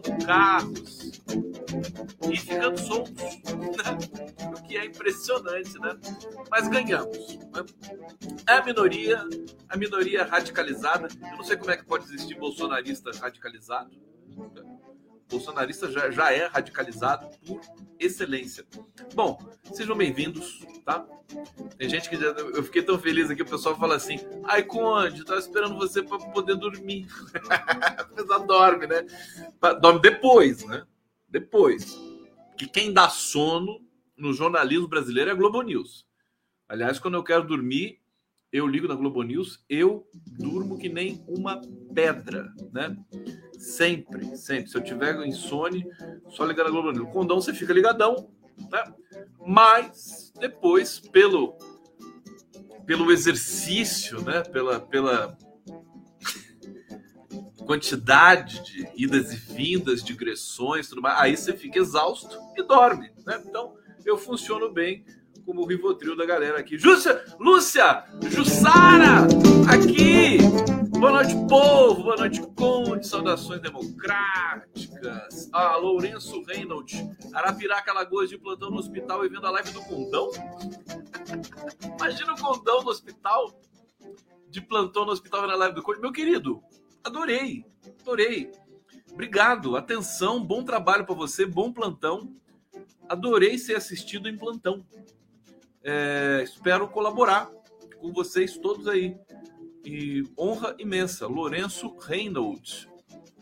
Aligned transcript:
queimando 0.00 0.24
carros 0.24 1.22
e 2.30 2.36
ficando 2.36 2.78
soltos, 2.78 3.14
né? 3.14 4.48
o 4.56 4.62
que 4.62 4.76
é 4.76 4.84
impressionante, 4.84 5.78
né? 5.78 5.96
Mas 6.50 6.68
ganhamos. 6.68 7.36
Né? 7.36 7.64
É 8.48 8.52
a 8.52 8.64
minoria, 8.64 9.24
a 9.68 9.76
minoria 9.76 10.24
radicalizada. 10.24 11.08
Eu 11.30 11.36
não 11.36 11.44
sei 11.44 11.56
como 11.56 11.70
é 11.70 11.76
que 11.76 11.84
pode 11.84 12.04
existir 12.04 12.38
bolsonarista 12.38 13.10
radicalizado. 13.18 13.90
Bolsonarista 15.28 15.90
já, 15.90 16.10
já 16.10 16.32
é 16.32 16.46
radicalizado 16.46 17.28
por 17.44 17.60
excelência. 17.98 18.64
Bom, 19.14 19.38
sejam 19.72 19.96
bem-vindos, 19.96 20.64
tá? 20.84 21.06
Tem 21.76 21.88
gente 21.88 22.08
que 22.08 22.16
já, 22.16 22.26
eu 22.26 22.62
fiquei 22.62 22.82
tão 22.82 22.98
feliz 22.98 23.28
aqui, 23.30 23.42
o 23.42 23.46
pessoal 23.46 23.76
fala 23.76 23.96
assim: 23.96 24.18
"Ai, 24.44 24.62
Conde, 24.62 25.24
tava 25.24 25.40
esperando 25.40 25.76
você 25.76 26.02
para 26.02 26.18
poder 26.30 26.56
dormir". 26.56 27.08
Apesar 27.98 28.38
dorme, 28.38 28.86
né? 28.86 29.04
Dorme 29.80 30.00
depois, 30.00 30.64
né? 30.64 30.86
Depois. 31.28 31.98
Que 32.56 32.66
quem 32.66 32.92
dá 32.92 33.08
sono 33.08 33.84
no 34.16 34.32
jornalismo 34.32 34.88
brasileiro 34.88 35.30
é 35.30 35.32
a 35.32 35.36
Globo 35.36 35.60
News. 35.62 36.06
Aliás, 36.68 36.98
quando 36.98 37.14
eu 37.14 37.24
quero 37.24 37.46
dormir, 37.46 38.00
eu 38.56 38.66
ligo 38.66 38.88
na 38.88 38.94
Globo 38.94 39.22
News, 39.22 39.62
eu 39.68 40.08
durmo 40.38 40.78
que 40.78 40.88
nem 40.88 41.22
uma 41.28 41.60
pedra, 41.94 42.50
né? 42.72 42.96
Sempre, 43.58 44.34
sempre. 44.36 44.70
Se 44.70 44.76
eu 44.76 44.82
tiver 44.82 45.14
insônia, 45.26 45.86
só 46.30 46.44
ligar 46.44 46.64
na 46.64 46.70
Globo 46.70 46.90
News. 46.90 47.12
Condão 47.12 47.40
você 47.40 47.52
fica 47.52 47.74
ligadão, 47.74 48.30
né? 48.70 48.94
Mas 49.46 50.32
depois, 50.40 50.98
pelo 50.98 51.56
pelo 52.86 53.10
exercício, 53.10 54.22
né? 54.22 54.42
Pela, 54.42 54.80
pela 54.80 55.36
quantidade 57.66 58.64
de 58.64 58.88
idas 58.96 59.32
e 59.32 59.36
vindas, 59.36 60.02
digressões, 60.02 60.88
tudo 60.88 61.02
mais, 61.02 61.20
aí 61.20 61.36
você 61.36 61.52
fica 61.52 61.78
exausto 61.78 62.38
e 62.56 62.62
dorme, 62.62 63.10
né? 63.26 63.42
Então, 63.44 63.76
eu 64.04 64.16
funciono 64.16 64.72
bem 64.72 65.04
como 65.46 65.62
o 65.62 65.66
Rivotril 65.66 66.16
da 66.16 66.26
galera 66.26 66.58
aqui. 66.58 66.76
Júcia, 66.76 67.24
Lúcia, 67.38 68.04
Jussara, 68.28 69.28
aqui. 69.72 70.38
Boa 70.98 71.12
noite, 71.12 71.34
povo. 71.48 72.02
Boa 72.02 72.16
noite, 72.16 72.42
Conde. 72.56 73.06
Saudações 73.06 73.60
democráticas. 73.60 75.48
Ah, 75.52 75.76
Lourenço 75.76 76.42
Reynolds. 76.42 77.00
Arapiraca, 77.32 77.92
Lagoas 77.92 78.28
de 78.28 78.36
plantão 78.36 78.70
no 78.70 78.78
hospital 78.78 79.24
e 79.24 79.28
vendo 79.28 79.46
a 79.46 79.50
live 79.50 79.70
do 79.70 79.80
Condão. 79.82 80.30
Imagina 81.96 82.34
o 82.34 82.40
Condão 82.40 82.82
no 82.82 82.90
hospital. 82.90 83.54
De 84.50 84.60
plantão 84.60 85.04
no 85.04 85.12
hospital 85.12 85.42
vendo 85.42 85.52
a 85.52 85.56
live 85.56 85.76
do 85.76 85.82
Conde. 85.82 86.00
Meu 86.00 86.12
querido, 86.12 86.60
adorei. 87.04 87.64
Adorei. 88.00 88.50
Obrigado. 89.12 89.76
Atenção, 89.76 90.42
bom 90.44 90.64
trabalho 90.64 91.06
para 91.06 91.14
você, 91.14 91.46
bom 91.46 91.72
plantão. 91.72 92.34
Adorei 93.08 93.56
ser 93.58 93.76
assistido 93.76 94.28
em 94.28 94.36
plantão. 94.36 94.84
É, 95.88 96.42
espero 96.42 96.88
colaborar 96.88 97.48
com 98.00 98.12
vocês 98.12 98.58
todos 98.58 98.88
aí. 98.88 99.16
E 99.84 100.24
honra 100.36 100.74
imensa. 100.80 101.28
Lourenço 101.28 101.96
Reynolds. 101.98 102.88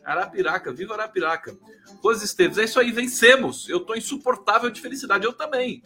Arapiraca, 0.05 0.71
viva 0.71 0.93
Arapiraca. 0.93 1.57
Rose 2.03 2.23
Esteves, 2.23 2.59
é 2.59 2.65
isso 2.65 2.79
aí, 2.79 2.93
vencemos. 2.93 3.67
Eu 3.67 3.81
tô 3.81 3.95
insuportável 3.95 4.69
de 4.69 4.79
felicidade, 4.79 5.25
eu 5.25 5.33
também. 5.33 5.83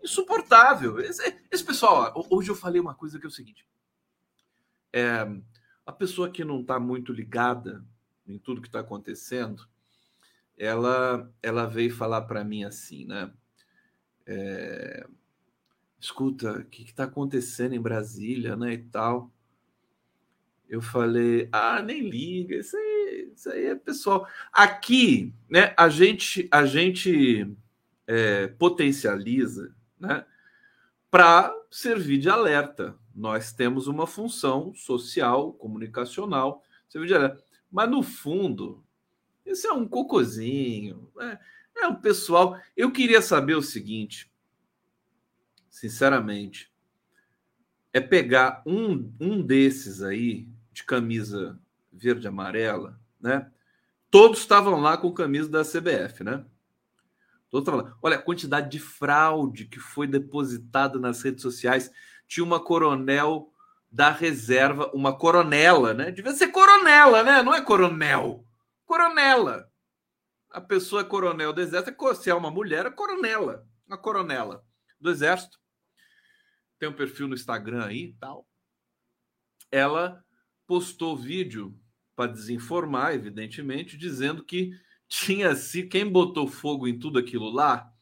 Insuportável. 0.00 1.00
Esse, 1.00 1.36
esse 1.50 1.64
pessoal, 1.64 2.12
ó, 2.14 2.24
hoje 2.30 2.48
eu 2.48 2.54
falei 2.54 2.80
uma 2.80 2.94
coisa 2.94 3.18
que 3.18 3.26
é 3.26 3.28
o 3.28 3.32
seguinte. 3.32 3.66
É, 4.92 5.26
a 5.84 5.90
pessoa 5.92 6.30
que 6.30 6.44
não 6.44 6.60
está 6.60 6.78
muito 6.78 7.12
ligada 7.12 7.84
em 8.24 8.38
tudo 8.38 8.60
que 8.62 8.68
está 8.68 8.78
acontecendo, 8.78 9.66
ela, 10.56 11.28
ela 11.42 11.66
veio 11.66 11.92
falar 11.92 12.22
para 12.22 12.44
mim 12.44 12.62
assim, 12.62 13.04
né? 13.04 13.32
É, 14.24 15.08
escuta, 16.00 16.52
o 16.52 16.64
que 16.64 16.82
está 16.82 17.04
acontecendo 17.04 17.74
em 17.74 17.80
Brasília, 17.80 18.56
né, 18.56 18.74
e 18.74 18.78
tal. 18.78 19.30
Eu 20.68 20.82
falei, 20.82 21.48
ah, 21.50 21.82
nem 21.82 22.08
liga, 22.08 22.56
isso 22.56 22.76
aí, 22.76 23.32
isso 23.34 23.50
aí 23.50 23.66
é 23.66 23.74
pessoal. 23.74 24.28
Aqui, 24.52 25.34
né, 25.48 25.74
a 25.76 25.88
gente, 25.88 26.46
a 26.50 26.66
gente 26.66 27.50
é, 28.06 28.48
potencializa, 28.48 29.74
né, 29.98 30.24
para 31.10 31.54
servir 31.70 32.18
de 32.18 32.28
alerta. 32.28 32.96
Nós 33.14 33.52
temos 33.52 33.86
uma 33.88 34.06
função 34.06 34.74
social, 34.74 35.52
comunicacional, 35.54 36.62
servir 36.88 37.08
de 37.08 37.14
alerta. 37.14 37.42
Mas 37.70 37.90
no 37.90 38.02
fundo, 38.02 38.84
isso 39.44 39.66
é 39.66 39.72
um 39.72 39.88
cocozinho, 39.88 41.10
é, 41.20 41.38
é 41.82 41.86
um 41.86 41.94
pessoal. 41.94 42.60
Eu 42.76 42.92
queria 42.92 43.22
saber 43.22 43.54
o 43.54 43.62
seguinte: 43.62 44.30
sinceramente, 45.78 46.72
é 47.92 48.00
pegar 48.00 48.62
um, 48.66 49.12
um 49.20 49.40
desses 49.40 50.02
aí, 50.02 50.48
de 50.72 50.82
camisa 50.84 51.58
verde 51.92 52.26
e 52.26 52.28
amarela, 52.28 52.98
né? 53.20 53.50
Todos 54.10 54.40
estavam 54.40 54.80
lá 54.80 54.96
com 54.96 55.12
camisa 55.12 55.48
da 55.48 55.62
CBF, 55.62 56.24
né? 56.24 56.44
Todos 57.48 57.68
estavam 57.68 57.84
lá. 57.84 57.98
Olha 58.02 58.16
a 58.16 58.22
quantidade 58.22 58.70
de 58.70 58.80
fraude 58.80 59.66
que 59.66 59.78
foi 59.78 60.06
depositada 60.06 60.98
nas 60.98 61.22
redes 61.22 61.42
sociais. 61.42 61.90
Tinha 62.26 62.44
uma 62.44 62.58
coronel 62.58 63.52
da 63.90 64.10
reserva, 64.10 64.90
uma 64.92 65.16
coronela, 65.16 65.94
né? 65.94 66.10
Devia 66.10 66.32
ser 66.32 66.48
coronela, 66.48 67.22
né? 67.22 67.42
Não 67.42 67.54
é 67.54 67.60
coronel. 67.60 68.44
Coronela. 68.84 69.70
A 70.50 70.60
pessoa 70.60 71.02
é 71.02 71.04
coronel 71.04 71.52
do 71.52 71.60
exército, 71.60 72.14
se 72.16 72.30
é 72.30 72.34
uma 72.34 72.50
mulher, 72.50 72.86
é 72.86 72.90
coronela. 72.90 73.66
Uma 73.86 73.98
coronela 73.98 74.64
do 75.00 75.10
exército 75.10 75.58
tem 76.78 76.88
um 76.88 76.94
perfil 76.94 77.28
no 77.28 77.34
Instagram 77.34 77.84
aí 77.84 78.04
e 78.04 78.12
tal. 78.14 78.48
Ela 79.70 80.24
postou 80.66 81.16
vídeo 81.16 81.78
para 82.14 82.30
desinformar, 82.30 83.14
evidentemente, 83.14 83.96
dizendo 83.96 84.44
que 84.44 84.70
tinha 85.08 85.54
se 85.54 85.84
quem 85.84 86.10
botou 86.10 86.46
fogo 86.46 86.86
em 86.86 86.98
tudo 86.98 87.18
aquilo 87.18 87.50
lá, 87.50 87.92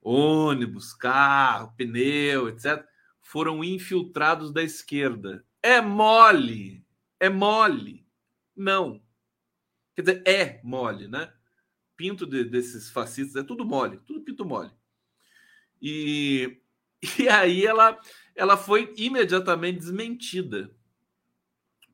ônibus, 0.00 0.92
carro, 0.94 1.74
pneu, 1.76 2.48
etc, 2.48 2.84
foram 3.20 3.64
infiltrados 3.64 4.52
da 4.52 4.62
esquerda. 4.62 5.44
É 5.62 5.80
mole, 5.80 6.86
é 7.18 7.28
mole. 7.28 8.06
Não. 8.54 9.02
Quer 9.94 10.02
dizer, 10.02 10.22
é 10.26 10.60
mole, 10.62 11.08
né? 11.08 11.32
Pinto 11.96 12.26
de, 12.26 12.44
desses 12.44 12.90
fascistas 12.90 13.42
é 13.42 13.46
tudo 13.46 13.64
mole, 13.64 13.98
tudo 14.06 14.22
pinto 14.22 14.44
mole. 14.44 14.70
E 15.80 16.60
E 17.18 17.28
aí 17.28 17.66
ela, 17.66 17.98
ela 18.34 18.56
foi 18.56 18.92
imediatamente 18.96 19.78
desmentida 19.78 20.70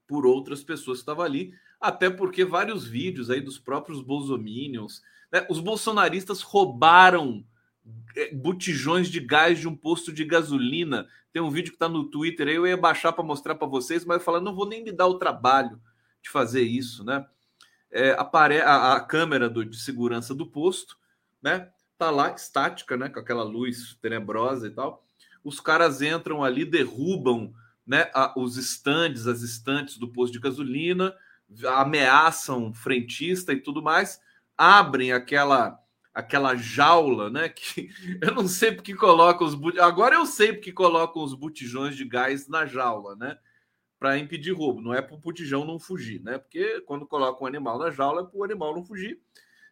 por 0.07 0.27
outras 0.27 0.63
pessoas 0.63 0.99
que 0.99 1.03
estavam 1.03 1.25
ali, 1.25 1.53
até 1.81 2.11
porque 2.11 2.45
vários 2.45 2.85
vídeos 2.85 3.31
aí 3.31 3.41
dos 3.41 3.59
próprios 3.59 4.03
bolsominions, 4.03 5.03
né, 5.33 5.47
os 5.49 5.61
bolsonaristas 5.61 6.43
roubaram 6.43 7.45
é, 8.17 8.35
botijões 8.35 9.09
de 9.09 9.21
gás 9.21 9.59
de 9.59 9.69
um 9.69 9.77
posto 9.77 10.13
de 10.13 10.25
gasolina. 10.25 11.09
Tem 11.33 11.41
um 11.41 11.51
vídeo 11.51 11.71
que 11.71 11.77
está 11.77 11.89
no 11.89 12.11
Twitter 12.11 12.49
aí, 12.49 12.57
eu 12.57 12.67
ia 12.67 12.77
baixar 12.77 13.13
para 13.13 13.25
mostrar 13.25 13.55
para 13.55 13.69
vocês, 13.69 14.05
mas 14.05 14.19
eu 14.19 14.25
falei, 14.25 14.43
não 14.43 14.55
vou 14.55 14.69
nem 14.69 14.83
me 14.83 14.93
dar 14.93 15.07
o 15.07 15.19
trabalho 15.19 15.81
de 16.23 16.29
fazer 16.29 16.63
isso, 16.63 17.05
né? 17.05 17.27
É, 17.91 18.13
apare 18.13 18.61
a, 18.61 18.95
a 18.95 19.01
câmera 19.01 19.49
do, 19.49 19.65
de 19.65 19.77
segurança 19.77 20.35
do 20.35 20.47
posto, 20.47 20.97
né? 21.43 21.71
Tá 22.01 22.11
lá 22.11 22.31
estática, 22.31 22.97
né, 22.97 23.09
com 23.11 23.21
aquela 23.21 23.43
luz 23.43 23.97
tenebrosa 24.01 24.67
e 24.67 24.71
tal. 24.71 25.05
Os 25.45 25.61
caras 25.61 26.01
entram 26.01 26.43
ali, 26.43 26.65
derrubam, 26.65 27.53
né, 27.87 28.11
a, 28.15 28.33
os 28.39 28.57
estandes, 28.57 29.27
as 29.27 29.43
estantes 29.43 29.99
do 29.99 30.09
posto 30.09 30.33
de 30.33 30.41
gasolina, 30.41 31.15
ameaçam 31.67 32.73
frentista 32.73 33.53
e 33.53 33.61
tudo 33.61 33.83
mais. 33.83 34.21
abrem 34.57 35.13
aquela 35.13 35.79
aquela 36.13 36.57
jaula, 36.57 37.31
né? 37.31 37.49
Que 37.55 37.91
eu 38.21 38.35
não 38.35 38.49
sei 38.49 38.73
porque 38.73 38.95
colocam 38.95 39.47
os 39.47 39.79
agora 39.79 40.17
eu 40.17 40.27
sei 40.27 40.53
porque 40.53 40.73
colocam 40.73 41.23
os 41.23 41.35
botijões 41.35 41.97
de 41.97 42.05
gás 42.05 42.49
na 42.49 42.67
jaula, 42.67 43.15
né? 43.17 43.39
Para 43.99 44.19
impedir 44.19 44.53
roubo, 44.53 44.81
não 44.81 44.95
é 44.95 45.03
para 45.03 45.15
o 45.15 45.19
botijão 45.19 45.65
não 45.65 45.79
fugir, 45.79 46.23
né? 46.23 46.39
Porque 46.39 46.81
quando 46.83 47.07
colocam 47.07 47.45
um 47.45 47.47
animal 47.47 47.79
na 47.79 47.91
jaula 47.91 48.23
é 48.23 48.25
para 48.25 48.39
o 48.39 48.45
animal 48.45 48.75
não 48.75 48.85
fugir. 48.85 49.21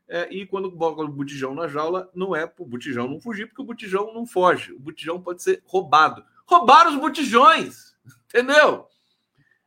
É, 0.08 0.32
e 0.32 0.46
quando 0.46 0.72
colocam 0.72 1.04
o 1.04 1.12
botijão 1.12 1.54
na 1.54 1.68
jaula, 1.68 2.10
não 2.14 2.34
é 2.34 2.46
para 2.46 2.62
o 2.62 2.66
botijão 2.66 3.06
não 3.06 3.20
fugir, 3.20 3.46
porque 3.46 3.60
o 3.60 3.64
botijão 3.64 4.14
não 4.14 4.24
foge. 4.26 4.72
O 4.72 4.80
botijão 4.80 5.20
pode 5.20 5.42
ser 5.42 5.62
roubado. 5.66 6.24
Roubaram 6.46 6.92
os 6.94 7.00
botijões, 7.00 7.94
entendeu? 8.26 8.88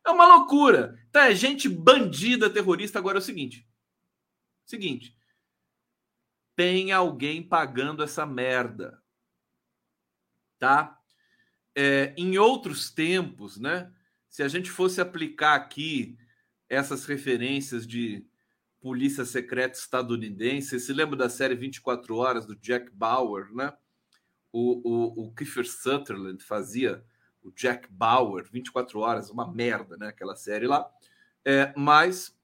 É 0.05 0.09
uma 0.09 0.25
loucura. 0.25 0.99
Tá, 1.11 1.29
é 1.29 1.35
gente 1.35 1.69
bandida, 1.69 2.49
terrorista. 2.49 2.97
Agora 2.97 3.17
é 3.17 3.19
o 3.19 3.23
seguinte: 3.23 3.67
seguinte, 4.65 5.15
tem 6.55 6.91
alguém 6.91 7.43
pagando 7.43 8.01
essa 8.01 8.25
merda, 8.25 8.99
tá? 10.57 10.99
É, 11.75 12.13
em 12.17 12.39
outros 12.39 12.89
tempos, 12.89 13.57
né? 13.57 13.93
Se 14.27 14.41
a 14.41 14.47
gente 14.47 14.71
fosse 14.71 14.99
aplicar 14.99 15.55
aqui 15.55 16.17
essas 16.67 17.05
referências 17.05 17.85
de 17.85 18.25
polícia 18.81 19.23
secreta 19.23 19.77
estadunidense, 19.77 20.79
se 20.79 20.91
lembra 20.91 21.15
da 21.15 21.29
série 21.29 21.55
24 21.55 22.15
Horas 22.15 22.45
do 22.47 22.55
Jack 22.55 22.89
Bauer, 22.91 23.53
né? 23.53 23.71
O, 24.51 24.81
o, 24.83 25.27
o 25.27 25.33
Kiefer 25.33 25.65
Sutherland 25.65 26.43
fazia 26.43 27.05
o 27.43 27.51
Jack 27.51 27.87
Bauer, 27.89 28.45
24 28.51 28.99
Horas, 28.99 29.29
uma 29.29 29.49
merda, 29.49 29.95
né? 29.97 30.07
Aquela 30.07 30.35
série 30.35 30.67
lá. 30.67 30.89
É, 31.45 31.73
mas 31.77 32.35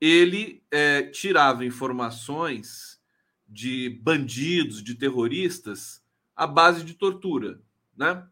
ele 0.00 0.62
é, 0.70 1.02
tirava 1.02 1.64
informações 1.64 3.00
de 3.48 3.90
bandidos, 4.02 4.82
de 4.82 4.94
terroristas, 4.94 6.02
à 6.34 6.46
base 6.46 6.84
de 6.84 6.94
tortura, 6.94 7.60
né? 7.96 8.26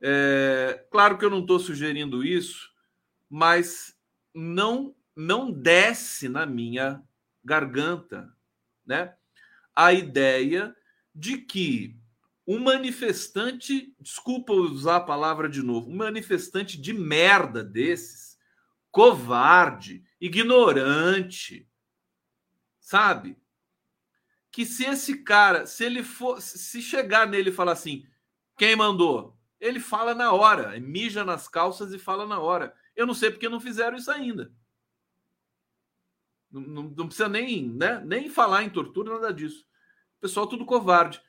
É, 0.00 0.84
claro 0.90 1.16
que 1.16 1.24
eu 1.24 1.30
não 1.30 1.40
estou 1.40 1.58
sugerindo 1.58 2.24
isso, 2.24 2.70
mas 3.28 3.96
não 4.34 4.94
não 5.16 5.50
desce 5.50 6.28
na 6.28 6.44
minha 6.44 7.02
garganta, 7.42 8.32
né? 8.84 9.14
A 9.74 9.92
ideia 9.92 10.76
de 11.14 11.38
que 11.38 11.98
um 12.46 12.60
manifestante, 12.60 13.94
desculpa 13.98 14.52
usar 14.52 14.96
a 14.96 15.00
palavra 15.00 15.48
de 15.48 15.62
novo, 15.62 15.90
um 15.90 15.96
manifestante 15.96 16.80
de 16.80 16.92
merda 16.92 17.64
desses, 17.64 18.38
covarde, 18.92 20.04
ignorante, 20.20 21.68
sabe? 22.78 23.36
que 24.56 24.64
se 24.64 24.86
esse 24.86 25.18
cara, 25.18 25.66
se 25.66 25.84
ele 25.84 26.02
for, 26.02 26.40
se 26.40 26.80
chegar 26.80 27.28
nele 27.28 27.50
e 27.50 27.52
falar 27.52 27.72
assim, 27.72 28.06
quem 28.56 28.74
mandou? 28.74 29.38
Ele 29.60 29.78
fala 29.78 30.14
na 30.14 30.32
hora, 30.32 30.80
mija 30.80 31.26
nas 31.26 31.46
calças 31.46 31.92
e 31.92 31.98
fala 31.98 32.26
na 32.26 32.40
hora. 32.40 32.74
Eu 32.96 33.06
não 33.06 33.12
sei 33.12 33.30
porque 33.30 33.50
não 33.50 33.60
fizeram 33.60 33.98
isso 33.98 34.10
ainda. 34.10 34.50
Não, 36.50 36.60
não, 36.60 36.82
não 36.96 37.06
precisa 37.06 37.28
nem, 37.28 37.68
né, 37.68 38.02
nem 38.04 38.28
falar 38.28 38.62
em 38.62 38.70
tortura, 38.70 39.14
nada 39.14 39.32
disso. 39.32 39.66
pessoal 40.20 40.46
tudo 40.46 40.64
covarde. 40.64 41.20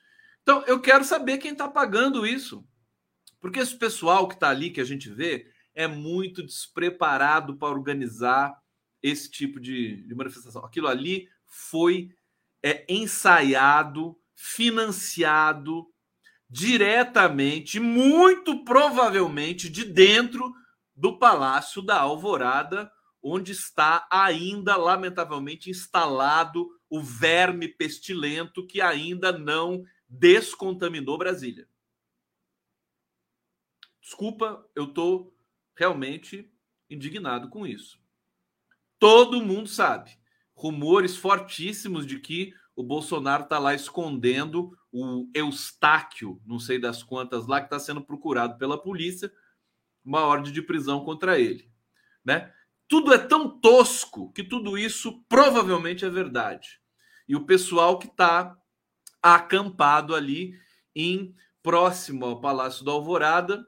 Então, 0.42 0.62
eu 0.66 0.80
quero 0.80 1.04
saber 1.04 1.38
quem 1.38 1.52
está 1.52 1.68
pagando 1.68 2.26
isso. 2.26 2.66
Porque 3.40 3.60
esse 3.60 3.76
pessoal 3.76 4.26
que 4.26 4.34
está 4.34 4.48
ali, 4.48 4.70
que 4.70 4.80
a 4.80 4.84
gente 4.84 5.08
vê, 5.10 5.50
é 5.74 5.86
muito 5.86 6.42
despreparado 6.42 7.56
para 7.56 7.68
organizar 7.68 8.56
esse 9.02 9.30
tipo 9.30 9.60
de, 9.60 10.02
de 10.02 10.14
manifestação. 10.14 10.64
Aquilo 10.64 10.88
ali 10.88 11.28
foi 11.46 12.14
é 12.62 12.84
ensaiado, 12.88 14.18
financiado 14.34 15.86
diretamente, 16.50 17.78
muito 17.78 18.64
provavelmente 18.64 19.68
de 19.68 19.84
dentro 19.84 20.52
do 20.96 21.18
Palácio 21.18 21.82
da 21.82 22.00
Alvorada, 22.00 22.90
onde 23.22 23.52
está 23.52 24.06
ainda, 24.10 24.76
lamentavelmente, 24.76 25.70
instalado 25.70 26.68
o 26.88 27.02
verme 27.02 27.68
pestilento 27.68 28.66
que 28.66 28.80
ainda 28.80 29.32
não 29.32 29.84
descontaminou 30.08 31.18
Brasília. 31.18 31.68
Desculpa, 34.00 34.66
eu 34.74 34.84
estou 34.84 35.36
realmente 35.76 36.50
indignado 36.88 37.48
com 37.50 37.66
isso. 37.66 38.00
Todo 38.98 39.44
mundo 39.44 39.68
sabe 39.68 40.18
rumores 40.54 41.16
fortíssimos 41.16 42.04
de 42.04 42.18
que 42.18 42.52
o 42.74 42.82
Bolsonaro 42.82 43.44
está 43.44 43.58
lá 43.58 43.74
escondendo 43.74 44.76
o 44.90 45.30
Eustáquio, 45.32 46.40
não 46.44 46.58
sei 46.58 46.80
das 46.80 47.02
quantas 47.02 47.46
lá, 47.46 47.60
que 47.60 47.66
está 47.66 47.78
sendo 47.78 48.02
procurado 48.02 48.58
pela 48.58 48.80
polícia, 48.80 49.32
uma 50.04 50.22
ordem 50.22 50.52
de 50.52 50.62
prisão 50.62 51.04
contra 51.04 51.38
ele. 51.38 51.70
Né? 52.24 52.52
Tudo 52.88 53.12
é 53.12 53.18
tão 53.18 53.60
tosco 53.60 54.32
que 54.32 54.42
tudo 54.42 54.78
isso 54.78 55.22
provavelmente 55.28 56.04
é 56.04 56.10
verdade. 56.10 56.80
E 57.28 57.36
o 57.36 57.44
pessoal 57.44 57.98
que 57.98 58.06
está 58.06 58.56
acampado 59.22 60.14
ali 60.14 60.58
em 60.94 61.34
próximo 61.62 62.24
ao 62.24 62.40
Palácio 62.40 62.84
da 62.84 62.92
Alvorada, 62.92 63.66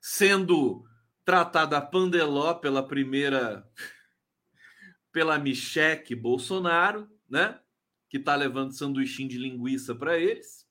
sendo 0.00 0.84
tratado 1.24 1.76
a 1.76 1.80
pandeló 1.80 2.54
pela 2.54 2.86
primeira 2.86 3.68
pela 5.12 5.38
Micheque 5.38 6.14
Bolsonaro, 6.14 7.10
né? 7.28 7.60
Que 8.08 8.16
está 8.16 8.34
levando 8.34 8.72
sanduichinho 8.72 9.28
de 9.28 9.38
linguiça 9.38 9.94
para 9.94 10.18
eles. 10.18 10.66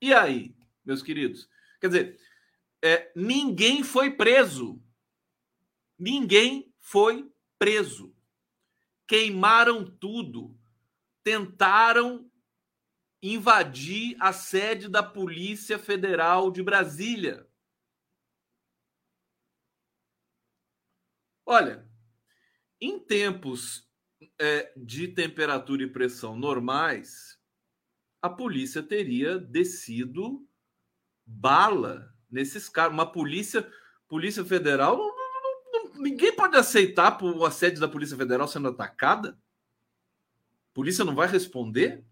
E 0.00 0.12
aí, 0.12 0.54
meus 0.84 1.02
queridos? 1.02 1.48
Quer 1.80 1.88
dizer, 1.88 2.20
é, 2.82 3.10
ninguém 3.14 3.82
foi 3.82 4.10
preso. 4.10 4.82
Ninguém 5.98 6.72
foi 6.78 7.30
preso. 7.58 8.14
Queimaram 9.06 9.84
tudo. 9.84 10.56
Tentaram 11.24 12.30
invadir 13.22 14.16
a 14.20 14.32
sede 14.32 14.88
da 14.88 15.02
Polícia 15.02 15.78
Federal 15.78 16.50
de 16.50 16.62
Brasília. 16.62 17.48
Olha, 21.44 21.88
em 22.80 23.00
tempos 23.00 23.88
é, 24.38 24.72
de 24.76 25.08
temperatura 25.08 25.82
e 25.82 25.90
pressão 25.90 26.36
normais, 26.36 27.38
a 28.20 28.28
polícia 28.28 28.82
teria 28.82 29.38
descido 29.38 30.46
bala 31.24 32.14
nesses 32.30 32.68
caras. 32.68 32.92
Uma 32.92 33.10
polícia, 33.10 33.68
polícia 34.06 34.44
federal, 34.44 34.98
ninguém 35.98 36.34
pode 36.34 36.56
aceitar 36.56 37.22
o 37.22 37.44
assédio 37.44 37.80
da 37.80 37.88
polícia 37.88 38.16
federal 38.16 38.48
sendo 38.48 38.68
atacada. 38.68 39.38
A 40.70 40.74
polícia 40.74 41.04
não 41.04 41.14
vai 41.14 41.28
responder. 41.28 42.04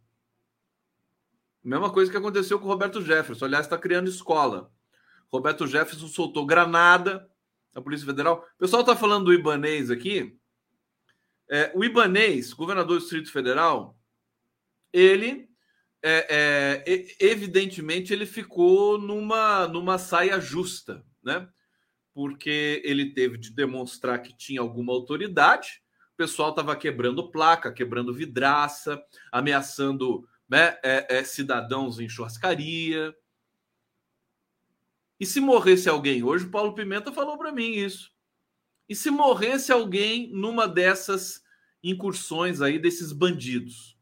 Mesma 1.62 1.92
coisa 1.92 2.10
que 2.10 2.16
aconteceu 2.16 2.58
com 2.58 2.66
o 2.66 2.68
Roberto 2.68 3.02
Jefferson. 3.02 3.44
Aliás, 3.44 3.66
está 3.66 3.76
criando 3.78 4.08
escola. 4.08 4.70
Roberto 5.32 5.66
Jefferson 5.66 6.06
soltou 6.06 6.46
granada 6.46 7.28
na 7.74 7.82
Polícia 7.82 8.06
Federal. 8.06 8.46
O 8.54 8.58
pessoal 8.58 8.82
está 8.82 8.94
falando 8.94 9.26
do 9.26 9.34
Ibanês 9.34 9.90
aqui. 9.90 10.38
É, 11.48 11.70
o 11.74 11.84
Ibanês, 11.84 12.52
governador 12.52 12.96
do 12.96 13.00
Distrito 13.00 13.30
Federal, 13.30 13.98
ele 14.92 15.48
é, 16.02 16.84
é, 16.86 17.16
evidentemente 17.18 18.12
ele 18.12 18.26
ficou 18.26 18.98
numa, 18.98 19.66
numa 19.66 19.98
saia 19.98 20.40
justa, 20.40 21.04
né? 21.22 21.48
Porque 22.16 22.80
ele 22.82 23.12
teve 23.12 23.36
de 23.36 23.50
demonstrar 23.50 24.22
que 24.22 24.34
tinha 24.34 24.62
alguma 24.62 24.90
autoridade. 24.90 25.82
O 26.14 26.16
pessoal 26.16 26.48
estava 26.48 26.74
quebrando 26.74 27.30
placa, 27.30 27.70
quebrando 27.70 28.14
vidraça, 28.14 28.98
ameaçando 29.30 30.26
né, 30.48 30.78
é, 30.82 31.18
é, 31.18 31.24
cidadãos 31.24 32.00
em 32.00 32.08
churrascaria. 32.08 33.14
E 35.20 35.26
se 35.26 35.40
morresse 35.40 35.90
alguém 35.90 36.22
hoje, 36.22 36.46
o 36.46 36.50
Paulo 36.50 36.74
Pimenta 36.74 37.12
falou 37.12 37.36
para 37.36 37.52
mim 37.52 37.72
isso. 37.72 38.10
E 38.88 38.96
se 38.96 39.10
morresse 39.10 39.70
alguém 39.70 40.32
numa 40.32 40.66
dessas 40.66 41.42
incursões 41.82 42.62
aí 42.62 42.78
desses 42.78 43.12
bandidos? 43.12 43.94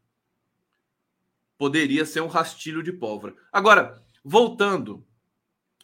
Poderia 1.58 2.06
ser 2.06 2.20
um 2.20 2.28
rastilho 2.28 2.80
de 2.80 2.92
pólvora. 2.92 3.34
Agora, 3.50 4.00
voltando, 4.22 5.04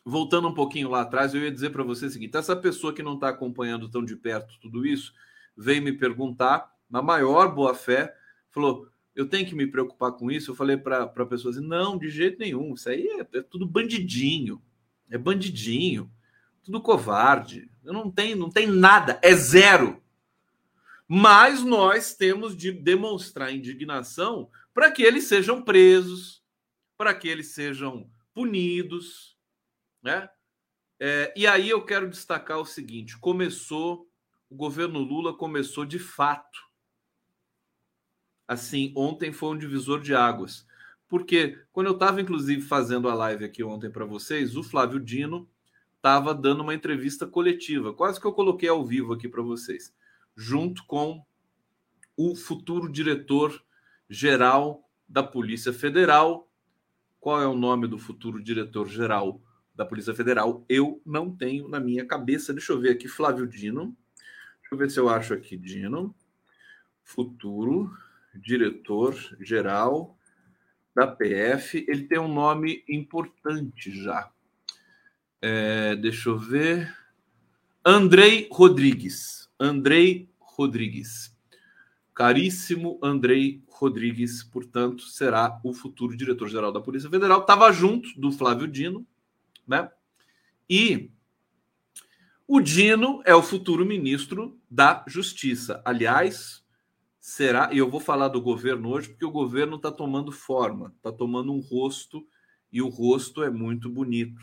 voltando 0.04 0.48
um 0.48 0.54
pouquinho 0.54 0.90
lá 0.90 1.02
atrás, 1.02 1.34
eu 1.34 1.42
ia 1.42 1.50
dizer 1.50 1.70
para 1.70 1.82
você 1.82 2.06
o 2.06 2.10
seguinte: 2.10 2.36
essa 2.36 2.56
pessoa 2.56 2.92
que 2.92 3.02
não 3.02 3.14
está 3.14 3.28
acompanhando 3.28 3.88
tão 3.88 4.04
de 4.04 4.16
perto 4.16 4.58
tudo 4.60 4.86
isso, 4.86 5.12
veio 5.56 5.82
me 5.82 5.92
perguntar, 5.92 6.72
na 6.88 7.02
maior 7.02 7.54
boa 7.54 7.74
fé, 7.74 8.14
falou: 8.50 8.88
eu 9.14 9.28
tenho 9.28 9.46
que 9.46 9.54
me 9.54 9.66
preocupar 9.66 10.12
com 10.12 10.30
isso? 10.30 10.50
Eu 10.50 10.54
falei 10.54 10.76
para 10.76 11.04
a 11.04 11.26
pessoa 11.26 11.52
assim: 11.52 11.66
não, 11.66 11.98
de 11.98 12.08
jeito 12.08 12.38
nenhum, 12.38 12.74
isso 12.74 12.88
aí 12.88 13.06
é, 13.06 13.38
é 13.38 13.42
tudo 13.42 13.66
bandidinho, 13.66 14.60
é 15.10 15.18
bandidinho 15.18 16.10
tudo 16.62 16.80
covarde. 16.80 17.68
Não 17.82 18.10
tem, 18.10 18.34
não 18.34 18.50
tem 18.50 18.66
nada, 18.66 19.18
é 19.22 19.34
zero. 19.34 20.00
Mas 21.08 21.64
nós 21.64 22.14
temos 22.14 22.56
de 22.56 22.70
demonstrar 22.70 23.52
indignação 23.52 24.48
para 24.72 24.90
que 24.90 25.02
eles 25.02 25.24
sejam 25.24 25.60
presos, 25.60 26.42
para 26.96 27.12
que 27.12 27.26
eles 27.26 27.48
sejam 27.48 28.08
punidos, 28.32 29.29
né? 30.02 30.28
É, 30.98 31.32
e 31.34 31.46
aí 31.46 31.70
eu 31.70 31.84
quero 31.84 32.08
destacar 32.08 32.58
o 32.58 32.64
seguinte: 32.64 33.18
começou, 33.18 34.08
o 34.48 34.54
governo 34.54 34.98
Lula 34.98 35.34
começou 35.34 35.84
de 35.84 35.98
fato. 35.98 36.60
Assim, 38.46 38.92
ontem 38.96 39.32
foi 39.32 39.50
um 39.50 39.58
divisor 39.58 40.00
de 40.00 40.14
águas. 40.14 40.66
Porque 41.08 41.58
quando 41.72 41.88
eu 41.88 41.94
estava, 41.94 42.20
inclusive, 42.20 42.62
fazendo 42.62 43.08
a 43.08 43.14
live 43.14 43.44
aqui 43.44 43.64
ontem 43.64 43.90
para 43.90 44.04
vocês, 44.04 44.56
o 44.56 44.62
Flávio 44.62 45.00
Dino 45.00 45.48
estava 45.96 46.34
dando 46.34 46.62
uma 46.62 46.74
entrevista 46.74 47.26
coletiva, 47.26 47.92
quase 47.92 48.20
que 48.20 48.26
eu 48.26 48.32
coloquei 48.32 48.68
ao 48.68 48.84
vivo 48.84 49.12
aqui 49.12 49.28
para 49.28 49.42
vocês, 49.42 49.94
junto 50.36 50.84
com 50.86 51.24
o 52.16 52.34
futuro 52.34 52.90
diretor 52.90 53.62
geral 54.08 54.88
da 55.08 55.22
Polícia 55.22 55.72
Federal. 55.72 56.48
Qual 57.18 57.40
é 57.40 57.46
o 57.46 57.56
nome 57.56 57.86
do 57.86 57.98
futuro 57.98 58.42
diretor 58.42 58.88
geral 58.88 59.40
da 59.74 59.84
Polícia 59.84 60.14
Federal? 60.14 60.64
Eu 60.68 61.00
não 61.04 61.34
tenho 61.34 61.68
na 61.68 61.80
minha 61.80 62.04
cabeça. 62.04 62.52
Deixa 62.52 62.72
eu 62.72 62.80
ver 62.80 62.90
aqui, 62.90 63.08
Flávio 63.08 63.46
Dino. 63.46 63.96
Deixa 64.60 64.74
eu 64.74 64.78
ver 64.78 64.90
se 64.90 65.00
eu 65.00 65.08
acho 65.08 65.34
aqui, 65.34 65.56
Dino. 65.56 66.14
Futuro 67.02 67.90
diretor 68.34 69.14
geral 69.40 70.16
da 70.94 71.06
PF, 71.06 71.84
ele 71.88 72.04
tem 72.04 72.18
um 72.18 72.32
nome 72.32 72.84
importante 72.88 73.90
já. 73.90 74.30
É, 75.40 75.96
deixa 75.96 76.28
eu 76.28 76.38
ver. 76.38 76.94
Andrei 77.84 78.48
Rodrigues. 78.50 79.48
Andrei 79.58 80.28
Rodrigues. 80.38 81.34
Caríssimo 82.14 82.98
Andrei 83.02 83.62
Rodrigues, 83.68 84.42
portanto, 84.42 85.04
será 85.04 85.58
o 85.64 85.72
futuro 85.72 86.14
diretor-geral 86.14 86.70
da 86.70 86.80
Polícia 86.80 87.08
Federal. 87.08 87.40
Estava 87.40 87.72
junto 87.72 88.08
do 88.20 88.30
Flávio 88.30 88.68
Dino, 88.68 89.06
né? 89.70 89.88
E 90.68 91.10
o 92.46 92.60
Dino 92.60 93.22
é 93.24 93.34
o 93.34 93.42
futuro 93.42 93.86
ministro 93.86 94.60
da 94.68 95.04
Justiça. 95.06 95.80
Aliás, 95.84 96.64
será, 97.20 97.70
e 97.72 97.78
eu 97.78 97.88
vou 97.88 98.00
falar 98.00 98.26
do 98.28 98.42
governo 98.42 98.90
hoje, 98.90 99.10
porque 99.10 99.24
o 99.24 99.30
governo 99.30 99.76
está 99.76 99.92
tomando 99.92 100.32
forma, 100.32 100.92
está 100.96 101.12
tomando 101.12 101.52
um 101.52 101.60
rosto, 101.60 102.26
e 102.72 102.82
o 102.82 102.88
rosto 102.88 103.42
é 103.44 103.50
muito 103.50 103.88
bonito, 103.88 104.40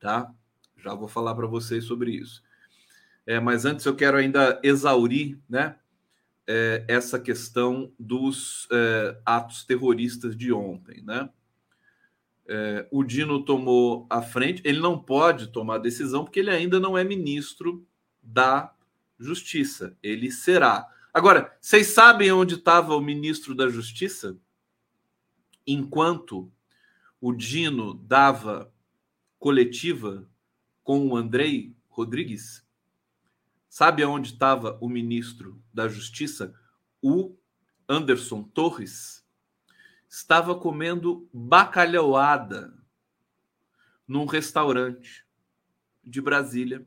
tá? 0.00 0.32
Já 0.76 0.94
vou 0.94 1.08
falar 1.08 1.34
para 1.34 1.46
vocês 1.46 1.84
sobre 1.84 2.10
isso. 2.12 2.42
É, 3.26 3.38
mas 3.38 3.64
antes 3.64 3.86
eu 3.86 3.94
quero 3.94 4.16
ainda 4.16 4.60
exaurir, 4.62 5.38
né, 5.48 5.76
é, 6.46 6.84
essa 6.88 7.18
questão 7.18 7.92
dos 7.98 8.68
é, 8.70 9.18
atos 9.24 9.64
terroristas 9.64 10.36
de 10.36 10.52
ontem, 10.52 11.02
né? 11.02 11.30
É, 12.46 12.86
o 12.90 13.02
Dino 13.02 13.44
tomou 13.44 14.06
a 14.10 14.20
frente, 14.20 14.60
ele 14.64 14.78
não 14.78 14.98
pode 14.98 15.48
tomar 15.48 15.78
decisão 15.78 16.24
porque 16.24 16.40
ele 16.40 16.50
ainda 16.50 16.78
não 16.78 16.96
é 16.96 17.02
ministro 17.02 17.86
da 18.22 18.74
Justiça. 19.18 19.96
Ele 20.02 20.30
será. 20.30 20.86
Agora, 21.12 21.56
vocês 21.60 21.88
sabem 21.88 22.30
onde 22.32 22.56
estava 22.56 22.94
o 22.94 23.00
ministro 23.00 23.54
da 23.54 23.68
Justiça? 23.68 24.36
Enquanto 25.66 26.52
o 27.20 27.32
Dino 27.32 27.94
dava 27.94 28.72
coletiva 29.38 30.28
com 30.82 31.08
o 31.08 31.16
Andrei 31.16 31.74
Rodrigues? 31.88 32.62
Sabe 33.68 34.02
aonde 34.02 34.32
estava 34.32 34.76
o 34.80 34.88
ministro 34.88 35.60
da 35.72 35.88
Justiça? 35.88 36.54
O 37.00 37.34
Anderson 37.88 38.42
Torres 38.42 39.23
estava 40.16 40.54
comendo 40.54 41.28
bacalhauada 41.32 42.72
num 44.06 44.26
restaurante 44.26 45.26
de 46.02 46.20
Brasília 46.20 46.86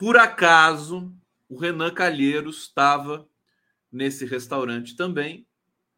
Por 0.00 0.16
acaso, 0.16 1.14
o 1.46 1.58
Renan 1.58 1.92
Calheiros 1.92 2.62
estava 2.62 3.28
nesse 3.92 4.24
restaurante 4.24 4.96
também, 4.96 5.46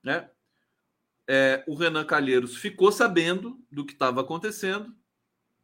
né? 0.02 0.28
É, 1.24 1.62
o 1.68 1.76
Renan 1.76 2.04
Calheiros 2.04 2.56
ficou 2.56 2.90
sabendo 2.90 3.64
do 3.70 3.86
que 3.86 3.92
estava 3.92 4.20
acontecendo 4.20 4.92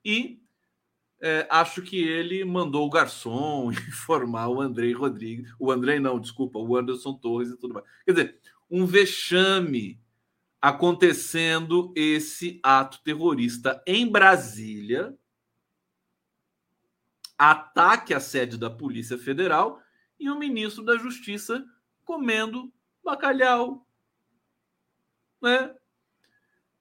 e 0.05 0.41
é, 1.21 1.47
acho 1.51 1.83
que 1.83 2.01
ele 2.01 2.45
mandou 2.45 2.87
o 2.87 2.91
garçom 2.91 3.71
informar 3.89 4.49
o 4.49 4.61
Andrei 4.61 4.93
Rodrigues, 4.93 5.53
o 5.59 5.71
Andrei 5.71 5.99
não, 5.99 6.21
desculpa, 6.21 6.59
o 6.59 6.77
Anderson 6.77 7.15
Torres 7.15 7.51
e 7.51 7.57
tudo 7.57 7.75
mais. 7.75 7.87
Quer 8.05 8.13
dizer, 8.13 8.41
um 8.71 8.87
vexame 8.87 10.01
acontecendo 10.61 11.93
esse 11.97 12.61
ato 12.63 13.01
terrorista 13.03 13.83
em 13.87 14.11
Brasília, 14.11 15.17
ataque 17.37 18.13
à 18.13 18.21
sede 18.21 18.59
da 18.59 18.69
Polícia 18.69 19.17
Federal 19.17 19.81
e 20.19 20.29
o 20.29 20.39
ministro 20.39 20.85
da 20.85 20.97
Justiça 20.97 21.65
comendo 22.05 22.73
bacalhau, 23.05 23.87
né? 25.41 25.75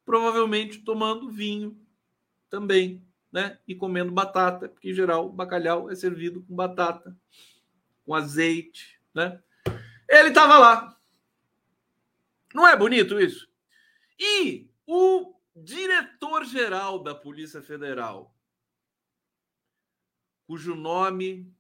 Provavelmente 0.04 0.80
tomando 0.80 1.30
vinho 1.30 1.80
também, 2.50 3.07
né? 3.38 3.60
E 3.68 3.76
comendo 3.76 4.12
batata, 4.12 4.68
porque 4.68 4.90
em 4.90 4.96
geral 4.96 5.30
bacalhau 5.30 5.92
é 5.92 5.96
servido 5.96 6.42
com 6.42 6.56
batata, 6.56 7.16
com 8.04 8.16
azeite, 8.16 9.00
né? 9.14 9.40
Ele 10.10 10.30
estava 10.30 10.58
lá. 10.58 11.00
Não 12.52 12.68
é 12.68 12.76
bonito 12.76 13.20
isso? 13.20 13.48
E 14.20 14.68
o 14.88 15.36
diretor-geral 15.56 17.04
da 17.04 17.14
Polícia 17.14 17.62
Federal, 17.62 18.36
cujo 20.48 20.74
nome 20.74 21.54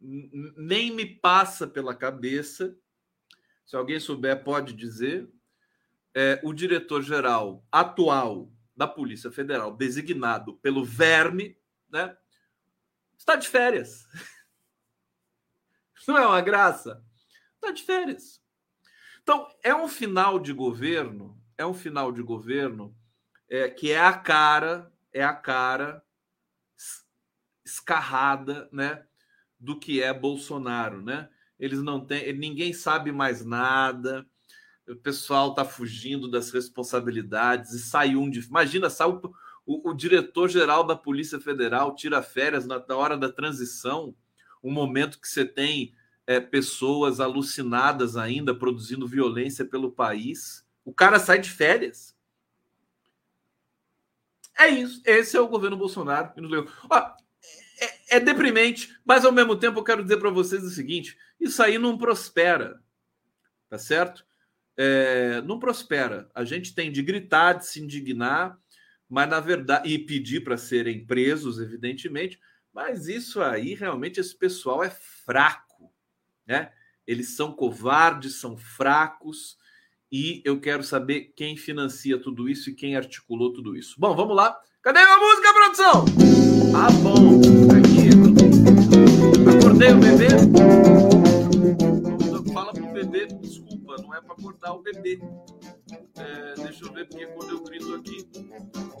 nem 0.00 0.90
me 0.90 1.06
passa 1.06 1.68
pela 1.68 1.94
cabeça. 1.94 2.76
Se 3.64 3.76
alguém 3.76 4.00
souber, 4.00 4.42
pode 4.42 4.72
dizer. 4.72 5.30
É, 6.12 6.40
o 6.42 6.52
diretor-geral 6.52 7.64
atual 7.70 8.50
da 8.80 8.88
Polícia 8.88 9.30
Federal, 9.30 9.76
designado 9.76 10.54
pelo 10.54 10.82
Verme, 10.82 11.54
né, 11.90 12.16
está 13.18 13.36
de 13.36 13.46
férias. 13.46 14.08
Não 16.08 16.16
é 16.16 16.26
uma 16.26 16.40
graça? 16.40 17.04
Está 17.56 17.72
de 17.72 17.82
férias. 17.82 18.42
Então, 19.22 19.46
é 19.62 19.74
um 19.74 19.86
final 19.86 20.38
de 20.38 20.54
governo, 20.54 21.38
é 21.58 21.66
um 21.66 21.74
final 21.74 22.10
de 22.10 22.22
governo 22.22 22.96
é, 23.50 23.68
que 23.68 23.92
é 23.92 24.00
a 24.00 24.16
cara, 24.16 24.90
é 25.12 25.22
a 25.22 25.34
cara 25.34 26.02
escarrada, 27.62 28.66
né, 28.72 29.06
do 29.58 29.78
que 29.78 30.02
é 30.02 30.10
Bolsonaro, 30.14 31.02
né? 31.02 31.28
Eles 31.58 31.82
não 31.82 32.02
têm, 32.02 32.32
ninguém 32.32 32.72
sabe 32.72 33.12
mais 33.12 33.44
nada. 33.44 34.26
O 34.90 34.96
pessoal 34.96 35.50
está 35.50 35.64
fugindo 35.64 36.28
das 36.28 36.50
responsabilidades 36.50 37.72
e 37.72 37.78
sai 37.78 38.16
um 38.16 38.28
de, 38.28 38.40
imagina, 38.40 38.90
sai 38.90 39.08
o, 39.08 39.20
o, 39.64 39.94
diretor-geral 39.94 40.84
da 40.84 40.96
Polícia 40.96 41.38
Federal 41.38 41.94
tira 41.94 42.20
férias 42.20 42.66
na, 42.66 42.84
na, 42.84 42.96
hora 42.96 43.16
da 43.16 43.30
transição, 43.30 44.14
um 44.62 44.72
momento 44.72 45.20
que 45.20 45.28
você 45.28 45.44
tem 45.44 45.94
é, 46.26 46.40
pessoas 46.40 47.20
alucinadas 47.20 48.16
ainda 48.16 48.52
produzindo 48.52 49.06
violência 49.06 49.64
pelo 49.64 49.92
país. 49.92 50.66
O 50.84 50.92
cara 50.92 51.20
sai 51.20 51.38
de 51.38 51.50
férias. 51.50 52.16
É 54.58 54.68
isso. 54.68 55.00
Esse 55.06 55.36
é 55.36 55.40
o 55.40 55.48
governo 55.48 55.76
Bolsonaro. 55.76 56.32
Ó, 56.90 56.98
é, 57.80 58.16
é 58.16 58.20
deprimente, 58.20 58.94
mas 59.04 59.24
ao 59.24 59.32
mesmo 59.32 59.56
tempo 59.56 59.78
eu 59.78 59.84
quero 59.84 60.02
dizer 60.02 60.16
para 60.16 60.30
vocês 60.30 60.64
o 60.64 60.70
seguinte: 60.70 61.16
isso 61.38 61.62
aí 61.62 61.78
não 61.78 61.96
prospera, 61.96 62.82
tá 63.68 63.78
certo? 63.78 64.28
É, 64.82 65.42
não 65.42 65.58
prospera. 65.58 66.30
A 66.34 66.42
gente 66.42 66.74
tem 66.74 66.90
de 66.90 67.02
gritar, 67.02 67.52
de 67.52 67.66
se 67.66 67.82
indignar, 67.82 68.58
mas 69.06 69.28
na 69.28 69.38
verdade 69.38 69.92
e 69.92 69.98
pedir 69.98 70.42
para 70.42 70.56
serem 70.56 71.04
presos, 71.04 71.58
evidentemente. 71.60 72.40
Mas 72.72 73.06
isso 73.06 73.42
aí 73.42 73.74
realmente 73.74 74.18
esse 74.18 74.34
pessoal 74.34 74.82
é 74.82 74.88
fraco, 74.88 75.92
né? 76.46 76.72
Eles 77.06 77.36
são 77.36 77.52
covardes, 77.52 78.40
são 78.40 78.56
fracos 78.56 79.58
e 80.10 80.40
eu 80.46 80.58
quero 80.58 80.82
saber 80.82 81.34
quem 81.36 81.58
financia 81.58 82.18
tudo 82.18 82.48
isso 82.48 82.70
e 82.70 82.74
quem 82.74 82.96
articulou 82.96 83.52
tudo 83.52 83.76
isso. 83.76 83.96
Bom, 83.98 84.16
vamos 84.16 84.34
lá. 84.34 84.58
Cadê 84.80 85.00
a 85.00 85.18
música, 85.18 85.52
produção? 85.52 86.04
Ah, 86.74 86.90
bom. 87.02 87.42
Aqui. 87.76 88.08
Acordei 89.58 89.92
o 89.92 89.98
bebê. 89.98 90.28
Fala 92.54 92.72
pro 92.72 92.92
bebê, 92.92 93.26
desculpa, 93.26 93.69
não 93.98 94.14
é 94.14 94.20
para 94.20 94.34
cortar 94.36 94.72
o 94.72 94.82
bebê. 94.82 95.20
É, 96.16 96.54
deixa 96.54 96.84
eu 96.84 96.92
ver, 96.92 97.08
porque 97.08 97.26
quando 97.26 97.50
eu 97.50 97.62
grito 97.62 97.94
aqui, 97.94 98.28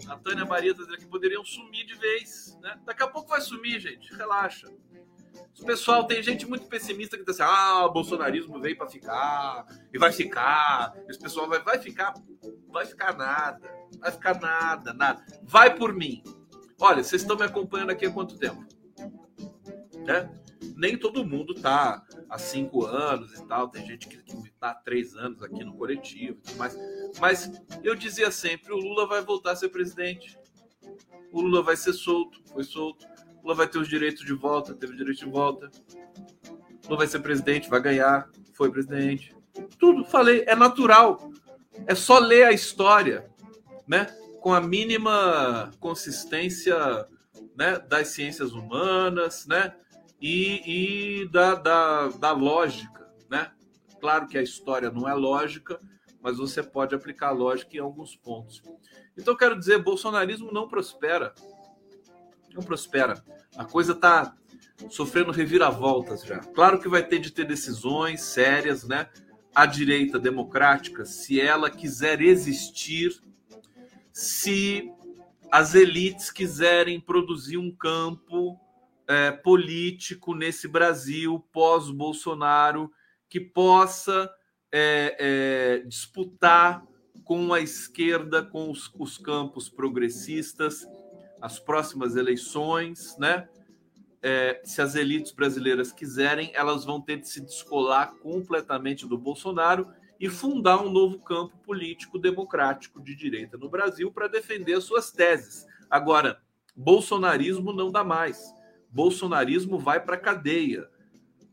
a 0.08 0.16
Tânia 0.16 0.44
Maria 0.44 0.70
está 0.72 0.82
dizendo 0.82 0.98
que 0.98 1.06
poderiam 1.06 1.44
sumir 1.44 1.86
de 1.86 1.94
vez. 1.94 2.58
Né? 2.60 2.78
Daqui 2.84 3.02
a 3.02 3.08
pouco 3.08 3.28
vai 3.28 3.40
sumir, 3.40 3.80
gente. 3.80 4.14
Relaxa. 4.14 4.68
O 5.60 5.64
pessoal 5.64 6.06
tem 6.06 6.22
gente 6.22 6.46
muito 6.46 6.66
pessimista 6.66 7.16
que 7.16 7.24
diz 7.24 7.40
assim: 7.40 7.50
ah, 7.52 7.84
o 7.86 7.92
bolsonarismo 7.92 8.60
veio 8.60 8.76
para 8.76 8.88
ficar 8.88 9.66
e 9.92 9.98
vai 9.98 10.10
ficar. 10.10 10.94
Esse 11.08 11.18
pessoal 11.18 11.48
vai, 11.48 11.60
vai 11.60 11.78
ficar, 11.78 12.14
vai 12.68 12.86
ficar 12.86 13.16
nada, 13.16 13.70
vai 13.98 14.10
ficar 14.10 14.40
nada, 14.40 14.92
nada. 14.94 15.24
Vai 15.42 15.74
por 15.74 15.92
mim. 15.92 16.22
Olha, 16.80 17.02
vocês 17.02 17.22
estão 17.22 17.36
me 17.36 17.44
acompanhando 17.44 17.90
aqui 17.90 18.06
há 18.06 18.10
quanto 18.10 18.38
tempo? 18.38 18.64
Né? 20.06 20.30
Nem 20.80 20.96
todo 20.96 21.24
mundo 21.24 21.54
tá 21.54 22.02
há 22.28 22.38
cinco 22.38 22.86
anos 22.86 23.34
e 23.34 23.46
tal. 23.46 23.68
Tem 23.68 23.86
gente 23.86 24.08
que 24.08 24.16
está 24.46 24.70
há 24.70 24.74
três 24.74 25.14
anos 25.14 25.42
aqui 25.42 25.62
no 25.62 25.74
coletivo, 25.74 26.40
mas, 26.56 26.74
mas 27.20 27.50
eu 27.84 27.94
dizia 27.94 28.30
sempre: 28.30 28.72
o 28.72 28.78
Lula 28.78 29.06
vai 29.06 29.20
voltar 29.20 29.52
a 29.52 29.56
ser 29.56 29.68
presidente. 29.68 30.38
O 31.30 31.42
Lula 31.42 31.62
vai 31.62 31.76
ser 31.76 31.92
solto, 31.92 32.42
foi 32.50 32.64
solto 32.64 33.06
Lula 33.42 33.54
vai 33.54 33.68
ter 33.68 33.78
os 33.78 33.88
direitos 33.88 34.24
de 34.24 34.32
volta, 34.32 34.74
teve 34.74 34.96
direito 34.96 35.18
de 35.18 35.30
volta. 35.30 35.70
Lula 36.84 36.98
vai 36.98 37.06
ser 37.06 37.20
presidente, 37.20 37.68
vai 37.68 37.80
ganhar, 37.80 38.28
foi 38.52 38.70
presidente. 38.70 39.34
Tudo, 39.78 40.04
falei, 40.04 40.44
é 40.46 40.54
natural. 40.54 41.30
É 41.86 41.94
só 41.94 42.18
ler 42.18 42.44
a 42.44 42.52
história, 42.52 43.30
né? 43.86 44.06
Com 44.40 44.52
a 44.52 44.60
mínima 44.60 45.70
consistência 45.78 46.76
né, 47.56 47.78
das 47.78 48.08
ciências 48.08 48.52
humanas, 48.52 49.46
né? 49.46 49.74
E, 50.20 51.22
e 51.22 51.28
da, 51.28 51.54
da, 51.54 52.08
da 52.08 52.32
lógica, 52.32 53.10
né? 53.28 53.50
Claro 54.00 54.26
que 54.26 54.36
a 54.36 54.42
história 54.42 54.90
não 54.90 55.08
é 55.08 55.14
lógica, 55.14 55.80
mas 56.20 56.36
você 56.36 56.62
pode 56.62 56.94
aplicar 56.94 57.28
a 57.28 57.32
lógica 57.32 57.76
em 57.76 57.80
alguns 57.80 58.16
pontos. 58.16 58.62
Então, 59.16 59.36
quero 59.36 59.58
dizer, 59.58 59.82
bolsonarismo 59.82 60.52
não 60.52 60.68
prospera 60.68 61.34
não 62.54 62.62
prospera. 62.62 63.22
A 63.56 63.64
coisa 63.64 63.92
está 63.92 64.34
sofrendo 64.88 65.30
reviravoltas 65.30 66.24
já. 66.24 66.38
Claro 66.38 66.80
que 66.80 66.88
vai 66.88 67.02
ter 67.02 67.18
de 67.18 67.30
ter 67.30 67.44
decisões 67.44 68.22
sérias, 68.22 68.86
né? 68.86 69.08
A 69.54 69.66
direita 69.66 70.18
democrática, 70.18 71.04
se 71.04 71.40
ela 71.40 71.70
quiser 71.70 72.20
existir, 72.20 73.20
se 74.12 74.90
as 75.50 75.74
elites 75.74 76.30
quiserem 76.30 77.00
produzir 77.00 77.56
um 77.56 77.74
campo 77.74 78.58
é, 79.10 79.32
político 79.32 80.36
nesse 80.36 80.68
Brasil 80.68 81.44
pós-Bolsonaro 81.52 82.92
que 83.28 83.40
possa 83.40 84.32
é, 84.70 85.16
é, 85.18 85.78
disputar 85.84 86.84
com 87.24 87.52
a 87.52 87.60
esquerda, 87.60 88.40
com 88.40 88.70
os, 88.70 88.88
os 88.96 89.18
campos 89.18 89.68
progressistas 89.68 90.86
as 91.40 91.58
próximas 91.58 92.14
eleições, 92.14 93.16
né? 93.18 93.48
É, 94.22 94.60
se 94.62 94.82
as 94.82 94.94
elites 94.94 95.32
brasileiras 95.32 95.90
quiserem, 95.90 96.52
elas 96.54 96.84
vão 96.84 97.00
ter 97.00 97.16
de 97.16 97.26
se 97.26 97.40
descolar 97.40 98.14
completamente 98.22 99.08
do 99.08 99.16
Bolsonaro 99.16 99.88
e 100.20 100.28
fundar 100.28 100.82
um 100.82 100.90
novo 100.90 101.18
campo 101.18 101.56
político 101.64 102.18
democrático 102.18 103.02
de 103.02 103.16
direita 103.16 103.56
no 103.56 103.70
Brasil 103.70 104.12
para 104.12 104.28
defender 104.28 104.74
as 104.74 104.84
suas 104.84 105.10
teses. 105.10 105.66
Agora, 105.88 106.38
bolsonarismo 106.76 107.72
não 107.72 107.90
dá 107.90 108.04
mais. 108.04 108.59
Bolsonarismo 108.90 109.78
vai 109.78 110.00
para 110.00 110.16
a 110.16 110.20
cadeia. 110.20 110.88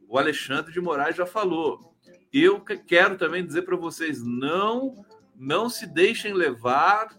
O 0.07 0.17
Alexandre 0.17 0.71
de 0.71 0.81
Moraes 0.81 1.15
já 1.15 1.25
falou. 1.25 1.93
Eu 2.31 2.59
quero 2.61 3.17
também 3.17 3.45
dizer 3.45 3.63
para 3.63 3.75
vocês: 3.75 4.23
não, 4.23 5.05
não 5.35 5.69
se 5.69 5.85
deixem 5.85 6.33
levar 6.33 7.15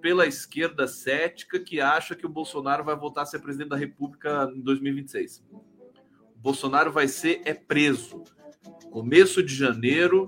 pela 0.00 0.26
esquerda 0.26 0.86
cética 0.86 1.58
que 1.58 1.80
acha 1.80 2.14
que 2.14 2.26
o 2.26 2.28
Bolsonaro 2.28 2.84
vai 2.84 2.94
voltar 2.94 3.22
a 3.22 3.26
ser 3.26 3.40
presidente 3.40 3.70
da 3.70 3.76
República 3.76 4.50
em 4.54 4.60
2026. 4.60 5.44
O 5.50 6.38
Bolsonaro 6.38 6.92
vai 6.92 7.08
ser 7.08 7.42
é 7.44 7.52
preso. 7.52 8.22
Começo 8.90 9.42
de 9.42 9.54
janeiro, 9.54 10.26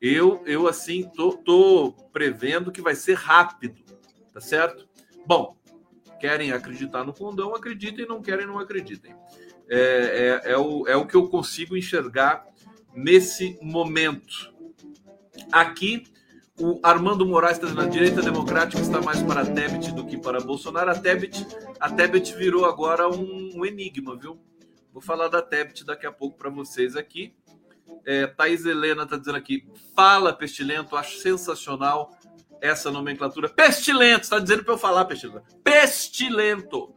eu 0.00 0.42
eu 0.46 0.66
assim 0.66 1.08
tô, 1.14 1.32
tô 1.32 1.92
prevendo 2.12 2.72
que 2.72 2.80
vai 2.80 2.94
ser 2.94 3.14
rápido, 3.14 3.82
tá 4.32 4.40
certo? 4.40 4.88
Bom, 5.26 5.57
querem 6.18 6.52
acreditar 6.52 7.04
no 7.04 7.12
condão, 7.12 7.54
acreditem, 7.54 8.06
não 8.06 8.22
querem, 8.22 8.46
não 8.46 8.58
acreditem. 8.58 9.14
É, 9.68 10.40
é, 10.44 10.52
é, 10.52 10.58
o, 10.58 10.86
é 10.86 10.96
o 10.96 11.06
que 11.06 11.14
eu 11.14 11.28
consigo 11.28 11.76
enxergar 11.76 12.46
nesse 12.94 13.58
momento. 13.62 14.52
Aqui 15.52 16.04
o 16.60 16.80
Armando 16.82 17.24
Moraes 17.24 17.56
está 17.56 17.68
dizendo 17.68 17.86
a 17.86 17.88
direita 17.88 18.20
democrática 18.20 18.82
está 18.82 19.00
mais 19.00 19.22
para 19.22 19.46
Tebet 19.46 19.92
do 19.92 20.04
que 20.04 20.18
para 20.18 20.40
Bolsonaro. 20.40 20.90
A 20.90 20.94
Tebet, 20.98 21.46
a 21.78 21.88
Tebet 21.88 22.34
virou 22.34 22.64
agora 22.64 23.08
um, 23.08 23.50
um 23.54 23.64
enigma, 23.64 24.16
viu? 24.16 24.40
Vou 24.92 25.00
falar 25.00 25.28
da 25.28 25.40
Tebet 25.40 25.84
daqui 25.84 26.06
a 26.06 26.12
pouco 26.12 26.36
para 26.36 26.50
vocês 26.50 26.96
aqui. 26.96 27.32
É, 28.04 28.26
Thaís 28.26 28.64
Helena 28.64 29.04
está 29.04 29.16
dizendo 29.16 29.36
aqui: 29.36 29.68
fala, 29.94 30.32
Pestilento, 30.32 30.96
acho 30.96 31.18
sensacional 31.18 32.17
essa 32.60 32.90
nomenclatura. 32.90 33.48
Pestilento, 33.48 34.22
está 34.22 34.38
dizendo 34.38 34.64
para 34.64 34.74
eu 34.74 34.78
falar, 34.78 35.04
Pestilento. 35.04 35.42
Pestilento. 35.62 36.94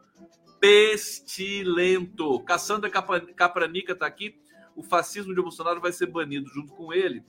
Pestilento. 0.59 2.39
Cassandra 2.41 2.89
Capranica 2.89 3.93
está 3.93 4.05
aqui. 4.05 4.39
O 4.75 4.83
fascismo 4.83 5.33
de 5.33 5.41
Bolsonaro 5.41 5.81
vai 5.81 5.91
ser 5.91 6.07
banido 6.07 6.49
junto 6.49 6.73
com 6.73 6.93
ele. 6.93 7.23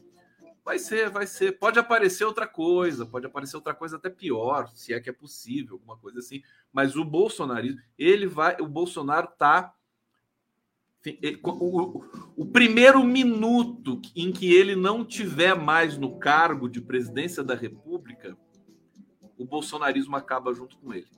Vai 0.64 0.78
ser, 0.78 1.10
vai 1.10 1.26
ser. 1.26 1.58
Pode 1.58 1.78
aparecer 1.78 2.24
outra 2.24 2.46
coisa, 2.46 3.04
pode 3.04 3.26
aparecer 3.26 3.56
outra 3.56 3.74
coisa 3.74 3.96
até 3.96 4.08
pior, 4.08 4.68
se 4.68 4.94
é 4.94 5.00
que 5.00 5.10
é 5.10 5.12
possível, 5.12 5.74
alguma 5.74 5.96
coisa 5.96 6.20
assim. 6.20 6.40
Mas 6.72 6.94
o 6.94 7.04
bolsonarismo, 7.04 7.80
ele 7.98 8.26
vai, 8.26 8.56
o 8.60 8.66
Bolsonaro 8.66 9.28
tá 9.36 9.74
o, 11.42 12.04
o, 12.36 12.46
primeiro 12.46 13.02
minuto 13.02 14.00
em 14.14 14.30
que 14.30 14.52
ele 14.52 14.76
não 14.76 15.04
tiver 15.04 15.56
mais 15.56 15.98
no 15.98 16.18
cargo 16.18 16.68
de 16.68 16.80
presidência 16.80 17.42
da 17.42 17.54
República, 17.54 18.36
o 19.36 19.44
bolsonarismo 19.44 20.14
acaba 20.14 20.54
junto 20.54 20.76
com 20.78 20.94
ele. 20.94 21.08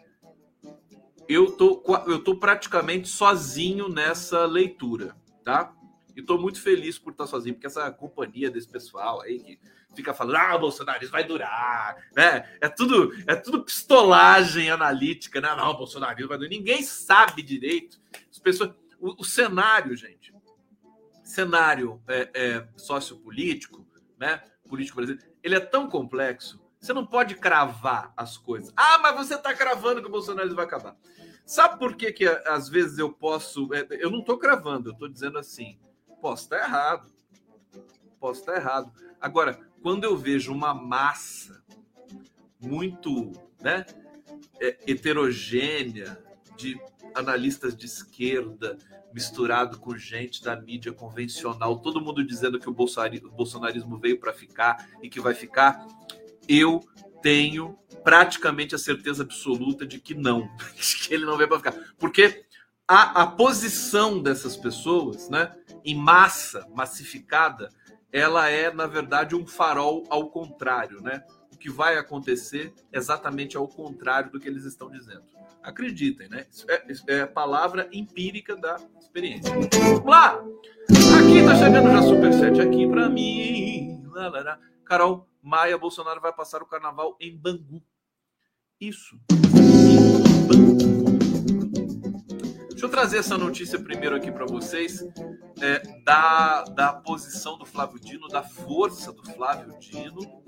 Eu 1.28 1.52
tô, 1.52 1.82
eu 2.06 2.18
tô 2.22 2.36
praticamente 2.36 3.08
sozinho 3.08 3.88
nessa 3.88 4.46
leitura, 4.46 5.16
tá? 5.42 5.74
E 6.16 6.20
estou 6.20 6.40
muito 6.40 6.60
feliz 6.60 6.98
por 6.98 7.10
estar 7.10 7.26
sozinho, 7.26 7.54
porque 7.54 7.66
essa 7.66 7.90
companhia 7.90 8.50
desse 8.50 8.68
pessoal 8.68 9.20
aí 9.20 9.38
que 9.40 9.58
fica 9.94 10.14
falando, 10.14 10.36
ah, 10.36 10.58
Bolsonaro, 10.58 11.08
vai 11.08 11.24
durar, 11.24 11.96
né? 12.14 12.56
É 12.60 12.68
tudo, 12.68 13.12
é 13.26 13.34
tudo 13.34 13.64
pistolagem 13.64 14.70
analítica, 14.70 15.40
né? 15.40 15.54
Não, 15.54 15.76
Bolsonaro 15.76 16.28
vai 16.28 16.38
durar. 16.38 16.50
Ninguém 16.50 16.82
sabe 16.82 17.42
direito. 17.42 18.00
As 18.30 18.38
pessoas, 18.38 18.70
o, 19.04 19.20
o 19.20 19.24
cenário, 19.24 19.96
gente, 19.96 20.34
cenário 21.22 22.02
é, 22.08 22.30
é, 22.34 22.68
sociopolítico, 22.76 23.86
né? 24.18 24.42
Político 24.68 24.96
brasileiro, 24.96 25.30
ele 25.42 25.54
é 25.54 25.60
tão 25.60 25.88
complexo. 25.88 26.62
Você 26.80 26.92
não 26.92 27.06
pode 27.06 27.34
cravar 27.34 28.12
as 28.16 28.36
coisas. 28.36 28.72
Ah, 28.76 28.98
mas 28.98 29.16
você 29.16 29.34
está 29.34 29.54
cravando 29.54 30.00
que 30.00 30.08
o 30.08 30.10
Bolsonaro 30.10 30.54
vai 30.54 30.64
acabar. 30.64 30.96
Sabe 31.46 31.78
por 31.78 31.96
que, 31.96 32.12
que 32.12 32.26
às 32.26 32.68
vezes 32.68 32.98
eu 32.98 33.12
posso. 33.12 33.72
É, 33.74 33.86
eu 33.90 34.10
não 34.10 34.20
estou 34.20 34.38
cravando, 34.38 34.88
eu 34.88 34.92
estou 34.92 35.08
dizendo 35.08 35.38
assim 35.38 35.78
Posso 36.24 36.44
estar 36.44 36.56
errado. 36.56 37.12
Posso 38.18 38.40
estar 38.40 38.56
errado. 38.56 38.90
Agora, 39.20 39.60
quando 39.82 40.04
eu 40.04 40.16
vejo 40.16 40.50
uma 40.50 40.72
massa 40.72 41.62
muito 42.58 43.32
né, 43.60 43.84
é, 44.58 44.78
heterogênea 44.86 46.18
de 46.56 46.80
analistas 47.14 47.76
de 47.76 47.86
esquerda 47.86 48.78
misturado 49.12 49.78
com 49.78 49.96
gente 49.96 50.42
da 50.42 50.56
mídia 50.56 50.92
convencional, 50.92 51.78
todo 51.78 52.00
mundo 52.00 52.24
dizendo 52.24 52.58
que 52.58 52.68
o 52.68 52.74
bolsonarismo 52.74 53.98
veio 53.98 54.18
para 54.18 54.32
ficar 54.32 54.88
e 55.00 55.08
que 55.08 55.20
vai 55.20 55.34
ficar, 55.34 55.86
eu 56.48 56.80
tenho 57.22 57.78
praticamente 58.02 58.74
a 58.74 58.78
certeza 58.78 59.22
absoluta 59.22 59.86
de 59.86 60.00
que 60.00 60.14
não, 60.14 60.48
que 60.76 61.14
ele 61.14 61.24
não 61.24 61.36
veio 61.36 61.48
para 61.48 61.58
ficar. 61.58 61.94
Porque 61.98 62.44
a, 62.86 63.22
a 63.22 63.26
posição 63.26 64.20
dessas 64.20 64.56
pessoas, 64.56 65.30
né, 65.30 65.54
em 65.84 65.94
massa, 65.94 66.66
massificada, 66.74 67.70
ela 68.12 68.48
é, 68.48 68.72
na 68.72 68.86
verdade, 68.86 69.34
um 69.34 69.46
farol 69.46 70.04
ao 70.08 70.30
contrário, 70.30 71.00
né? 71.00 71.24
Que 71.64 71.70
vai 71.70 71.96
acontecer 71.96 72.74
exatamente 72.92 73.56
ao 73.56 73.66
contrário 73.66 74.30
do 74.30 74.38
que 74.38 74.46
eles 74.46 74.66
estão 74.66 74.90
dizendo. 74.90 75.22
Acreditem, 75.62 76.28
né? 76.28 76.46
Isso 76.52 76.70
é, 76.70 76.84
isso 76.92 77.04
é 77.08 77.24
palavra 77.24 77.88
empírica 77.90 78.54
da 78.54 78.76
experiência. 79.00 79.50
Vamos 79.72 80.04
lá! 80.04 80.34
Aqui 80.34 81.42
tá 81.42 81.56
chegando 81.56 81.90
já 81.90 82.02
Superchat 82.02 82.60
aqui 82.60 82.86
para 82.86 83.08
mim. 83.08 84.04
Carol 84.84 85.26
Maia 85.40 85.78
Bolsonaro 85.78 86.20
vai 86.20 86.34
passar 86.34 86.62
o 86.62 86.66
carnaval 86.66 87.16
em 87.18 87.34
Bangu. 87.34 87.82
Isso. 88.78 89.18
Deixa 92.68 92.84
eu 92.84 92.90
trazer 92.90 93.16
essa 93.16 93.38
notícia 93.38 93.78
primeiro 93.78 94.14
aqui 94.14 94.30
para 94.30 94.44
vocês, 94.44 95.02
é, 95.62 95.78
da, 96.02 96.64
da 96.64 96.92
posição 96.92 97.56
do 97.56 97.64
Flávio 97.64 97.98
Dino, 97.98 98.28
da 98.28 98.42
força 98.42 99.14
do 99.14 99.24
Flávio 99.32 99.74
Dino. 99.80 100.44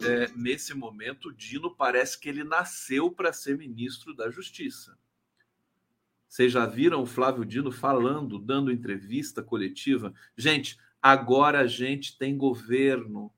É, 0.00 0.28
nesse 0.36 0.74
momento, 0.74 1.32
Dino 1.32 1.74
parece 1.74 2.18
que 2.18 2.28
ele 2.28 2.44
nasceu 2.44 3.10
para 3.10 3.32
ser 3.32 3.58
ministro 3.58 4.14
da 4.14 4.30
Justiça. 4.30 4.96
Vocês 6.28 6.52
já 6.52 6.66
viram 6.66 7.02
o 7.02 7.06
Flávio 7.06 7.44
Dino 7.44 7.72
falando, 7.72 8.38
dando 8.38 8.70
entrevista 8.70 9.42
coletiva? 9.42 10.12
Gente, 10.36 10.78
agora 11.00 11.60
a 11.60 11.66
gente 11.66 12.18
tem 12.18 12.36
governo. 12.36 13.32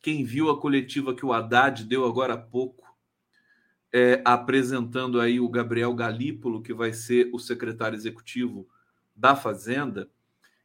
Quem 0.00 0.24
viu 0.24 0.48
a 0.48 0.60
coletiva 0.60 1.14
que 1.14 1.26
o 1.26 1.32
Haddad 1.32 1.84
deu 1.84 2.06
agora 2.06 2.34
há 2.34 2.38
pouco, 2.38 2.96
é, 3.92 4.22
apresentando 4.24 5.20
aí 5.20 5.38
o 5.38 5.48
Gabriel 5.48 5.94
Galípolo, 5.94 6.62
que 6.62 6.72
vai 6.72 6.92
ser 6.92 7.30
o 7.32 7.38
secretário 7.38 7.96
executivo 7.96 8.68
da 9.14 9.36
Fazenda, 9.36 10.10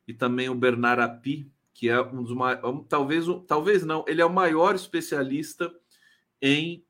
e 0.07 0.13
também 0.13 0.49
o 0.49 0.55
Bernard 0.55 1.01
Api, 1.01 1.51
que 1.73 1.89
é 1.89 1.99
um 2.01 2.23
dos 2.23 2.35
maiores, 2.35 2.85
talvez, 2.87 3.25
talvez 3.47 3.83
não, 3.83 4.05
ele 4.07 4.21
é 4.21 4.25
o 4.25 4.33
maior 4.33 4.75
especialista 4.75 5.73
em 6.41 6.85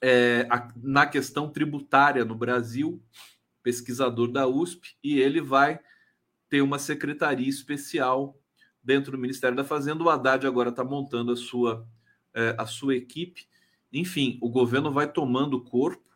é, 0.00 0.46
a, 0.50 0.68
na 0.76 1.06
questão 1.06 1.48
tributária 1.48 2.24
no 2.24 2.34
Brasil, 2.34 3.00
pesquisador 3.62 4.30
da 4.30 4.46
USP, 4.46 4.96
e 5.02 5.20
ele 5.20 5.40
vai 5.40 5.78
ter 6.48 6.60
uma 6.60 6.78
secretaria 6.78 7.48
especial 7.48 8.36
dentro 8.82 9.12
do 9.12 9.18
Ministério 9.18 9.56
da 9.56 9.64
Fazenda. 9.64 10.02
O 10.02 10.10
Haddad 10.10 10.46
agora 10.46 10.70
está 10.70 10.82
montando 10.82 11.32
a 11.32 11.36
sua, 11.36 11.86
é, 12.34 12.54
a 12.58 12.66
sua 12.66 12.96
equipe. 12.96 13.46
Enfim, 13.92 14.38
o 14.42 14.50
governo 14.50 14.90
vai 14.90 15.10
tomando 15.10 15.62
corpo 15.62 16.10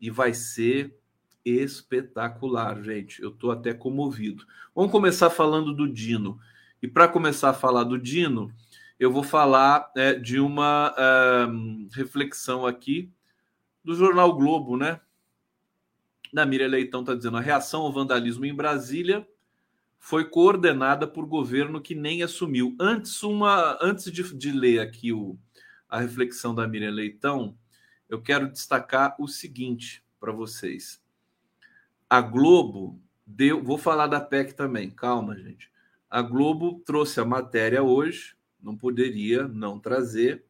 e 0.00 0.10
vai 0.10 0.32
ser 0.32 0.98
espetacular, 1.44 2.82
gente. 2.82 3.22
Eu 3.22 3.30
estou 3.30 3.50
até 3.50 3.74
comovido. 3.74 4.44
Vamos 4.74 4.90
começar 4.90 5.28
falando 5.30 5.74
do 5.74 5.86
Dino. 5.86 6.40
E 6.82 6.86
para 6.88 7.08
começar 7.08 7.50
a 7.50 7.54
falar 7.54 7.84
do 7.84 7.98
Dino, 7.98 8.52
eu 8.98 9.12
vou 9.12 9.22
falar 9.22 9.90
é, 9.96 10.14
de 10.14 10.40
uma 10.40 10.94
um, 11.48 11.88
reflexão 11.92 12.66
aqui 12.66 13.12
do 13.84 13.94
jornal 13.94 14.34
Globo, 14.34 14.76
né? 14.76 15.00
Da 16.32 16.44
Miriam 16.44 16.68
Leitão 16.68 17.00
está 17.00 17.14
dizendo: 17.14 17.36
a 17.36 17.40
reação 17.40 17.82
ao 17.82 17.92
vandalismo 17.92 18.44
em 18.44 18.54
Brasília 18.54 19.26
foi 19.98 20.24
coordenada 20.24 21.06
por 21.06 21.26
governo 21.26 21.80
que 21.80 21.94
nem 21.94 22.22
assumiu. 22.22 22.76
Antes, 22.78 23.22
uma, 23.22 23.78
antes 23.80 24.10
de, 24.12 24.22
de 24.36 24.52
ler 24.52 24.80
aqui 24.80 25.12
o, 25.12 25.38
a 25.88 26.00
reflexão 26.00 26.54
da 26.54 26.66
Miriam 26.66 26.92
Leitão, 26.92 27.56
eu 28.08 28.20
quero 28.22 28.50
destacar 28.50 29.16
o 29.18 29.26
seguinte 29.26 30.04
para 30.20 30.32
vocês. 30.32 31.02
A 32.08 32.20
Globo 32.20 33.00
deu. 33.26 33.62
Vou 33.62 33.78
falar 33.78 34.06
da 34.06 34.20
PEC 34.20 34.54
também, 34.54 34.90
calma, 34.90 35.36
gente. 35.36 35.70
A 36.10 36.22
Globo 36.22 36.80
trouxe 36.84 37.20
a 37.20 37.24
matéria 37.24 37.82
hoje, 37.82 38.36
não 38.62 38.76
poderia 38.76 39.46
não 39.46 39.78
trazer, 39.78 40.44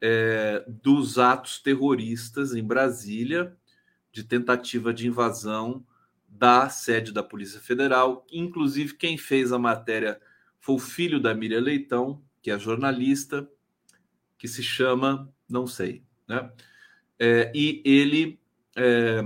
é, 0.00 0.64
dos 0.68 1.18
atos 1.18 1.58
terroristas 1.60 2.54
em 2.54 2.62
Brasília, 2.62 3.56
de 4.12 4.24
tentativa 4.24 4.94
de 4.94 5.06
invasão 5.06 5.84
da 6.28 6.68
sede 6.68 7.12
da 7.12 7.22
Polícia 7.22 7.60
Federal. 7.60 8.26
Inclusive, 8.30 8.94
quem 8.94 9.18
fez 9.18 9.52
a 9.52 9.58
matéria 9.58 10.20
foi 10.60 10.76
o 10.76 10.78
filho 10.78 11.20
da 11.20 11.34
Miriam 11.34 11.60
Leitão, 11.60 12.22
que 12.42 12.50
é 12.50 12.58
jornalista, 12.58 13.48
que 14.38 14.46
se 14.46 14.62
chama, 14.62 15.32
não 15.48 15.66
sei, 15.66 16.02
né? 16.28 16.50
É, 17.18 17.50
e 17.54 17.82
ele 17.84 18.38
é, 18.76 19.22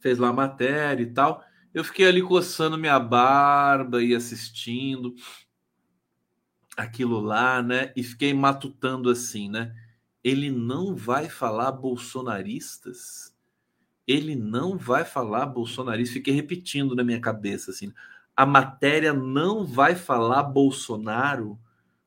fez 0.00 0.18
lá 0.18 0.28
a 0.28 0.32
matéria 0.32 1.02
e 1.02 1.12
tal. 1.12 1.44
Eu 1.72 1.84
fiquei 1.84 2.06
ali 2.06 2.20
coçando 2.20 2.76
minha 2.76 2.98
barba 2.98 4.02
e 4.02 4.14
assistindo 4.14 5.14
aquilo 6.76 7.20
lá, 7.20 7.62
né? 7.62 7.92
E 7.94 8.02
fiquei 8.02 8.34
matutando 8.34 9.08
assim, 9.08 9.48
né? 9.48 9.74
Ele 10.22 10.50
não 10.50 10.96
vai 10.96 11.28
falar 11.28 11.70
bolsonaristas? 11.72 13.36
Ele 14.06 14.34
não 14.34 14.76
vai 14.76 15.04
falar 15.04 15.46
bolsonaristas? 15.46 16.14
Fiquei 16.14 16.34
repetindo 16.34 16.96
na 16.96 17.04
minha 17.04 17.20
cabeça 17.20 17.70
assim. 17.70 17.92
A 18.36 18.44
matéria 18.44 19.12
não 19.12 19.64
vai 19.64 19.94
falar 19.94 20.42
Bolsonaro, 20.42 21.58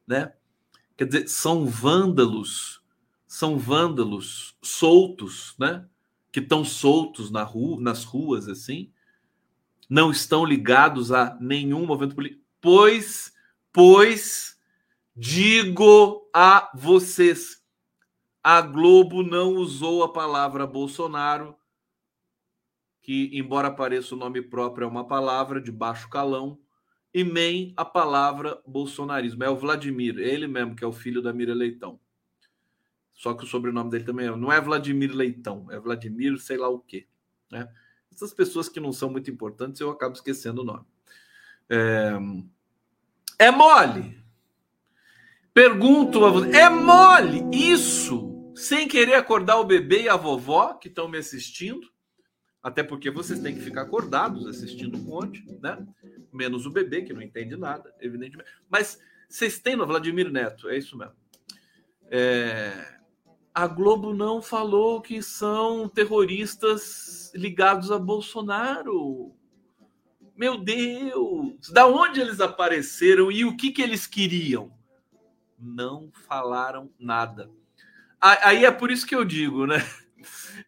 né? 0.06 0.34
Quer 0.98 1.06
dizer, 1.06 1.28
são 1.30 1.66
vândalos, 1.66 2.84
são 3.26 3.58
vândalos 3.58 4.58
soltos, 4.62 5.56
né? 5.58 5.86
Que 6.32 6.40
estão 6.40 6.66
soltos 6.66 7.32
na 7.32 7.44
rua, 7.44 7.80
nas 7.80 8.04
ruas 8.04 8.48
assim, 8.48 8.92
não 9.94 10.10
estão 10.10 10.44
ligados 10.44 11.12
a 11.12 11.38
nenhum 11.40 11.86
movimento 11.86 12.16
político. 12.16 12.42
Pois, 12.60 13.32
pois, 13.72 14.60
digo 15.16 16.28
a 16.34 16.72
vocês, 16.74 17.64
a 18.42 18.60
Globo 18.60 19.22
não 19.22 19.54
usou 19.54 20.04
a 20.04 20.12
palavra 20.12 20.66
Bolsonaro, 20.66 21.56
que, 23.04 23.30
embora 23.34 23.70
pareça 23.70 24.16
o 24.16 24.18
nome 24.18 24.42
próprio, 24.42 24.86
é 24.86 24.88
uma 24.88 25.06
palavra 25.06 25.62
de 25.62 25.72
baixo 25.72 26.10
calão, 26.10 26.60
e 27.14 27.24
nem 27.24 27.72
a 27.78 27.86
palavra 27.86 28.60
bolsonarismo. 28.66 29.44
É 29.44 29.50
o 29.52 29.56
Vladimir, 29.56 30.18
ele 30.18 30.48
mesmo, 30.48 30.76
que 30.76 30.84
é 30.84 30.88
o 30.88 30.92
filho 30.92 31.22
da 31.22 31.32
Mira 31.32 31.54
Leitão. 31.54 32.00
Só 33.14 33.36
que 33.36 33.44
o 33.44 33.48
sobrenome 33.48 33.92
dele 33.92 34.06
também 34.06 34.26
é, 34.26 34.36
não 34.36 34.52
é 34.52 34.60
Vladimir 34.60 35.16
Leitão, 35.16 35.68
é 35.70 35.80
Vladimir 35.80 36.40
sei 36.40 36.58
lá 36.58 36.68
o 36.68 36.80
quê. 36.80 37.06
Né? 37.52 37.72
Essas 38.14 38.34
pessoas 38.34 38.70
que 38.70 38.80
não 38.80 38.92
são 38.92 39.10
muito 39.10 39.32
importantes, 39.32 39.82
eu 39.82 39.90
acabo 39.90 40.14
esquecendo 40.14 40.62
o 40.62 40.66
nome. 40.66 40.86
É, 41.70 42.14
é 43.40 43.52
mole. 43.52 44.22
Pergunto 45.54 46.26
a 46.26 46.30
você, 46.30 46.58
é 46.58 46.70
mole 46.70 47.44
isso? 47.52 48.54
Sem 48.56 48.88
querer 48.88 49.16
acordar 49.16 49.58
o 49.58 49.66
bebê 49.66 50.04
e 50.04 50.10
a 50.10 50.16
vovó 50.16 50.74
que 50.76 50.88
estão 50.88 51.08
me 51.08 51.18
assistindo? 51.18 51.92
Até 52.62 52.82
porque 52.82 53.12
vocês 53.12 53.40
têm 53.40 53.54
que 53.54 53.62
ficar 53.62 53.82
acordados 53.82 54.48
assistindo 54.48 54.98
o 54.98 55.04
Conte, 55.04 55.44
né? 55.62 55.86
Menos 56.32 56.66
o 56.66 56.72
bebê, 56.72 57.02
que 57.02 57.14
não 57.14 57.22
entende 57.22 57.58
nada, 57.58 57.94
evidentemente. 58.00 58.50
Mas 58.70 59.00
vocês 59.28 59.60
têm 59.60 59.76
no 59.76 59.86
Vladimir 59.86 60.32
Neto, 60.32 60.70
é 60.70 60.78
isso 60.78 60.98
mesmo. 60.98 61.16
É... 62.10 63.00
A 63.54 63.68
Globo 63.68 64.16
não 64.16 64.42
falou 64.42 65.00
que 65.00 65.22
são 65.22 65.88
terroristas 65.88 67.32
ligados 67.36 67.92
a 67.92 68.00
Bolsonaro. 68.00 69.32
Meu 70.36 70.58
Deus! 70.58 71.70
Da 71.72 71.86
onde 71.86 72.20
eles 72.20 72.40
apareceram 72.40 73.32
e 73.32 73.46
o 73.46 73.56
que, 73.56 73.72
que 73.72 73.84
eles 73.84 74.08
queriam? 74.08 74.74
Não 75.60 76.10
falaram 76.28 76.90
nada. 76.98 77.48
Aí 78.20 78.66
é 78.66 78.72
por 78.72 78.90
isso 78.90 79.06
que 79.06 79.16
eu 79.16 79.24
digo, 79.24 79.68
né? 79.68 79.78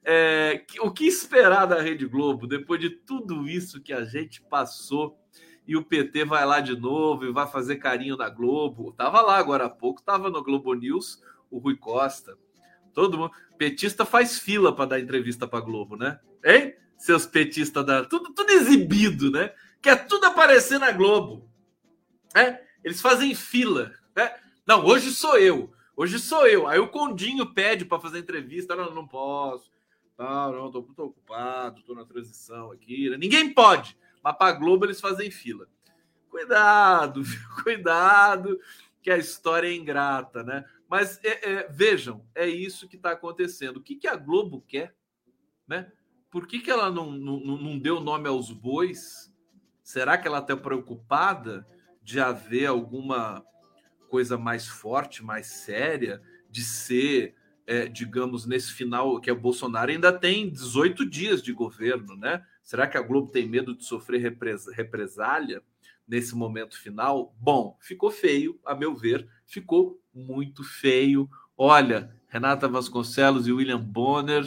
É, 0.04 0.66
o 0.82 0.92
que 0.92 1.06
esperar 1.06 1.66
da 1.66 1.82
Rede 1.82 2.06
Globo 2.06 2.46
depois 2.46 2.82
de 2.82 2.90
tudo 2.90 3.48
isso 3.48 3.82
que 3.82 3.94
a 3.94 4.04
gente 4.04 4.42
passou 4.42 5.18
e 5.66 5.78
o 5.78 5.86
PT 5.86 6.26
vai 6.26 6.46
lá 6.46 6.60
de 6.60 6.76
novo 6.78 7.24
e 7.24 7.32
vai 7.32 7.48
fazer 7.48 7.78
carinho 7.78 8.18
na 8.18 8.30
Globo? 8.30 8.92
Tava 8.92 9.22
lá 9.22 9.38
agora 9.38 9.66
há 9.66 9.70
pouco, 9.70 10.02
tava 10.02 10.30
no 10.30 10.44
Globo 10.44 10.74
News 10.74 11.24
o 11.50 11.58
Rui 11.58 11.78
Costa. 11.78 12.38
Todo 12.96 13.18
mundo. 13.18 13.32
Petista 13.58 14.06
faz 14.06 14.40
fila 14.40 14.74
para 14.74 14.86
dar 14.86 15.00
entrevista 15.00 15.46
para 15.46 15.60
Globo, 15.60 15.98
né? 15.98 16.20
Hein? 16.44 16.74
Seus 16.98 17.26
petistas 17.26 17.86
da. 17.86 18.06
Tudo, 18.06 18.34
tudo 18.34 18.50
exibido, 18.52 19.30
né? 19.30 19.54
Quer 19.82 20.08
tudo 20.08 20.26
aparecer 20.26 20.80
na 20.80 20.92
Globo. 20.92 21.48
É? 22.34 22.64
Eles 22.84 23.02
fazem 23.02 23.36
fila. 23.36 23.94
Né? 24.16 24.34
Não, 24.66 24.84
hoje 24.86 25.12
sou 25.12 25.38
eu. 25.38 25.74
Hoje 25.96 26.18
sou 26.18 26.48
eu. 26.48 26.68
Aí 26.68 26.80
o 26.80 26.88
Condinho 26.88 27.54
pede 27.54 27.84
para 27.84 28.00
fazer 28.00 28.20
entrevista. 28.20 28.76
Não, 28.76 28.94
não 28.96 29.06
posso. 29.08 29.70
Não, 30.18 30.54
não, 30.54 30.72
tô 30.72 30.82
muito 30.82 31.04
ocupado, 31.04 31.84
tô 31.84 31.94
na 31.94 32.06
transição 32.06 32.72
aqui. 32.72 33.16
Ninguém 33.18 33.54
pode. 33.54 33.98
Mas 34.24 34.38
para 34.38 34.54
Globo 34.54 34.86
eles 34.86 35.02
fazem 35.02 35.30
fila. 35.30 35.68
Cuidado, 36.30 37.22
cuidado, 37.64 38.60
que 39.02 39.12
a 39.12 39.18
história 39.18 39.68
é 39.68 39.76
ingrata, 39.76 40.44
né? 40.44 40.66
Mas 40.88 41.20
é, 41.24 41.52
é, 41.52 41.68
vejam, 41.68 42.26
é 42.36 42.48
isso 42.48 42.88
que 42.88 42.96
está 42.96 43.12
acontecendo. 43.12 43.78
O 43.78 43.82
que, 43.84 43.96
que 43.96 44.08
a 44.08 44.16
Globo 44.16 44.62
quer? 44.68 44.96
Né? 45.68 45.92
Por 46.30 46.48
que, 46.48 46.60
que 46.60 46.70
ela 46.70 46.92
não, 46.92 47.12
não, 47.12 47.40
não 47.40 47.80
deu 47.80 48.00
nome 48.00 48.28
aos 48.28 48.52
bois? 48.52 49.34
Será 49.84 50.18
que 50.18 50.28
ela 50.28 50.40
está 50.40 50.56
preocupada 50.56 51.68
de 52.04 52.20
haver 52.20 52.68
alguma 52.68 53.44
coisa 54.10 54.38
mais 54.38 54.68
forte, 54.68 55.24
mais 55.24 55.48
séria, 55.48 56.22
de 56.50 56.64
ser, 56.64 57.36
é, 57.66 57.88
digamos, 57.88 58.46
nesse 58.46 58.72
final, 58.72 59.20
que 59.20 59.30
é 59.30 59.34
o 59.34 59.40
Bolsonaro 59.40 59.92
ainda 59.92 60.14
tem 60.14 60.50
18 60.50 61.10
dias 61.10 61.42
de 61.42 61.52
governo, 61.52 62.16
né? 62.16 62.46
Será 62.66 62.88
que 62.88 62.98
a 62.98 63.02
Globo 63.02 63.32
tem 63.32 63.48
medo 63.48 63.76
de 63.76 63.86
sofrer 63.86 64.20
represália 64.74 65.62
nesse 66.08 66.36
momento 66.36 66.80
final? 66.80 67.36
Bom, 67.40 67.78
ficou 67.80 68.10
feio, 68.10 68.60
a 68.66 68.74
meu 68.74 68.96
ver, 68.96 69.30
ficou 69.46 70.02
muito 70.12 70.64
feio. 70.64 71.30
Olha, 71.56 72.12
Renata 72.28 72.68
Vasconcelos 72.68 73.48
e 73.48 73.54
William 73.54 73.80
Bonner. 73.80 74.44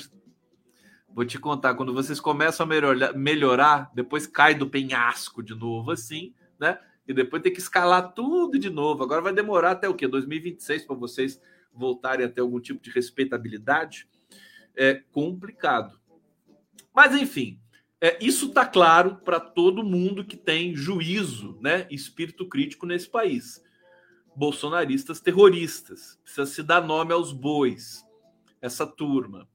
Vou 1.09 1.24
te 1.24 1.38
contar, 1.38 1.76
quando 1.76 1.94
vocês 1.94 2.18
começam 2.18 2.66
a 2.66 3.12
melhorar, 3.16 3.92
depois 3.94 4.26
cai 4.26 4.52
do 4.52 4.68
penhasco 4.68 5.40
de 5.40 5.54
novo, 5.54 5.92
assim, 5.92 6.35
né? 6.59 6.76
e 7.07 7.14
depois 7.14 7.40
tem 7.40 7.52
que 7.52 7.61
escalar 7.61 8.12
tudo 8.14 8.59
de 8.59 8.68
novo. 8.68 9.04
Agora 9.04 9.22
vai 9.22 9.33
demorar 9.33 9.70
até 9.70 9.88
o 9.88 9.94
quê? 9.94 10.09
2026 10.09 10.85
para 10.85 10.96
vocês 10.96 11.40
voltarem 11.72 12.26
a 12.26 12.28
ter 12.28 12.40
algum 12.40 12.59
tipo 12.59 12.83
de 12.83 12.90
respeitabilidade. 12.90 14.09
É 14.76 14.96
complicado. 15.12 15.98
Mas, 16.92 17.14
enfim, 17.14 17.61
é, 18.00 18.16
isso 18.20 18.46
está 18.46 18.64
claro 18.64 19.16
para 19.24 19.40
todo 19.40 19.84
mundo 19.84 20.24
que 20.24 20.37
tem 20.37 20.74
juízo, 20.74 21.58
né, 21.61 21.87
espírito 21.90 22.46
crítico 22.46 22.87
nesse 22.87 23.08
país. 23.08 23.62
Bolsonaristas 24.37 25.20
terroristas, 25.20 26.18
precisa 26.22 26.46
se 26.46 26.62
dar 26.62 26.80
nome 26.80 27.12
aos 27.12 27.32
bois, 27.32 28.04
essa 28.61 28.87
turma. 28.87 29.48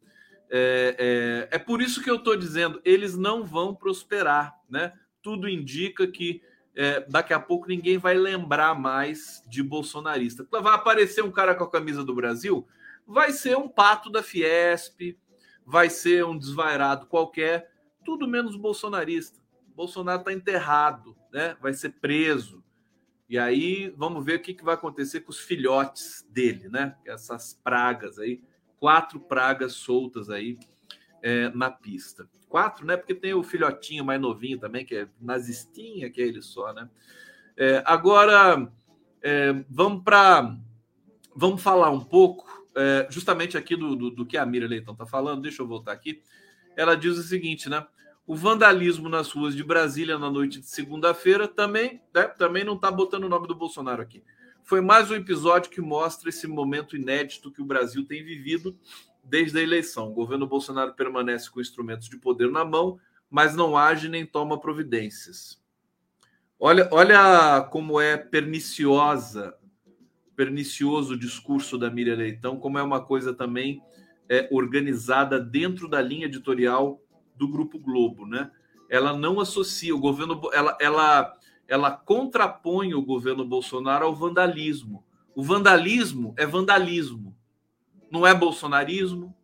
É, 0.49 1.47
é, 1.51 1.55
é 1.55 1.59
por 1.59 1.81
isso 1.81 2.03
que 2.03 2.09
eu 2.09 2.17
estou 2.17 2.35
dizendo, 2.35 2.81
eles 2.83 3.17
não 3.17 3.45
vão 3.45 3.73
prosperar, 3.73 4.53
né? 4.69 4.93
Tudo 5.21 5.47
indica 5.47 6.05
que 6.05 6.41
é, 6.75 6.99
daqui 7.09 7.33
a 7.33 7.39
pouco 7.39 7.67
ninguém 7.67 7.97
vai 7.97 8.15
lembrar 8.15 8.77
mais 8.77 9.41
de 9.47 9.63
bolsonarista. 9.63 10.45
Vai 10.51 10.73
aparecer 10.73 11.23
um 11.23 11.31
cara 11.31 11.55
com 11.55 11.63
a 11.63 11.71
camisa 11.71 12.03
do 12.03 12.13
Brasil, 12.13 12.67
vai 13.07 13.31
ser 13.31 13.57
um 13.57 13.69
pato 13.69 14.09
da 14.09 14.21
Fiesp, 14.21 15.17
vai 15.65 15.89
ser 15.89 16.25
um 16.25 16.37
desvairado 16.37 17.05
qualquer, 17.05 17.71
tudo 18.03 18.27
menos 18.27 18.55
bolsonarista. 18.55 19.41
Bolsonaro 19.75 20.19
está 20.19 20.31
enterrado, 20.31 21.15
né? 21.31 21.57
vai 21.61 21.73
ser 21.73 21.89
preso. 21.89 22.63
E 23.29 23.37
aí 23.39 23.93
vamos 23.97 24.23
ver 24.23 24.39
o 24.39 24.41
que, 24.41 24.53
que 24.53 24.63
vai 24.63 24.75
acontecer 24.75 25.21
com 25.21 25.31
os 25.31 25.39
filhotes 25.39 26.25
dele, 26.29 26.69
né? 26.69 26.95
Essas 27.05 27.59
pragas 27.63 28.19
aí, 28.19 28.43
quatro 28.79 29.19
pragas 29.19 29.73
soltas 29.73 30.29
aí 30.29 30.59
é, 31.21 31.49
na 31.49 31.71
pista. 31.71 32.29
Quatro, 32.49 32.85
né? 32.85 32.95
Porque 32.97 33.15
tem 33.15 33.33
o 33.33 33.41
filhotinho 33.41 34.05
mais 34.05 34.21
novinho 34.21 34.59
também, 34.59 34.85
que 34.85 34.95
é 34.95 35.07
nazistinha, 35.19 36.11
que 36.11 36.21
é 36.21 36.27
ele 36.27 36.41
só, 36.41 36.71
né? 36.73 36.87
É, 37.57 37.81
agora, 37.85 38.71
é, 39.21 39.53
vamos 39.69 40.03
para. 40.03 40.55
Vamos 41.35 41.63
falar 41.63 41.89
um 41.89 42.03
pouco, 42.03 42.45
é, 42.75 43.07
justamente 43.09 43.57
aqui 43.57 43.75
do, 43.75 43.95
do, 43.95 44.11
do, 44.11 44.25
que 44.25 44.37
a 44.37 44.45
Mira 44.45 44.67
Leitão 44.67 44.93
está 44.93 45.05
falando. 45.05 45.41
Deixa 45.41 45.63
eu 45.63 45.67
voltar 45.67 45.91
aqui. 45.91 46.21
Ela 46.75 46.95
diz 46.95 47.17
o 47.17 47.23
seguinte, 47.23 47.69
né? 47.69 47.87
O 48.25 48.35
vandalismo 48.35 49.09
nas 49.09 49.29
ruas 49.31 49.53
de 49.53 49.63
Brasília 49.63 50.17
na 50.17 50.31
noite 50.31 50.61
de 50.61 50.67
segunda-feira 50.67 51.45
também, 51.45 52.01
né, 52.15 52.23
também 52.23 52.63
não 52.63 52.75
está 52.75 52.89
botando 52.89 53.25
o 53.25 53.29
nome 53.29 53.47
do 53.47 53.55
Bolsonaro 53.55 54.01
aqui. 54.01 54.23
Foi 54.63 54.79
mais 54.79 55.11
um 55.11 55.15
episódio 55.15 55.69
que 55.69 55.81
mostra 55.81 56.29
esse 56.29 56.47
momento 56.47 56.95
inédito 56.95 57.51
que 57.51 57.61
o 57.61 57.65
Brasil 57.65 58.05
tem 58.07 58.23
vivido 58.23 58.77
desde 59.21 59.59
a 59.59 59.61
eleição. 59.61 60.07
O 60.07 60.13
governo 60.13 60.47
Bolsonaro 60.47 60.93
permanece 60.93 61.51
com 61.51 61.59
instrumentos 61.59 62.07
de 62.07 62.17
poder 62.17 62.49
na 62.49 62.63
mão, 62.63 62.97
mas 63.29 63.57
não 63.57 63.77
age 63.77 64.07
nem 64.07 64.25
toma 64.25 64.57
providências. 64.57 65.61
Olha, 66.57 66.87
olha 66.93 67.61
como 67.71 67.99
é 67.99 68.15
perniciosa, 68.15 69.53
pernicioso 70.33 71.15
o 71.15 71.19
discurso 71.19 71.77
da 71.77 71.89
Miriam 71.89 72.15
Leitão, 72.15 72.57
como 72.57 72.77
é 72.77 72.81
uma 72.81 73.03
coisa 73.03 73.33
também 73.33 73.81
é, 74.29 74.47
organizada 74.49 75.41
dentro 75.41 75.89
da 75.89 76.01
linha 76.01 76.27
editorial 76.27 77.01
do 77.35 77.47
Grupo 77.47 77.79
Globo, 77.79 78.25
né? 78.25 78.51
Ela 78.89 79.13
não 79.13 79.39
associa 79.39 79.95
o 79.95 79.99
governo, 79.99 80.39
ela, 80.53 80.77
ela, 80.79 81.33
ela 81.67 81.91
contrapõe 81.91 82.93
o 82.93 83.01
governo 83.01 83.45
Bolsonaro 83.45 84.05
ao 84.05 84.15
vandalismo. 84.15 85.03
O 85.35 85.43
vandalismo 85.43 86.33
é 86.37 86.45
vandalismo. 86.45 87.35
Não 88.11 88.27
é 88.27 88.33
bolsonarismo, 88.33 89.35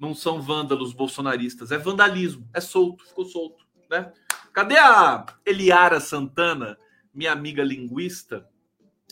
não 0.00 0.14
são 0.14 0.40
vândalos 0.40 0.94
bolsonaristas, 0.94 1.70
é 1.70 1.76
vandalismo, 1.76 2.48
é 2.54 2.60
solto, 2.60 3.04
ficou 3.04 3.26
solto, 3.26 3.66
né? 3.90 4.10
Cadê 4.50 4.78
a 4.78 5.26
Eliara 5.44 6.00
Santana, 6.00 6.78
minha 7.12 7.30
amiga 7.30 7.62
linguista 7.62 8.48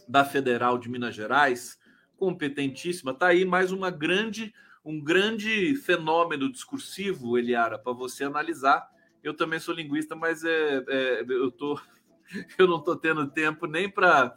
da 0.09 0.25
Federal 0.25 0.79
de 0.79 0.89
Minas 0.89 1.15
Gerais, 1.15 1.79
competentíssima, 2.17 3.13
tá 3.13 3.27
aí 3.29 3.45
mais 3.45 3.71
uma 3.71 3.91
grande 3.91 4.53
um 4.89 4.99
grande 4.99 5.77
fenômeno 5.77 6.51
discursivo, 6.51 7.37
Eliara, 7.37 7.79
para 7.79 7.93
você 7.93 8.25
analisar. 8.25 8.89
Eu 9.23 9.35
também 9.35 9.61
sou 9.61 9.75
linguista, 9.75 10.17
mas 10.17 10.43
é, 10.45 10.83
é 10.89 11.25
eu 11.29 11.51
tô 11.51 11.79
eu 12.59 12.67
não 12.67 12.79
estou 12.79 12.97
tendo 12.97 13.27
tempo 13.29 13.67
nem 13.67 13.91
para 13.91 14.35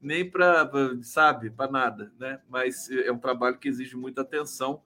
nem 0.00 0.30
para, 0.30 0.70
sabe, 1.02 1.50
para 1.50 1.68
nada, 1.68 2.12
né? 2.16 2.40
Mas 2.48 2.88
é 2.88 3.10
um 3.10 3.18
trabalho 3.18 3.58
que 3.58 3.66
exige 3.66 3.96
muita 3.96 4.20
atenção. 4.20 4.80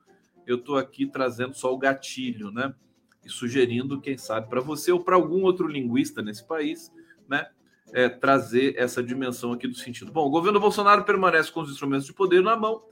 Eu 0.47 0.57
estou 0.57 0.79
aqui 0.79 1.07
trazendo 1.07 1.53
só 1.53 1.71
o 1.75 1.77
gatilho, 1.77 2.51
né? 2.51 2.75
E 3.23 3.29
sugerindo, 3.29 4.01
quem 4.01 4.17
sabe, 4.17 4.49
para 4.49 4.63
você 4.63 4.91
ou 4.91 5.05
para 5.05 5.15
algum 5.15 5.43
outro 5.43 5.69
linguista 5.69 6.23
nesse 6.23 6.43
país, 6.43 6.91
né? 7.29 7.51
É, 7.93 8.09
trazer 8.09 8.75
essa 8.79 9.03
dimensão 9.03 9.53
aqui 9.53 9.69
do 9.69 9.75
sentido. 9.75 10.11
Bom, 10.11 10.27
o 10.27 10.31
governo 10.31 10.59
Bolsonaro 10.59 11.05
permanece 11.05 11.53
com 11.53 11.61
os 11.61 11.71
instrumentos 11.71 12.07
de 12.07 12.15
poder 12.15 12.43
na 12.43 12.57
mão, 12.57 12.83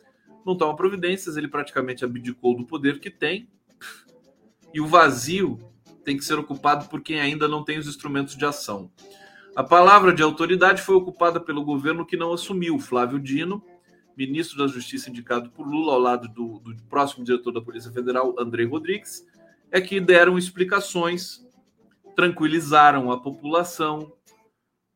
não 0.45 0.57
toma 0.57 0.77
providências, 0.77 1.37
ele 1.37 1.49
praticamente 1.49 2.05
abdicou 2.05 2.57
do 2.57 2.65
poder 2.65 3.01
que 3.01 3.11
tem, 3.11 3.49
e 4.73 4.81
o 4.81 4.87
vazio 4.87 5.59
tem 6.05 6.17
que 6.17 6.25
ser 6.25 6.39
ocupado 6.39 6.89
por 6.89 7.01
quem 7.01 7.21
ainda 7.21 7.47
não 7.47 7.65
tem 7.65 7.79
os 7.79 7.87
instrumentos 7.87 8.37
de 8.37 8.45
ação. 8.45 8.91
A 9.55 9.65
palavra 9.65 10.13
de 10.13 10.23
autoridade 10.23 10.81
foi 10.81 10.95
ocupada 10.95 11.41
pelo 11.41 11.65
governo 11.65 12.07
que 12.07 12.17
não 12.17 12.33
assumiu, 12.33 12.79
Flávio 12.79 13.19
Dino, 13.19 13.63
ministro 14.17 14.59
da 14.59 14.67
Justiça 14.67 15.11
indicado 15.11 15.51
por 15.51 15.67
Lula, 15.67 15.95
ao 15.95 15.99
lado 15.99 16.29
do, 16.29 16.59
do 16.61 16.77
próximo 16.85 17.25
diretor 17.25 17.53
da 17.53 17.61
Polícia 17.61 17.91
Federal, 17.91 18.35
Andrei 18.39 18.67
Rodrigues, 18.67 19.27
é 19.71 19.81
que 19.81 20.01
deram 20.01 20.39
explicações, 20.39 21.45
tranquilizaram 22.15 23.11
a 23.11 23.21
população, 23.21 24.13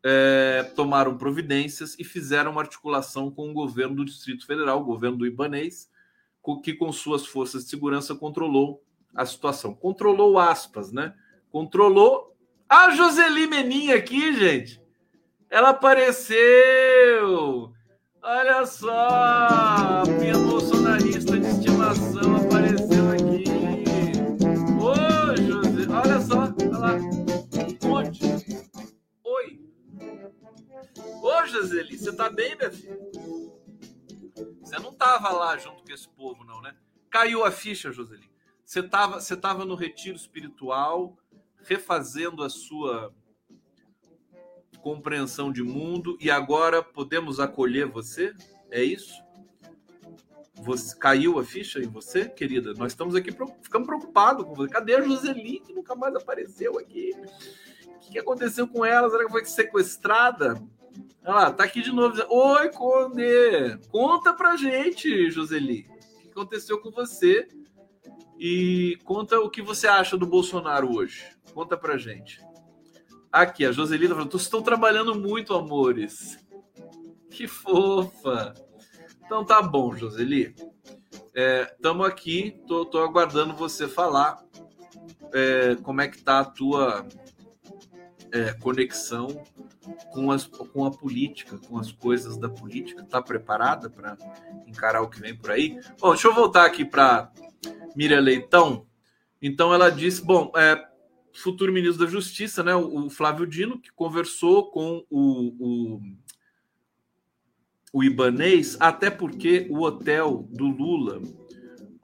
é, 0.04 0.70
tomaram 0.76 1.16
providências 1.16 1.96
e 1.98 2.04
fizeram 2.04 2.52
uma 2.52 2.60
articulação 2.60 3.30
com 3.30 3.50
o 3.50 3.54
governo 3.54 3.96
do 3.96 4.04
Distrito 4.04 4.46
Federal, 4.46 4.80
o 4.80 4.84
governo 4.84 5.16
do 5.16 5.26
Ibanês, 5.26 5.88
que 6.62 6.74
com 6.74 6.92
suas 6.92 7.26
forças 7.26 7.64
de 7.64 7.70
segurança 7.70 8.14
controlou 8.14 8.84
a 9.14 9.24
situação. 9.24 9.74
Controlou 9.74 10.38
aspas, 10.38 10.92
né? 10.92 11.14
Controlou 11.50 12.36
a 12.68 12.90
Joseli 12.90 13.46
Meninha 13.46 13.96
aqui, 13.96 14.34
gente. 14.34 14.82
Ela 15.48 15.70
apareceu. 15.70 17.72
Olha 18.22 18.66
só, 18.66 20.02
minha 20.18 20.38
bolsonarista 20.38 21.38
de 21.38 21.46
estimação 21.46 22.33
Ô, 31.24 31.46
Joseli, 31.46 31.96
você 31.96 32.14
tá 32.14 32.28
bem, 32.28 32.54
minha 32.54 32.70
filha? 32.70 32.98
Você 34.60 34.78
não 34.78 34.92
tava 34.92 35.30
lá 35.30 35.56
junto 35.56 35.82
com 35.82 35.90
esse 35.90 36.06
povo, 36.06 36.44
não, 36.44 36.60
né? 36.60 36.76
Caiu 37.10 37.42
a 37.42 37.50
ficha, 37.50 37.90
Joseli. 37.90 38.30
Você 38.62 38.82
tava, 38.82 39.20
você 39.20 39.34
tava 39.34 39.64
no 39.64 39.74
retiro 39.74 40.16
espiritual 40.16 41.16
refazendo 41.62 42.42
a 42.42 42.50
sua 42.50 43.10
compreensão 44.82 45.50
de 45.50 45.62
mundo 45.62 46.18
e 46.20 46.30
agora 46.30 46.82
podemos 46.82 47.40
acolher 47.40 47.86
você? 47.86 48.34
É 48.70 48.84
isso? 48.84 49.14
Você 50.56 50.94
caiu 50.94 51.38
a 51.38 51.44
ficha 51.44 51.78
em 51.78 51.88
você, 51.88 52.28
querida? 52.28 52.74
Nós 52.74 52.92
estamos 52.92 53.14
aqui 53.14 53.32
ficamos 53.62 53.86
preocupados 53.86 54.44
com 54.44 54.52
você. 54.54 54.70
Cadê 54.70 54.96
a 54.96 55.00
Joseli 55.00 55.60
que 55.60 55.72
nunca 55.72 55.94
mais 55.94 56.14
apareceu 56.14 56.78
aqui? 56.78 57.12
O 57.86 58.10
que 58.10 58.18
aconteceu 58.18 58.68
com 58.68 58.84
ela? 58.84 59.08
Será 59.08 59.24
que 59.24 59.30
foi 59.30 59.44
sequestrada? 59.46 60.62
Olha 61.24 61.34
lá, 61.34 61.52
tá 61.52 61.64
aqui 61.64 61.80
de 61.80 61.90
novo. 61.90 62.22
Oi, 62.28 62.68
Conde! 62.70 63.78
Conta 63.90 64.32
pra 64.32 64.56
gente, 64.56 65.30
Joseli. 65.30 65.88
O 65.88 66.20
que 66.20 66.28
aconteceu 66.28 66.78
com 66.80 66.90
você? 66.90 67.48
E 68.38 68.98
conta 69.04 69.40
o 69.40 69.48
que 69.48 69.62
você 69.62 69.86
acha 69.86 70.16
do 70.16 70.26
Bolsonaro 70.26 70.94
hoje. 70.94 71.24
Conta 71.52 71.76
pra 71.76 71.96
gente. 71.96 72.40
Aqui, 73.32 73.64
a 73.64 73.72
Joselina 73.72 74.14
falando, 74.14 74.30
vocês 74.30 74.42
estão 74.42 74.62
trabalhando 74.62 75.14
muito, 75.14 75.54
amores. 75.54 76.38
Que 77.30 77.48
fofa. 77.48 78.54
Então 79.24 79.44
tá 79.44 79.60
bom, 79.60 79.96
Joseli. 79.96 80.54
Estamos 81.34 82.06
é, 82.06 82.08
aqui, 82.08 82.56
tô, 82.68 82.84
tô, 82.84 82.98
aguardando 82.98 83.54
você 83.54 83.88
falar 83.88 84.40
é, 85.32 85.74
como 85.82 86.00
é 86.00 86.06
que 86.06 86.22
tá 86.22 86.40
a 86.40 86.44
tua 86.44 87.04
é, 88.30 88.52
conexão 88.52 89.42
com, 90.12 90.30
as, 90.30 90.46
com 90.46 90.84
a 90.84 90.90
política, 90.90 91.58
com 91.58 91.78
as 91.78 91.92
coisas 91.92 92.36
da 92.36 92.48
política. 92.48 93.04
Tá 93.04 93.22
preparada 93.22 93.88
para 93.90 94.16
encarar 94.66 95.02
o 95.02 95.08
que 95.08 95.20
vem 95.20 95.36
por 95.36 95.50
aí? 95.50 95.78
Bom, 96.00 96.10
deixa 96.10 96.28
eu 96.28 96.34
voltar 96.34 96.64
aqui 96.64 96.84
para 96.84 97.30
Miriam 97.94 98.20
Leitão. 98.20 98.86
Então 99.40 99.72
ela 99.74 99.90
disse, 99.90 100.24
bom, 100.24 100.52
é, 100.56 100.82
futuro 101.34 101.72
ministro 101.72 102.04
da 102.04 102.10
Justiça, 102.10 102.62
né, 102.62 102.74
o, 102.74 103.10
Flávio 103.10 103.46
Dino, 103.46 103.78
que 103.78 103.92
conversou 103.92 104.70
com 104.70 105.04
o, 105.10 105.96
o, 105.96 106.00
o 107.92 108.04
Ibanês, 108.04 108.76
até 108.80 109.10
porque 109.10 109.66
o 109.70 109.82
hotel 109.82 110.48
do 110.50 110.66
Lula, 110.66 111.20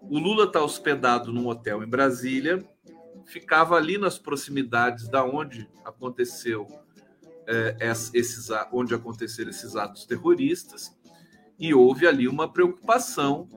o 0.01 0.19
Lula 0.19 0.45
está 0.45 0.63
hospedado 0.63 1.33
num 1.33 1.47
hotel 1.47 1.83
em 1.83 1.89
Brasília, 1.89 2.63
ficava 3.25 3.77
ali 3.77 3.97
nas 3.97 4.19
proximidades 4.19 5.09
da 5.09 5.25
onde 5.25 5.69
aconteceu 5.85 6.67
é, 7.51 7.77
esses, 8.15 8.49
onde 8.73 8.95
aconteceram 8.95 9.51
esses 9.51 9.75
atos 9.75 10.05
terroristas, 10.05 10.97
e 11.59 11.75
houve 11.75 12.07
ali 12.07 12.29
uma 12.29 12.51
preocupação 12.51 13.49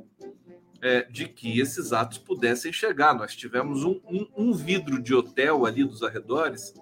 é, 0.81 1.03
de 1.03 1.27
que 1.27 1.59
esses 1.59 1.93
atos 1.93 2.17
pudessem 2.17 2.73
chegar. 2.73 3.13
Nós 3.13 3.35
tivemos 3.35 3.83
um, 3.83 4.01
um, 4.03 4.27
um 4.35 4.53
vidro 4.53 5.01
de 5.01 5.13
hotel 5.13 5.65
ali 5.65 5.85
dos 5.85 6.01
arredores, 6.01 6.73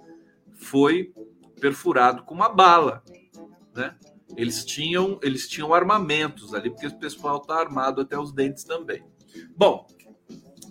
foi 0.53 1.13
perfurado 1.59 2.23
com 2.23 2.33
uma 2.33 2.49
bala, 2.49 3.03
né? 3.75 3.95
Eles 4.37 4.63
tinham, 4.63 5.19
eles 5.21 5.47
tinham 5.47 5.73
armamentos 5.73 6.53
ali, 6.53 6.69
porque 6.69 6.87
o 6.87 6.97
pessoal 6.97 7.37
está 7.37 7.59
armado 7.59 7.99
até 7.99 8.17
os 8.17 8.31
dentes 8.31 8.63
também. 8.63 9.03
Bom, 9.55 9.85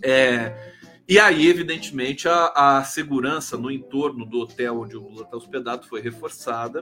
é, 0.01 0.73
e 1.07 1.19
aí, 1.19 1.47
evidentemente, 1.47 2.27
a, 2.27 2.77
a, 2.77 2.83
segurança 2.83 3.57
no 3.57 3.71
entorno 3.71 4.25
do 4.25 4.39
hotel 4.39 4.81
onde 4.81 4.95
o 4.95 5.01
Lula 5.01 5.23
está 5.23 5.37
hospedado 5.37 5.87
foi 5.87 6.01
reforçada. 6.01 6.81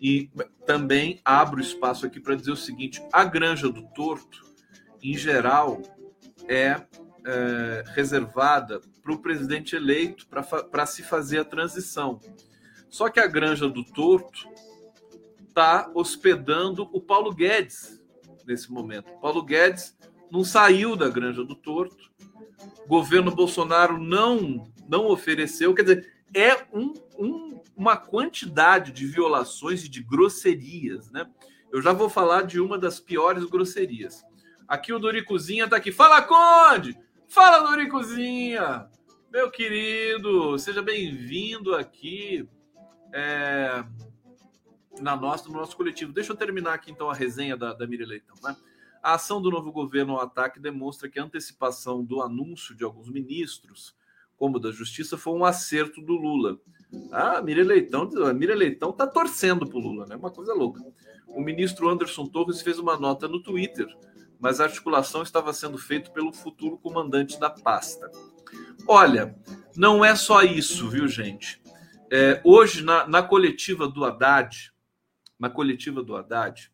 E 0.00 0.30
também 0.66 1.20
abro 1.24 1.60
espaço 1.60 2.04
aqui 2.04 2.20
para 2.20 2.34
dizer 2.34 2.52
o 2.52 2.56
seguinte: 2.56 3.02
a 3.12 3.24
Granja 3.24 3.68
do 3.70 3.82
Torto, 3.94 4.44
em 5.02 5.16
geral, 5.16 5.80
é, 6.46 6.82
é 7.24 7.84
reservada 7.94 8.80
para 9.02 9.12
o 9.12 9.22
presidente 9.22 9.74
eleito 9.74 10.26
para 10.28 10.84
se 10.84 11.02
fazer 11.02 11.38
a 11.38 11.44
transição. 11.44 12.20
Só 12.90 13.08
que 13.08 13.20
a 13.20 13.26
Granja 13.26 13.68
do 13.68 13.84
Torto 13.84 14.48
está 15.48 15.90
hospedando 15.94 16.88
o 16.92 17.00
Paulo 17.00 17.32
Guedes 17.32 18.02
nesse 18.46 18.70
momento. 18.70 19.10
O 19.12 19.20
Paulo 19.20 19.42
Guedes 19.42 19.96
não 20.30 20.44
saiu 20.44 20.96
da 20.96 21.08
Granja 21.08 21.44
do 21.44 21.54
Torto. 21.54 22.10
Governo 22.86 23.34
Bolsonaro 23.34 23.98
não 23.98 24.70
não 24.88 25.06
ofereceu, 25.06 25.74
quer 25.74 25.82
dizer, 25.82 26.12
é 26.32 26.64
um, 26.72 26.94
um, 27.18 27.60
uma 27.76 27.96
quantidade 27.96 28.92
de 28.92 29.06
violações 29.06 29.84
e 29.84 29.88
de 29.88 30.02
grosserias, 30.02 31.10
né? 31.10 31.28
Eu 31.72 31.82
já 31.82 31.92
vou 31.92 32.08
falar 32.08 32.42
de 32.42 32.60
uma 32.60 32.78
das 32.78 33.00
piores 33.00 33.44
grosserias. 33.44 34.24
Aqui 34.68 34.92
o 34.92 34.98
Doricozinha 34.98 35.64
está 35.64 35.76
aqui. 35.76 35.92
Fala, 35.92 36.22
Conde! 36.22 36.96
Fala, 37.28 37.68
Doricozinha! 37.68 38.88
Meu 39.32 39.50
querido, 39.50 40.58
seja 40.58 40.80
bem-vindo 40.80 41.74
aqui. 41.74 42.48
É, 43.12 43.84
na 45.00 45.16
nossa, 45.16 45.48
no 45.48 45.54
nosso 45.54 45.76
coletivo. 45.76 46.12
Deixa 46.12 46.32
eu 46.32 46.36
terminar 46.36 46.74
aqui 46.74 46.90
então 46.90 47.10
a 47.10 47.14
resenha 47.14 47.56
da, 47.56 47.72
da 47.72 47.86
Miriam 47.86 48.06
Leitão. 48.06 48.36
Né? 48.42 48.56
A 49.06 49.14
ação 49.14 49.40
do 49.40 49.52
novo 49.52 49.70
governo 49.70 50.14
ao 50.14 50.20
ataque 50.20 50.58
demonstra 50.58 51.08
que 51.08 51.20
a 51.20 51.22
antecipação 51.22 52.04
do 52.04 52.20
anúncio 52.20 52.74
de 52.74 52.82
alguns 52.82 53.08
ministros, 53.08 53.94
como 54.36 54.58
da 54.58 54.72
Justiça, 54.72 55.16
foi 55.16 55.32
um 55.32 55.44
acerto 55.44 56.00
do 56.00 56.14
Lula. 56.14 56.58
Ah, 57.12 57.38
a 57.38 57.40
Miriam 57.40 57.66
Leitão, 57.66 58.10
a 58.26 58.34
Miriam 58.34 58.56
Leitão 58.56 58.90
tá 58.90 59.06
torcendo 59.06 59.64
pro 59.64 59.78
Lula, 59.78 60.06
né? 60.06 60.16
Uma 60.16 60.32
coisa 60.32 60.52
louca. 60.52 60.84
O 61.28 61.40
ministro 61.40 61.88
Anderson 61.88 62.26
Torres 62.26 62.62
fez 62.62 62.80
uma 62.80 62.98
nota 62.98 63.28
no 63.28 63.40
Twitter, 63.40 63.86
mas 64.40 64.58
a 64.58 64.64
articulação 64.64 65.22
estava 65.22 65.52
sendo 65.52 65.78
feita 65.78 66.10
pelo 66.10 66.32
futuro 66.32 66.76
comandante 66.76 67.38
da 67.38 67.48
pasta. 67.48 68.10
Olha, 68.88 69.38
não 69.76 70.04
é 70.04 70.16
só 70.16 70.42
isso, 70.42 70.88
viu, 70.88 71.06
gente? 71.06 71.62
É, 72.10 72.40
hoje, 72.42 72.82
na, 72.82 73.06
na 73.06 73.22
coletiva 73.22 73.86
do 73.86 74.04
Haddad, 74.04 74.72
na 75.38 75.48
coletiva 75.48 76.02
do 76.02 76.16
Haddad, 76.16 76.72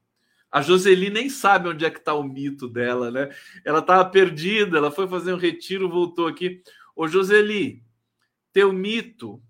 a 0.52 0.60
Joseli 0.60 1.08
nem 1.08 1.30
sabe 1.30 1.70
onde 1.70 1.86
é 1.86 1.90
que 1.90 1.98
está 1.98 2.12
o 2.12 2.22
mito 2.22 2.68
dela, 2.68 3.10
né? 3.10 3.30
Ela 3.64 3.78
estava 3.78 4.04
perdida, 4.04 4.76
ela 4.76 4.90
foi 4.90 5.08
fazer 5.08 5.32
um 5.32 5.38
retiro, 5.38 5.88
voltou 5.88 6.26
aqui. 6.26 6.62
Ô, 6.94 7.08
Joseli, 7.08 7.82
teu 8.52 8.70
mito, 8.70 9.42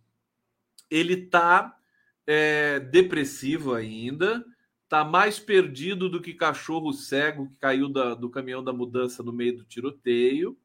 ele 0.89 1.27
tá 1.27 1.77
é, 2.25 2.79
depressivo 2.79 3.75
ainda, 3.75 4.45
tá 4.89 5.05
mais 5.05 5.41
perdido 5.41 6.09
do 6.09 6.23
que 6.23 6.35
cachorro 6.35 6.93
cego 6.93 7.49
que 7.49 7.57
caiu 7.57 7.89
da, 7.89 8.15
do 8.15 8.31
caminhão 8.31 8.63
da 8.63 8.73
mudança 8.73 9.25
no 9.25 9.33
meio 9.33 9.57
do 9.57 9.65
tiroteio. 9.65 10.57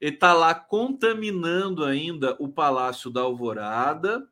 Ele 0.00 0.16
tá 0.16 0.32
lá 0.32 0.52
contaminando 0.52 1.84
ainda 1.84 2.34
o 2.40 2.48
Palácio 2.48 3.08
da 3.08 3.20
Alvorada, 3.20 4.26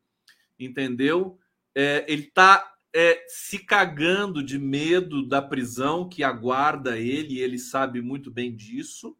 entendeu? 0.58 1.38
É, 1.76 2.04
ele 2.08 2.24
tá 2.24 2.74
é, 2.94 3.24
se 3.28 3.58
cagando 3.58 4.42
de 4.42 4.58
medo 4.58 5.26
da 5.26 5.42
prisão 5.42 6.08
que 6.08 6.24
aguarda 6.24 6.98
ele, 6.98 7.34
e 7.34 7.40
ele 7.40 7.58
sabe 7.58 8.00
muito 8.00 8.30
bem 8.30 8.54
disso. 8.54 9.16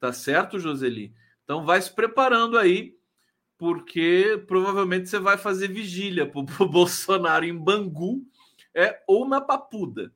Tá 0.00 0.12
certo, 0.12 0.58
Joseli? 0.58 1.14
Então 1.44 1.64
vai 1.64 1.80
se 1.80 1.92
preparando 1.92 2.58
aí, 2.58 2.96
porque 3.56 4.42
provavelmente 4.46 5.08
você 5.08 5.18
vai 5.18 5.36
fazer 5.36 5.68
vigília 5.68 6.26
para 6.26 6.40
o 6.40 6.44
Bolsonaro 6.68 7.44
em 7.44 7.56
Bangu 7.56 8.24
é, 8.74 9.02
ou 9.06 9.26
na 9.26 9.40
Papuda. 9.40 10.12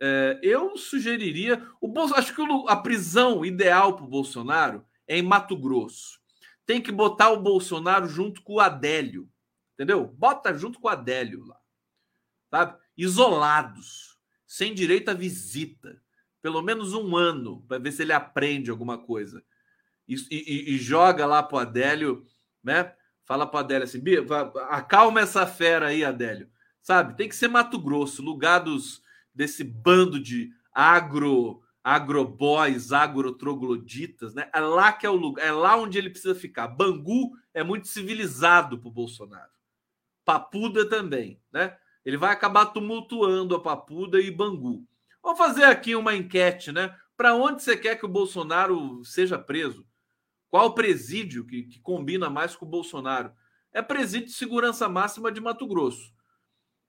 É, 0.00 0.38
eu 0.42 0.76
sugeriria. 0.76 1.66
O 1.80 1.88
Bolso, 1.88 2.14
acho 2.14 2.34
que 2.34 2.42
a 2.68 2.76
prisão 2.76 3.44
ideal 3.44 3.96
para 3.96 4.04
o 4.04 4.08
Bolsonaro 4.08 4.84
é 5.08 5.16
em 5.16 5.22
Mato 5.22 5.56
Grosso. 5.56 6.20
Tem 6.66 6.82
que 6.82 6.92
botar 6.92 7.30
o 7.30 7.40
Bolsonaro 7.40 8.08
junto 8.08 8.42
com 8.42 8.54
o 8.54 8.60
Adélio. 8.60 9.28
Entendeu? 9.74 10.06
Bota 10.06 10.52
junto 10.54 10.78
com 10.78 10.88
o 10.88 10.90
Adélio 10.90 11.44
lá 11.46 11.56
sabe? 12.56 12.78
Isolados, 12.96 14.18
sem 14.46 14.72
direito 14.72 15.10
à 15.10 15.14
visita, 15.14 16.00
pelo 16.40 16.62
menos 16.62 16.94
um 16.94 17.16
ano, 17.16 17.62
para 17.68 17.78
ver 17.78 17.92
se 17.92 18.02
ele 18.02 18.12
aprende 18.12 18.70
alguma 18.70 18.96
coisa. 18.96 19.42
E, 20.08 20.14
e, 20.30 20.74
e 20.74 20.78
joga 20.78 21.26
lá 21.26 21.42
pro 21.42 21.58
Adélio, 21.58 22.24
né? 22.62 22.94
Fala 23.24 23.46
pro 23.46 23.58
Adélio 23.58 23.84
assim: 23.84 24.02
acalma 24.68 25.20
essa 25.20 25.46
fera 25.46 25.88
aí, 25.88 26.04
Adélio. 26.04 26.48
Sabe? 26.80 27.16
Tem 27.16 27.28
que 27.28 27.34
ser 27.34 27.48
Mato 27.48 27.78
Grosso, 27.78 28.22
lugar 28.22 28.60
dos, 28.60 29.02
desse 29.34 29.64
bando 29.64 30.20
de 30.20 30.50
agro 30.72 31.62
agroboys, 31.82 32.90
agrotrogloditas, 32.90 34.34
né? 34.34 34.50
É 34.52 34.58
lá 34.58 34.92
que 34.92 35.06
é 35.06 35.10
o 35.10 35.14
lugar, 35.14 35.46
é 35.46 35.52
lá 35.52 35.76
onde 35.76 35.96
ele 35.96 36.10
precisa 36.10 36.34
ficar. 36.34 36.66
Bangu 36.66 37.36
é 37.54 37.62
muito 37.62 37.86
civilizado 37.86 38.76
para 38.76 38.88
o 38.88 38.92
Bolsonaro. 38.92 39.52
Papuda 40.24 40.88
também, 40.88 41.40
né? 41.52 41.76
Ele 42.06 42.16
vai 42.16 42.32
acabar 42.32 42.66
tumultuando 42.66 43.56
a 43.56 43.60
Papuda 43.60 44.20
e 44.20 44.30
Bangu. 44.30 44.86
Vamos 45.20 45.38
fazer 45.38 45.64
aqui 45.64 45.96
uma 45.96 46.14
enquete, 46.14 46.70
né? 46.70 46.96
Para 47.16 47.34
onde 47.34 47.64
você 47.64 47.76
quer 47.76 47.96
que 47.96 48.06
o 48.06 48.08
Bolsonaro 48.08 49.04
seja 49.04 49.36
preso? 49.36 49.84
Qual 50.48 50.72
presídio 50.72 51.44
que, 51.44 51.64
que 51.64 51.80
combina 51.80 52.30
mais 52.30 52.54
com 52.54 52.64
o 52.64 52.68
Bolsonaro? 52.68 53.32
É 53.72 53.82
presídio 53.82 54.28
de 54.28 54.34
segurança 54.34 54.88
máxima 54.88 55.32
de 55.32 55.40
Mato 55.40 55.66
Grosso. 55.66 56.14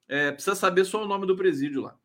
É, 0.07 0.31
precisa 0.31 0.55
saber 0.55 0.85
só 0.85 1.03
o 1.03 1.07
nome 1.07 1.25
do 1.25 1.35
presídio 1.35 1.81
lá. 1.81 1.97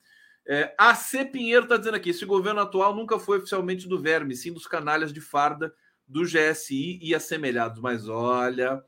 É, 0.48 0.74
a 0.78 0.94
C. 0.94 1.22
Pinheiro 1.26 1.64
está 1.64 1.76
dizendo 1.76 1.96
aqui: 1.96 2.08
esse 2.08 2.24
governo 2.24 2.62
atual 2.62 2.96
nunca 2.96 3.18
foi 3.18 3.38
oficialmente 3.38 3.86
do 3.86 4.00
verme, 4.00 4.34
sim 4.34 4.54
dos 4.54 4.66
canalhas 4.66 5.12
de 5.12 5.20
farda 5.20 5.70
do 6.08 6.22
GSI 6.22 6.98
e 7.02 7.14
assemelhados. 7.14 7.78
Mas 7.78 8.08
olha, 8.08 8.82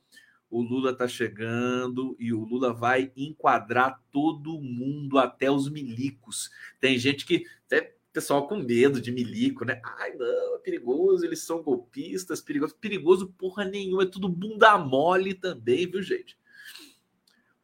o 0.55 0.63
Lula 0.63 0.93
está 0.93 1.09
chegando 1.09 2.15
e 2.17 2.33
o 2.33 2.45
Lula 2.45 2.73
vai 2.73 3.11
enquadrar 3.17 4.01
todo 4.13 4.61
mundo, 4.61 5.19
até 5.19 5.51
os 5.51 5.69
milicos. 5.69 6.49
Tem 6.81 6.97
gente 6.97 7.27
que, 7.27 7.45
até 7.67 7.97
pessoal 8.13 8.47
com 8.47 8.59
medo 8.59 9.01
de 9.01 9.11
milico, 9.11 9.65
né? 9.65 9.81
Ai, 9.83 10.15
não, 10.15 10.55
é 10.55 10.59
perigoso, 10.61 11.25
eles 11.25 11.43
são 11.43 11.61
golpistas, 11.61 12.41
perigoso. 12.41 12.77
Perigoso 12.77 13.35
porra 13.37 13.65
nenhuma, 13.65 14.05
é 14.05 14.07
tudo 14.07 14.29
bunda 14.29 14.79
mole 14.79 15.35
também, 15.35 15.91
viu, 15.91 16.01
gente? 16.01 16.39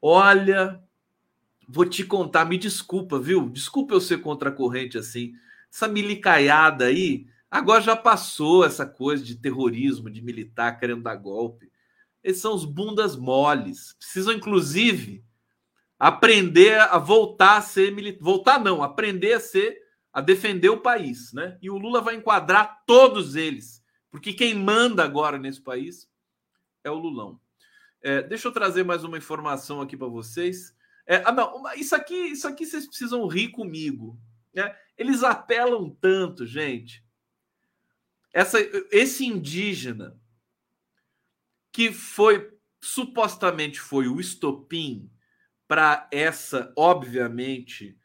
Olha, 0.03 0.83
vou 1.69 1.85
te 1.85 2.03
contar, 2.03 2.45
me 2.45 2.59
desculpa, 2.59 3.21
viu? 3.21 3.49
Desculpa 3.49 3.95
eu 3.95 4.01
ser 4.01 4.19
contra 4.21 4.49
a 4.49 4.53
corrente 4.53 4.99
assim. 4.99 5.33
Essa 5.73 5.87
milicaiada 5.87 6.87
aí, 6.87 7.29
agora 7.49 7.81
já 7.81 7.95
passou 7.95 8.65
essa 8.65 8.85
coisa 8.85 9.23
de 9.23 9.37
terrorismo, 9.37 10.11
de 10.11 10.21
militar 10.21 10.77
querendo 10.81 11.05
dar 11.05 11.15
golpe. 11.15 11.70
Esses 12.23 12.43
são 12.43 12.55
os 12.55 12.65
bundas 12.65 13.17
moles. 13.17 13.95
Precisam, 13.99 14.35
inclusive, 14.35 15.25
aprender 15.99 16.81
a 16.81 16.99
voltar 16.99 17.57
a 17.59 17.63
ser 17.63 17.93
militar. 17.93 18.23
Voltar 18.23 18.61
não, 18.61 18.83
aprender 18.83 19.35
a 19.35 19.41
ser, 19.41 19.79
a 20.13 20.21
defender 20.21 20.69
o 20.69 20.81
país, 20.81 21.33
né? 21.33 21.59
E 21.63 21.71
o 21.71 21.79
Lula 21.79 22.01
vai 22.01 22.15
enquadrar 22.15 22.83
todos 22.87 23.37
eles, 23.37 23.83
porque 24.11 24.33
quem 24.33 24.55
manda 24.55 25.05
agora 25.05 25.39
nesse 25.39 25.61
país 25.61 26.09
é 26.85 26.91
o 26.91 26.99
Lulão. 26.99 27.41
É, 28.03 28.23
deixa 28.23 28.49
eu 28.49 28.53
trazer 28.53 28.83
mais 28.85 29.05
uma 29.05 29.19
informação 29.19 29.81
aqui 29.81 29.97
para 29.97 30.09
vocês. 30.09 30.75
É, 31.07 31.17
ah, 31.25 31.33
não, 31.33 31.63
isso 31.75 31.95
aqui, 31.95 32.15
isso 32.15 32.47
aqui 32.47 32.65
vocês 32.65 32.87
precisam 32.87 33.27
rir 33.27 33.49
comigo. 33.49 34.19
Né? 34.55 34.75
Eles 34.97 35.23
apelam 35.23 35.91
tanto, 36.01 36.47
gente. 36.47 37.05
Essa, 38.33 38.59
esse 38.93 39.27
indígena 39.27 40.20
que 41.73 41.93
foi 41.93 42.51
supostamente 42.81 43.79
foi 43.79 44.09
o 44.09 44.21
estopim 44.21 45.11
para 45.69 46.09
essa, 46.11 46.73
obviamente, 46.77 47.97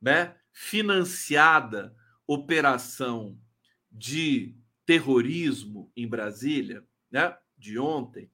né, 0.00 0.36
financiada 0.52 1.94
operação 2.26 3.38
de 3.90 4.56
terrorismo 4.86 5.92
em 5.96 6.08
Brasília, 6.08 6.84
né, 7.10 7.36
de 7.58 7.78
ontem, 7.78 8.30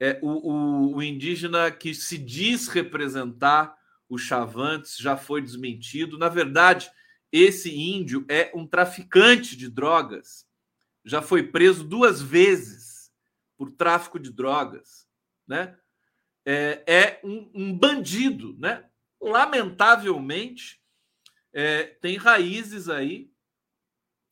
é 0.00 0.18
o, 0.22 0.28
o, 0.28 0.96
o 0.96 1.02
indígena 1.02 1.70
que 1.70 1.94
se 1.94 2.18
diz 2.18 2.66
representar 2.68 3.76
os 4.08 4.22
Chavantes 4.22 4.96
já 4.96 5.16
foi 5.16 5.40
desmentido. 5.40 6.18
Na 6.18 6.28
verdade, 6.28 6.90
esse 7.30 7.74
índio 7.74 8.24
é 8.28 8.50
um 8.54 8.66
traficante 8.66 9.56
de 9.56 9.68
drogas, 9.68 10.46
já 11.04 11.22
foi 11.22 11.44
preso 11.44 11.84
duas 11.84 12.20
vezes 12.20 12.93
por 13.56 13.70
tráfico 13.72 14.18
de 14.18 14.30
drogas, 14.30 15.08
né? 15.46 15.76
É, 16.46 16.82
é 16.86 17.20
um, 17.24 17.50
um, 17.54 17.78
bandido, 17.78 18.56
né? 18.58 18.84
Lamentavelmente, 19.20 20.80
é, 21.52 21.84
tem 21.84 22.16
raízes 22.16 22.88
aí, 22.88 23.30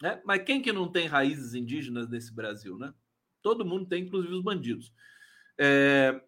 né? 0.00 0.20
Mas 0.24 0.42
quem 0.42 0.60
que 0.60 0.72
não 0.72 0.90
tem 0.90 1.06
raízes 1.06 1.54
indígenas 1.54 2.08
nesse 2.08 2.34
Brasil, 2.34 2.76
né? 2.76 2.92
Todo 3.40 3.64
mundo 3.64 3.86
tem, 3.86 4.04
inclusive 4.04 4.34
os 4.34 4.42
bandidos. 4.42 4.92
É, 5.58 6.20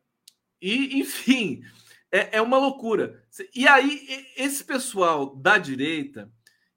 e, 0.60 0.98
enfim, 0.98 1.62
é, 2.10 2.38
é 2.38 2.42
uma 2.42 2.58
loucura. 2.58 3.22
E 3.54 3.66
aí, 3.68 4.06
esse 4.36 4.64
pessoal 4.64 5.34
da 5.36 5.58
direita, 5.58 6.32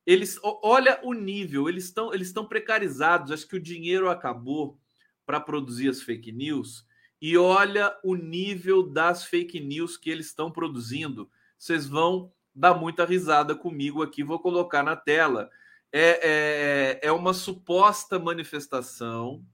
eles 0.06 0.40
olha 0.42 1.00
o 1.04 1.14
nível, 1.14 1.70
eles 1.70 1.86
estão 1.86 2.14
eles 2.14 2.28
estão 2.28 2.48
precarizados. 2.48 3.32
Acho 3.32 3.48
que 3.48 3.56
o 3.56 3.62
dinheiro 3.62 4.10
acabou 4.10 4.80
para 5.28 5.40
produzir 5.40 5.90
as 5.90 6.02
fake 6.02 6.32
news 6.32 6.88
e 7.22 7.38
olha 7.38 7.96
o 8.04 8.16
nível 8.16 8.82
das 8.82 9.26
fake 9.26 9.60
news 9.60 9.98
que 9.98 10.10
eles 10.10 10.28
estão 10.28 10.50
produzindo. 10.50 11.30
Vocês 11.58 11.88
vão 11.88 12.32
dar 12.56 12.74
muita 12.74 13.06
risada 13.06 13.54
comigo 13.54 14.02
aqui, 14.02 14.24
vou 14.24 14.40
colocar 14.40 14.82
na 14.82 14.96
tela. 14.96 15.50
É, 15.92 17.00
é, 17.04 17.08
é 17.08 17.12
uma 17.12 17.34
suposta 17.34 18.18
manifestação 18.18 19.46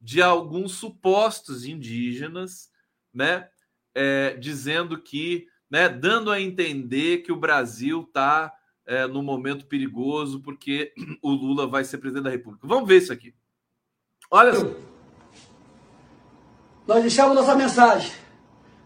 de 0.00 0.20
alguns 0.20 0.72
supostos 0.72 1.64
indígenas, 1.64 2.70
né? 3.12 3.48
é, 3.94 4.36
dizendo 4.36 5.00
que, 5.00 5.46
né, 5.70 5.88
dando 5.88 6.30
a 6.30 6.40
entender 6.40 7.18
que 7.18 7.32
o 7.32 7.36
Brasil 7.36 8.02
está 8.02 8.52
é, 8.84 9.06
num 9.06 9.22
momento 9.22 9.66
perigoso 9.66 10.42
porque 10.42 10.92
o 11.22 11.30
Lula 11.30 11.66
vai 11.66 11.84
ser 11.84 11.98
presidente 11.98 12.24
da 12.24 12.30
República. 12.30 12.66
Vamos 12.66 12.88
ver 12.88 12.98
isso 12.98 13.12
aqui. 13.12 13.34
Olha 14.30 14.54
só. 14.54 14.93
Nós 16.86 17.00
deixamos 17.00 17.34
nossa 17.34 17.54
mensagem, 17.54 18.12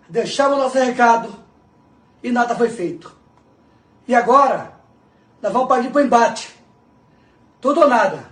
deixamos 0.09 0.59
nosso 0.59 0.79
recado 0.79 1.35
e 2.23 2.31
nada 2.31 2.55
foi 2.55 2.69
feito. 2.69 3.13
E 4.07 4.15
agora, 4.15 4.73
nós 5.43 5.53
vamos 5.53 5.69
partir 5.69 5.91
para 5.91 6.03
o 6.03 6.05
embate. 6.05 6.57
Tudo 7.61 7.81
ou 7.81 7.89
nada. 7.89 8.27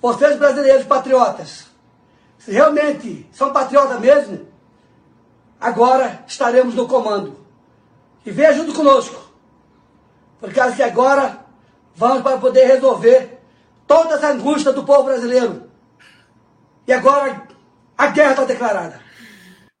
Vocês 0.00 0.38
brasileiros 0.38 0.84
patriotas, 0.84 1.66
se 2.38 2.52
realmente 2.52 3.28
são 3.32 3.52
patriotas 3.52 3.98
mesmo, 4.00 4.46
agora 5.60 6.24
estaremos 6.26 6.74
no 6.74 6.86
comando. 6.86 7.36
E 8.24 8.30
venha 8.30 8.52
junto 8.52 8.74
conosco, 8.74 9.32
por 10.40 10.52
causa 10.52 10.76
que 10.76 10.82
agora 10.82 11.44
vamos 11.96 12.22
para 12.22 12.38
poder 12.38 12.66
resolver 12.66 13.40
toda 13.86 14.14
essa 14.14 14.28
angústia 14.28 14.72
do 14.72 14.84
povo 14.84 15.04
brasileiro. 15.04 15.68
E 16.86 16.92
agora 16.92 17.47
a 17.98 18.06
guerra 18.06 18.30
está 18.30 18.44
declarada. 18.44 19.02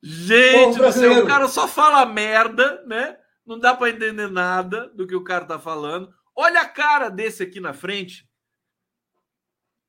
Gente, 0.02 0.80
o 0.80 1.26
cara 1.26 1.46
só 1.48 1.68
fala 1.68 2.04
merda, 2.04 2.84
né? 2.84 3.16
Não 3.46 3.58
dá 3.58 3.74
para 3.74 3.90
entender 3.90 4.28
nada 4.28 4.88
do 4.88 5.06
que 5.06 5.14
o 5.14 5.24
cara 5.24 5.44
tá 5.44 5.58
falando. 5.58 6.12
Olha 6.36 6.60
a 6.60 6.68
cara 6.68 7.08
desse 7.08 7.42
aqui 7.42 7.60
na 7.60 7.72
frente. 7.72 8.28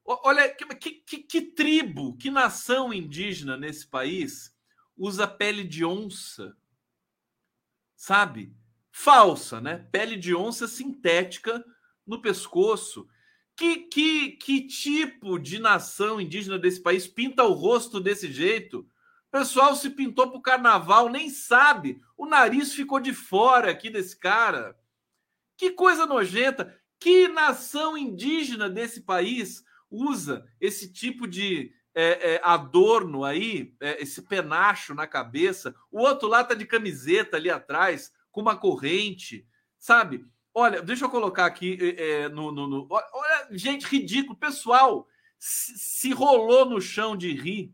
Olha 0.06 0.48
que, 0.50 0.92
que, 0.92 1.18
que 1.20 1.42
tribo, 1.42 2.18
que 2.18 2.32
nação 2.32 2.94
indígena 2.94 3.58
nesse 3.58 3.88
país 3.88 4.56
usa 4.98 5.28
pele 5.28 5.64
de 5.64 5.86
onça, 5.86 6.56
sabe? 7.96 8.56
Falsa, 8.92 9.62
né? 9.62 9.88
Pele 9.92 10.18
de 10.18 10.36
onça 10.36 10.68
sintética 10.68 11.64
no 12.06 12.22
pescoço. 12.22 13.08
Que, 13.60 13.76
que, 13.76 14.32
que 14.38 14.62
tipo 14.62 15.38
de 15.38 15.60
nação 15.60 16.22
indígena 16.22 16.58
desse 16.58 16.82
país 16.82 17.06
pinta 17.06 17.44
o 17.44 17.52
rosto 17.52 18.00
desse 18.00 18.32
jeito? 18.32 18.88
O 19.28 19.32
pessoal 19.32 19.76
se 19.76 19.90
pintou 19.90 20.30
para 20.30 20.38
o 20.38 20.42
carnaval, 20.42 21.10
nem 21.10 21.30
sabe. 21.30 22.02
O 22.16 22.26
nariz 22.26 22.72
ficou 22.74 23.02
de 23.02 23.12
fora 23.12 23.70
aqui 23.70 23.90
desse 23.90 24.18
cara. 24.18 24.80
Que 25.58 25.72
coisa 25.72 26.06
nojenta. 26.06 26.74
Que 26.98 27.28
nação 27.28 27.98
indígena 27.98 28.70
desse 28.70 29.02
país 29.02 29.62
usa 29.92 30.48
esse 30.62 30.94
tipo 30.94 31.28
de, 31.28 31.74
é, 31.94 32.36
é, 32.36 32.42
adorno 32.42 33.26
aí, 33.26 33.76
é, 33.82 34.02
esse 34.02 34.22
penacho 34.22 34.94
na 34.94 35.06
cabeça. 35.06 35.76
O 35.92 36.00
outro 36.00 36.30
lá 36.30 36.46
tá 36.46 36.54
de 36.56 36.66
camiseta 36.66 37.36
ali 37.36 37.50
atrás, 37.50 38.14
com 38.32 38.40
uma 38.40 38.56
corrente, 38.56 39.46
sabe? 39.78 40.26
Olha, 40.60 40.82
deixa 40.82 41.06
eu 41.06 41.10
colocar 41.10 41.46
aqui 41.46 41.78
é, 41.80 42.24
é, 42.24 42.30
no, 42.30 42.52
no, 42.52 42.68
no, 42.68 42.88
Olha, 42.90 43.48
gente, 43.52 43.86
ridículo. 43.86 44.38
Pessoal 44.38 45.08
se, 45.38 45.78
se 45.78 46.12
rolou 46.12 46.66
no 46.66 46.82
chão 46.82 47.16
de 47.16 47.32
rir 47.32 47.74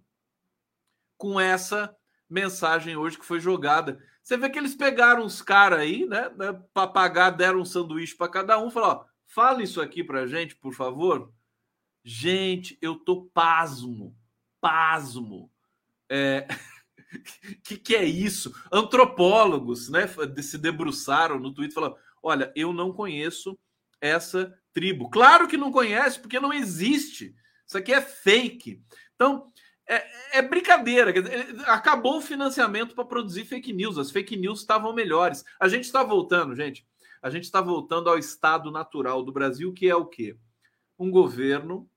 com 1.17 1.39
essa 1.39 1.95
mensagem 2.29 2.95
hoje 2.95 3.17
que 3.17 3.25
foi 3.25 3.39
jogada. 3.39 3.99
Você 4.21 4.37
vê 4.37 4.51
que 4.51 4.59
eles 4.59 4.75
pegaram 4.75 5.25
os 5.25 5.41
caras 5.41 5.79
aí, 5.79 6.05
né, 6.05 6.29
né 6.37 6.53
para 6.73 6.87
pagar, 6.87 7.31
deram 7.31 7.61
um 7.61 7.65
sanduíche 7.65 8.15
para 8.15 8.29
cada 8.31 8.59
um, 8.59 8.69
falaram: 8.69 9.01
ó, 9.01 9.05
fala 9.25 9.63
isso 9.63 9.81
aqui 9.81 10.03
para 10.03 10.27
gente, 10.27 10.55
por 10.55 10.73
favor. 10.73 11.33
Gente, 12.03 12.77
eu 12.83 12.95
tô 12.95 13.23
pasmo, 13.33 14.15
pasmo. 14.61 15.51
É... 16.07 16.47
que 17.63 17.77
que 17.77 17.95
é 17.95 18.05
isso? 18.05 18.53
Antropólogos, 18.71 19.89
né, 19.89 20.07
se 20.43 20.59
debruçaram 20.59 21.39
no 21.39 21.51
Twitter 21.51 21.73
falando: 21.73 21.97
"Olha, 22.25 22.51
eu 22.55 22.73
não 22.73 22.91
conheço 22.91 23.57
essa 24.01 24.57
tribo". 24.73 25.09
Claro 25.09 25.47
que 25.47 25.57
não 25.57 25.71
conhece, 25.71 26.19
porque 26.19 26.39
não 26.39 26.51
existe. 26.51 27.35
Isso 27.67 27.77
aqui 27.77 27.93
é 27.93 28.01
fake. 28.01 28.83
Então, 29.15 29.51
é, 29.87 30.39
é 30.39 30.41
brincadeira. 30.41 31.13
Acabou 31.67 32.17
o 32.17 32.21
financiamento 32.21 32.95
para 32.95 33.05
produzir 33.05 33.45
fake 33.45 33.71
news. 33.71 33.97
As 33.97 34.11
fake 34.11 34.35
news 34.35 34.59
estavam 34.59 34.93
melhores. 34.93 35.43
A 35.59 35.67
gente 35.67 35.85
está 35.85 36.03
voltando, 36.03 36.55
gente. 36.55 36.85
A 37.21 37.29
gente 37.29 37.43
está 37.43 37.61
voltando 37.61 38.09
ao 38.09 38.17
estado 38.17 38.71
natural 38.71 39.23
do 39.23 39.31
Brasil, 39.31 39.73
que 39.73 39.87
é 39.89 39.95
o 39.95 40.05
quê? 40.05 40.37
Um 40.97 41.09
governo 41.09 41.89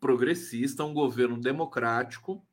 progressista, 0.00 0.84
um 0.84 0.94
governo 0.94 1.38
democrático, 1.38 2.44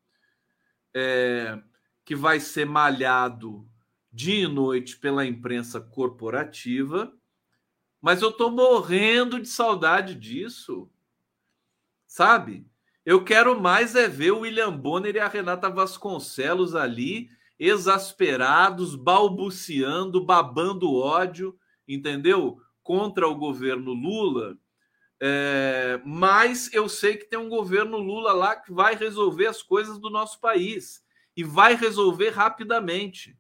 é, 0.94 1.60
que 2.04 2.16
vai 2.16 2.40
ser 2.40 2.66
malhado 2.66 3.68
dia 4.18 4.46
e 4.46 4.48
noite 4.48 4.98
pela 4.98 5.24
imprensa 5.24 5.80
corporativa, 5.80 7.14
mas 8.02 8.24
eu 8.24 8.30
estou 8.30 8.50
morrendo 8.50 9.40
de 9.40 9.48
saudade 9.48 10.16
disso, 10.16 10.90
sabe? 12.08 12.66
Eu 13.06 13.24
quero 13.24 13.62
mais 13.62 13.96
é 13.96 14.08
ver 14.08 14.32
o 14.32 14.40
William 14.40 14.76
Bonner 14.76 15.16
e 15.16 15.20
a 15.20 15.28
Renata 15.28 15.70
Vasconcelos 15.70 16.74
ali, 16.74 17.30
exasperados, 17.60 18.96
balbuciando, 18.96 20.26
babando 20.26 20.96
ódio, 20.96 21.56
entendeu? 21.88 22.60
Contra 22.82 23.28
o 23.28 23.36
governo 23.36 23.94
Lula 23.94 24.58
é, 25.20 26.00
mas 26.06 26.72
eu 26.74 26.88
sei 26.88 27.18
que 27.18 27.26
tem 27.26 27.40
um 27.40 27.50
governo 27.50 27.98
Lula 27.98 28.34
lá 28.34 28.56
que 28.56 28.72
vai 28.72 28.96
resolver 28.96 29.48
as 29.48 29.62
coisas 29.62 30.00
do 30.00 30.10
nosso 30.10 30.40
país 30.40 31.04
e 31.36 31.44
vai 31.44 31.76
resolver 31.76 32.30
rapidamente. 32.30 33.38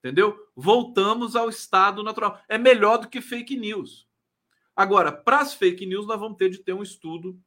Entendeu? 0.00 0.36
Voltamos 0.56 1.36
ao 1.36 1.48
estado 1.48 2.02
natural. 2.02 2.42
É 2.48 2.56
melhor 2.56 2.98
do 2.98 3.08
que 3.08 3.20
fake 3.20 3.56
news. 3.56 4.08
Agora, 4.74 5.12
para 5.12 5.40
as 5.40 5.54
fake 5.54 5.84
news, 5.84 6.06
nós 6.06 6.18
vamos 6.18 6.38
ter 6.38 6.48
de 6.48 6.58
ter 6.58 6.72
um 6.72 6.82
estudo 6.82 7.38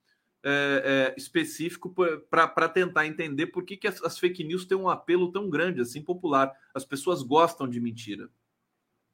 é, 0.44 1.14
é, 1.16 1.20
específico 1.20 1.94
para 2.30 2.70
tentar 2.70 3.08
entender 3.08 3.48
por 3.48 3.64
que, 3.64 3.78
que 3.78 3.88
as, 3.88 4.04
as, 4.04 4.20
fake 4.20 4.44
news 4.44 4.66
têm 4.66 4.78
um 4.78 4.90
apelo 4.90 5.32
tão 5.32 5.50
grande, 5.50 5.82
assim, 5.82 6.02
popular. 6.02 6.52
As 6.74 6.86
pessoas 6.86 7.24
gostam 7.24 7.68
de 7.68 7.80
mentira. 7.80 8.30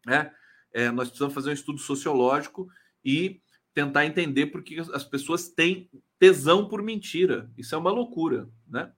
Né? 0.05 0.33
É, 0.73 0.91
nós 0.91 1.07
precisamos 1.07 1.33
fazer 1.33 1.51
um 1.51 1.53
estudo 1.53 1.79
sociológico 1.79 2.69
e 3.05 3.41
tentar 3.73 4.05
entender 4.05 4.47
por 4.47 4.63
que 4.63 4.79
as 4.79 5.05
pessoas 5.05 5.47
têm 5.47 5.89
tesão 6.17 6.67
por 6.67 6.81
mentira. 6.81 7.49
Isso 7.57 7.73
é 7.73 7.77
uma 7.77 7.91
loucura, 7.91 8.49
né? 8.67 8.91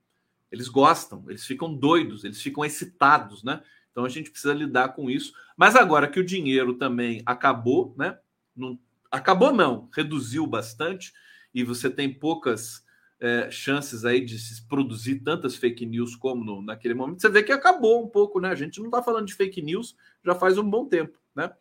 Eles 0.51 0.67
gostam, 0.67 1.23
eles 1.29 1.45
ficam 1.45 1.73
doidos, 1.73 2.23
eles 2.23 2.41
ficam 2.41 2.65
excitados, 2.65 3.43
né? 3.43 3.63
Então 3.91 4.05
a 4.05 4.09
gente 4.09 4.31
precisa 4.31 4.53
lidar 4.53 4.89
com 4.89 5.09
isso. 5.09 5.33
Mas 5.55 5.75
agora 5.75 6.07
que 6.07 6.19
o 6.19 6.25
dinheiro 6.25 6.73
também 6.73 7.21
acabou, 7.25 7.93
né? 7.97 8.17
Não, 8.55 8.79
acabou 9.11 9.53
não, 9.53 9.89
reduziu 9.93 10.47
bastante 10.47 11.13
e 11.53 11.63
você 11.63 11.89
tem 11.89 12.13
poucas 12.13 12.83
é, 13.19 13.51
chances 13.51 14.03
aí 14.03 14.19
de 14.21 14.39
se 14.39 14.67
produzir 14.67 15.19
tantas 15.19 15.55
fake 15.55 15.85
news 15.85 16.15
como 16.15 16.43
no, 16.43 16.61
naquele 16.61 16.93
momento. 16.93 17.21
Você 17.21 17.29
vê 17.29 17.43
que 17.43 17.51
acabou 17.51 18.03
um 18.03 18.07
pouco, 18.07 18.39
né? 18.39 18.49
A 18.49 18.55
gente 18.55 18.79
não 18.79 18.87
está 18.87 19.03
falando 19.03 19.27
de 19.27 19.35
fake 19.35 19.61
news 19.61 19.95
já 20.25 20.33
faz 20.33 20.57
um 20.57 20.67
bom 20.67 20.85
tempo, 20.85 21.19
né? 21.35 21.51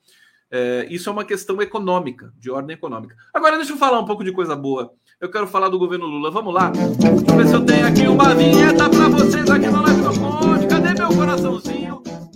É, 0.53 0.87
isso 0.91 1.09
é 1.09 1.13
uma 1.13 1.25
questão 1.25 1.63
econômica, 1.63 2.33
de 2.37 2.51
ordem 2.51 2.75
econômica. 2.75 3.15
Agora, 3.33 3.57
deixa 3.57 3.73
eu 3.73 3.77
falar 3.77 4.01
um 4.01 4.05
pouco 4.05 4.25
de 4.25 4.33
coisa 4.33 4.57
boa. 4.57 4.93
Eu 5.21 5.31
quero 5.31 5.47
falar 5.47 5.69
do 5.69 5.79
governo 5.79 6.07
Lula. 6.07 6.31
Vamos 6.31 6.53
lá? 6.53 6.73
Eu 7.29 7.37
ver 7.37 7.47
se 7.47 7.55
eu 7.55 7.65
tenho 7.65 7.87
aqui 7.87 8.09
uma 8.09 8.35
vinheta 8.35 8.89
para 8.89 9.09
vocês 9.11 9.49
aqui 9.49 9.67
no 9.67 9.83
Live 9.83 10.03
do 10.03 10.19
Conde. 10.19 10.67
Cadê 10.67 10.95
meu 10.95 11.09
coraçãozinho? 11.15 11.90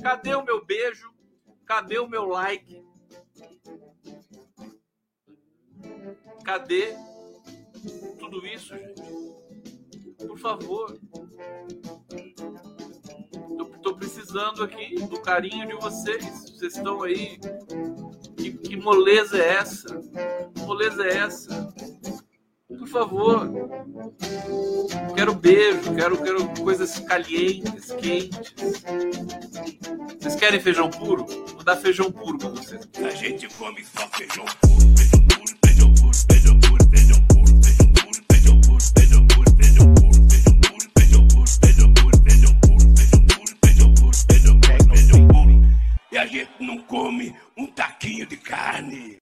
Cadê 0.05 0.35
o 0.35 0.45
meu 0.45 0.63
beijo? 0.63 1.11
Cadê 1.65 1.99
o 1.99 2.07
meu 2.07 2.27
like? 2.27 2.85
Cadê 6.45 6.95
tudo 8.19 8.47
isso, 8.47 8.77
gente? 8.77 9.01
Por 10.27 10.39
favor. 10.39 11.01
Tô 13.83 13.97
precisando 13.97 14.63
aqui 14.63 14.95
do 15.07 15.23
carinho 15.23 15.67
de 15.69 15.75
vocês. 15.77 16.51
Vocês 16.51 16.77
estão 16.77 17.03
aí. 17.03 17.39
Que, 18.37 18.59
que 18.59 18.77
moleza 18.77 19.39
é 19.39 19.55
essa? 19.55 19.89
Que 20.55 20.61
moleza 20.67 21.03
é 21.03 21.17
essa? 21.17 21.74
Por 22.79 22.89
favor. 22.89 23.51
Quero 25.15 25.35
beijo, 25.35 25.95
quero, 25.95 26.17
quero 26.23 26.49
coisas 26.63 26.99
calientes, 27.01 27.93
quentes. 27.93 28.55
Vocês 30.19 30.37
querem 30.37 30.61
feijão 30.61 30.91
puro? 30.91 31.25
Vou 31.27 31.65
dar 31.65 31.77
feijão 31.77 32.11
puro 32.11 32.39
pra 32.39 32.49
vocês. 32.51 32.89
A 33.05 33.11
gente 33.11 33.49
come 33.57 33.85
só 33.85 34.07
feijão 34.09 34.45
puro, 34.61 34.97
feijão 34.97 35.21
puro, 35.27 35.57
feijão 35.63 35.95
puro, 35.95 35.95
feijão 36.33 36.61
puro, 36.61 36.91
feijão 36.91 37.21
puro. 37.29 37.55
E 46.13 46.19
a 46.19 46.27
gente 46.27 46.51
não 46.61 46.79
come 46.83 47.35
um 47.57 47.67
taquinho 47.67 48.25
de 48.27 48.37
carne. 48.37 49.19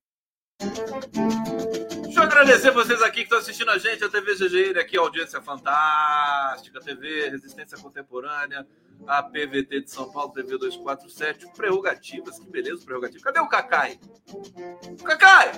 Agradecer 2.42 2.72
vocês 2.72 3.00
aqui 3.02 3.18
que 3.18 3.22
estão 3.22 3.38
assistindo 3.38 3.70
a 3.70 3.78
gente, 3.78 4.02
a 4.02 4.08
TV 4.08 4.34
GGN, 4.34 4.76
aqui, 4.80 4.98
audiência 4.98 5.40
fantástica, 5.40 6.80
TV 6.80 7.28
Resistência 7.28 7.78
Contemporânea, 7.78 8.66
a 9.06 9.22
PVT 9.22 9.82
de 9.82 9.88
São 9.88 10.10
Paulo, 10.10 10.32
TV 10.32 10.58
247, 10.58 11.52
prerrogativas, 11.52 12.40
que 12.40 12.50
beleza, 12.50 12.84
prerrogativa. 12.84 13.22
Cadê 13.22 13.38
o 13.38 13.46
Cacai? 13.46 14.00
Cacai! 15.04 15.52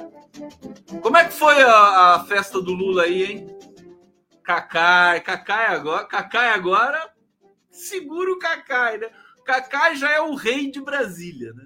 Como 1.00 1.16
é 1.16 1.24
que 1.24 1.32
foi 1.32 1.62
a, 1.62 2.16
a 2.16 2.24
festa 2.26 2.60
do 2.60 2.74
Lula 2.74 3.04
aí, 3.04 3.24
hein? 3.24 3.58
Cacai, 4.42 5.22
Cacai 5.22 5.68
agora, 5.68 6.04
Cacai 6.04 6.50
agora, 6.50 7.14
segura 7.70 8.30
o 8.30 8.38
Cacai, 8.38 8.98
né? 8.98 9.08
Cacai 9.42 9.96
já 9.96 10.12
é 10.12 10.20
o 10.20 10.34
rei 10.34 10.70
de 10.70 10.82
Brasília, 10.82 11.50
né? 11.54 11.64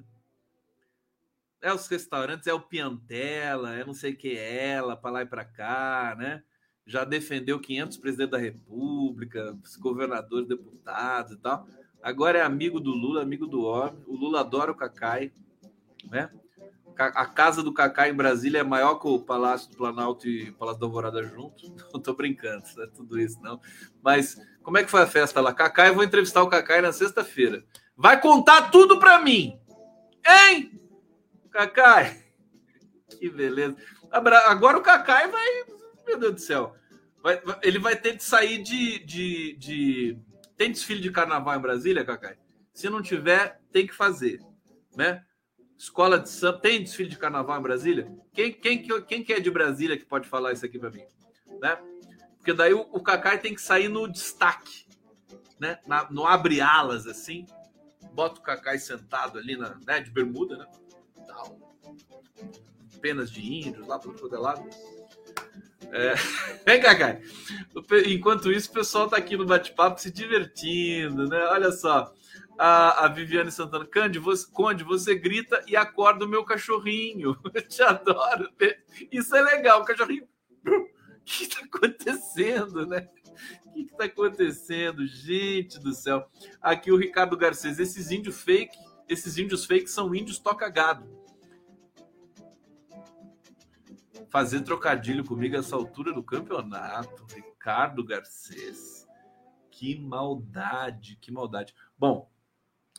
É 1.60 1.72
os 1.72 1.86
restaurantes, 1.88 2.46
é 2.46 2.54
o 2.54 2.60
Piantela, 2.60 3.74
é 3.74 3.84
não 3.84 3.94
sei 3.94 4.14
que 4.14 4.36
ela, 4.36 4.96
para 4.96 5.10
lá 5.10 5.22
e 5.22 5.26
para 5.26 5.44
cá, 5.44 6.14
né? 6.18 6.42
Já 6.86 7.04
defendeu 7.04 7.60
500 7.60 7.96
presidentes 7.98 8.30
da 8.30 8.38
República, 8.38 9.56
governadores, 9.78 10.48
deputados 10.48 11.32
e 11.32 11.36
tal. 11.36 11.66
Agora 12.02 12.38
é 12.38 12.42
amigo 12.42 12.80
do 12.80 12.90
Lula, 12.90 13.22
amigo 13.22 13.46
do 13.46 13.62
homem. 13.62 14.02
O 14.06 14.16
Lula 14.16 14.40
adora 14.40 14.72
o 14.72 14.74
Cacai, 14.74 15.32
né? 16.10 16.30
A 16.96 17.26
casa 17.26 17.62
do 17.62 17.72
Cacai 17.72 18.10
em 18.10 18.14
Brasília 18.14 18.58
é 18.58 18.64
maior 18.64 18.96
que 18.96 19.06
o 19.06 19.20
Palácio 19.20 19.70
do 19.70 19.76
Planalto 19.76 20.26
e 20.26 20.50
Palácio 20.52 20.80
da 20.80 20.86
Alvorada 20.86 21.22
junto. 21.22 21.72
Não 21.92 22.00
tô 22.00 22.12
brincando, 22.14 22.64
não 22.76 22.84
é 22.84 22.86
tudo 22.88 23.20
isso, 23.20 23.40
não. 23.40 23.60
Mas 24.02 24.36
como 24.64 24.78
é 24.78 24.84
que 24.84 24.90
foi 24.90 25.02
a 25.02 25.06
festa 25.06 25.40
lá? 25.40 25.52
Cacai, 25.52 25.90
eu 25.90 25.94
vou 25.94 26.02
entrevistar 26.02 26.42
o 26.42 26.48
Cacai 26.48 26.80
na 26.80 26.92
sexta-feira. 26.92 27.64
Vai 27.96 28.20
contar 28.20 28.70
tudo 28.70 28.98
para 28.98 29.20
mim, 29.20 29.58
hein? 30.26 30.78
Cacai. 31.58 32.22
Que 33.18 33.28
beleza. 33.28 33.76
Agora 34.12 34.78
o 34.78 34.82
Cacai 34.82 35.26
vai. 35.28 35.64
Meu 36.06 36.16
Deus 36.16 36.34
do 36.34 36.40
céu. 36.40 36.76
Vai, 37.20 37.42
ele 37.62 37.80
vai 37.80 37.96
ter 37.96 38.16
que 38.16 38.22
sair 38.22 38.62
de, 38.62 39.00
de, 39.00 39.56
de. 39.56 40.18
Tem 40.56 40.70
desfile 40.70 41.00
de 41.00 41.10
carnaval 41.10 41.56
em 41.56 41.60
Brasília, 41.60 42.04
Cacai? 42.04 42.36
Se 42.72 42.88
não 42.88 43.02
tiver, 43.02 43.60
tem 43.72 43.88
que 43.88 43.92
fazer. 43.92 44.40
Né? 44.94 45.24
Escola 45.76 46.20
de 46.20 46.28
samba. 46.28 46.60
Tem 46.60 46.80
desfile 46.80 47.08
de 47.08 47.18
carnaval 47.18 47.58
em 47.58 47.62
Brasília? 47.62 48.08
Quem, 48.32 48.52
quem, 48.52 48.86
quem 49.02 49.24
que 49.24 49.32
é 49.32 49.40
de 49.40 49.50
Brasília 49.50 49.98
que 49.98 50.04
pode 50.04 50.28
falar 50.28 50.52
isso 50.52 50.64
aqui 50.64 50.78
para 50.78 50.90
mim? 50.90 51.02
Né? 51.60 51.76
Porque 52.36 52.52
daí 52.52 52.72
o, 52.72 52.82
o 52.92 53.02
Cacai 53.02 53.36
tem 53.36 53.52
que 53.52 53.60
sair 53.60 53.88
no 53.88 54.06
destaque. 54.06 54.86
Né? 55.58 55.80
Na, 55.88 56.08
no 56.08 56.24
abre 56.24 56.60
alas, 56.60 57.08
assim. 57.08 57.46
Bota 58.12 58.38
o 58.38 58.44
Cacai 58.44 58.78
sentado 58.78 59.38
ali 59.38 59.56
na, 59.56 59.76
né, 59.84 60.00
de 60.00 60.10
bermuda, 60.10 60.56
né? 60.56 60.66
Tal. 61.38 61.58
Penas 63.00 63.30
de 63.30 63.40
índios, 63.40 63.86
lá 63.86 63.98
tudo 63.98 64.18
quanto 64.18 64.34
é 64.34 64.38
lado. 64.38 64.68
É... 65.92 66.14
Enquanto 68.10 68.50
isso, 68.50 68.70
o 68.70 68.74
pessoal 68.74 69.08
tá 69.08 69.16
aqui 69.16 69.36
no 69.36 69.46
bate-papo 69.46 70.00
se 70.00 70.10
divertindo, 70.10 71.28
né? 71.28 71.38
Olha 71.46 71.70
só. 71.70 72.12
A, 72.58 73.04
a 73.04 73.08
Viviane 73.08 73.52
Santana, 73.52 73.86
Conde 73.86 74.18
você, 74.18 74.44
Conde, 74.50 74.82
você 74.82 75.14
grita 75.14 75.62
e 75.68 75.76
acorda 75.76 76.24
o 76.24 76.28
meu 76.28 76.44
cachorrinho. 76.44 77.38
Eu 77.54 77.62
te 77.62 77.82
adoro. 77.82 78.50
Isso 79.12 79.36
é 79.36 79.42
legal, 79.42 79.80
o 79.80 79.84
cachorrinho. 79.84 80.26
O 80.66 81.24
que 81.24 81.44
está 81.44 81.64
acontecendo, 81.64 82.84
né? 82.84 83.08
O 83.64 83.72
que 83.74 83.82
está 83.82 84.04
acontecendo, 84.04 85.06
gente 85.06 85.78
do 85.78 85.94
céu? 85.94 86.28
Aqui 86.60 86.90
o 86.90 86.96
Ricardo 86.96 87.36
Garcês, 87.36 87.78
esses 87.78 88.10
índios 88.10 88.42
fake, 88.42 88.76
esses 89.08 89.38
índios 89.38 89.64
fake 89.64 89.88
são 89.88 90.12
índios 90.12 90.40
toca 90.40 90.68
gado. 90.68 91.17
Fazer 94.28 94.60
trocadilho 94.60 95.24
comigo 95.24 95.56
essa 95.56 95.76
altura 95.76 96.12
do 96.12 96.22
campeonato. 96.22 97.26
Ricardo 97.34 98.04
Garcês. 98.04 99.06
Que 99.70 99.98
maldade, 99.98 101.16
que 101.20 101.30
maldade. 101.30 101.74
Bom, 101.96 102.30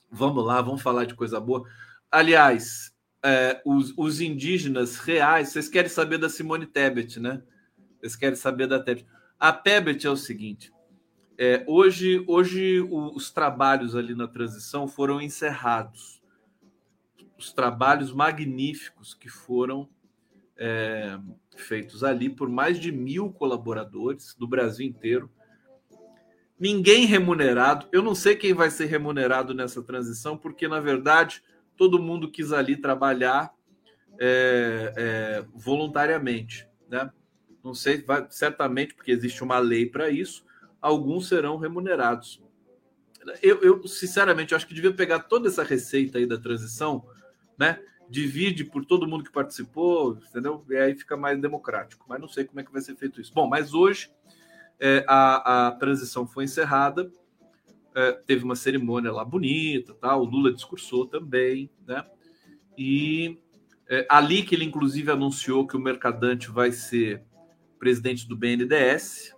vamos 0.10 0.46
lá, 0.46 0.62
vamos 0.62 0.82
falar 0.82 1.06
de 1.06 1.14
coisa 1.14 1.40
boa. 1.40 1.68
Aliás, 2.12 2.96
é, 3.24 3.62
os, 3.66 3.94
os, 3.98 4.22
indígenas 4.22 4.98
reais, 4.98 5.50
vocês 5.50 5.68
querem 5.68 5.90
saber 5.90 6.18
da 6.18 6.30
Simone 6.30 6.66
Tebet, 6.66 7.20
né? 7.20 7.44
Vocês 8.00 8.16
querem 8.16 8.36
saber 8.36 8.68
da 8.68 8.82
Tebet. 8.82 9.06
A 9.38 9.52
Tebet 9.52 10.08
é 10.08 10.10
o 10.10 10.16
seguinte: 10.16 10.72
é, 11.38 11.64
hoje, 11.68 12.24
hoje 12.28 12.82
os 12.90 13.30
trabalhos 13.30 13.96
ali 13.96 14.16
na 14.16 14.28
transição 14.28 14.88
foram 14.88 15.22
encerrados. 15.22 16.22
Os 17.38 17.52
trabalhos 17.52 18.12
magníficos 18.12 19.14
que 19.14 19.30
foram 19.30 19.90
é, 20.60 21.18
feitos 21.56 22.04
ali 22.04 22.30
por 22.30 22.50
mais 22.50 22.78
de 22.78 22.92
mil 22.92 23.32
colaboradores 23.32 24.36
do 24.38 24.48
Brasil 24.48 24.86
inteiro. 24.86 25.32
Ninguém 26.60 27.06
remunerado. 27.06 27.88
Eu 27.92 28.02
não 28.02 28.14
sei 28.14 28.36
quem 28.36 28.54
vai 28.54 28.70
ser 28.70 28.86
remunerado 28.86 29.54
nessa 29.54 29.82
transição, 29.82 30.38
porque, 30.38 30.68
na 30.68 30.82
verdade, 30.82 31.42
todo 31.78 32.02
mundo 32.02 32.30
quis 32.30 32.52
ali 32.52 32.76
trabalhar 32.76 33.54
é, 34.20 34.94
é, 34.98 35.46
voluntariamente. 35.56 36.68
Né? 36.90 37.10
Não 37.64 37.74
sei, 37.74 38.02
vai, 38.02 38.28
certamente, 38.30 38.94
porque 38.94 39.12
existe 39.12 39.42
uma 39.42 39.60
lei 39.60 39.86
para 39.86 40.10
isso, 40.10 40.46
alguns 40.82 41.30
serão 41.30 41.58
remunerados. 41.58 42.44
Eu, 43.42 43.62
eu, 43.62 43.88
sinceramente, 43.88 44.54
acho 44.54 44.68
que 44.68 44.74
devia 44.74 44.94
pegar 44.94 45.20
toda 45.20 45.48
essa 45.48 45.64
receita 45.64 46.18
aí 46.18 46.26
da 46.26 46.38
transição, 46.38 47.06
né? 47.58 47.82
Divide 48.10 48.66
por 48.66 48.84
todo 48.84 49.08
mundo 49.08 49.24
que 49.24 49.32
participou, 49.32 50.18
entendeu? 50.28 50.66
E 50.70 50.76
aí 50.76 50.96
fica 50.96 51.16
mais 51.16 51.40
democrático. 51.40 52.06
Mas 52.10 52.20
não 52.20 52.28
sei 52.28 52.44
como 52.44 52.60
é 52.60 52.64
que 52.64 52.72
vai 52.72 52.82
ser 52.82 52.96
feito 52.96 53.22
isso. 53.22 53.32
Bom, 53.34 53.48
mas 53.48 53.74
hoje 53.74 54.10
é, 54.80 55.06
a, 55.08 55.68
a 55.68 55.72
transição 55.74 56.26
foi 56.26 56.46
encerrada, 56.46 57.12
é, 57.96 58.12
teve 58.14 58.44
uma 58.44 58.56
cerimônia 58.56 59.12
lá 59.12 59.24
bonita, 59.24 59.94
tá? 59.94 60.16
o 60.16 60.24
Lula 60.24 60.52
discursou 60.52 61.06
também, 61.06 61.70
né? 61.86 62.06
E 62.78 63.38
é, 63.88 64.08
ali 64.10 64.44
que 64.44 64.56
ele 64.56 64.66
inclusive 64.66 65.12
anunciou 65.12 65.68
que 65.68 65.76
o 65.76 65.80
Mercadante 65.80 66.50
vai 66.50 66.72
ser 66.72 67.24
presidente 67.78 68.28
do 68.28 68.36
BNDES, 68.36 69.36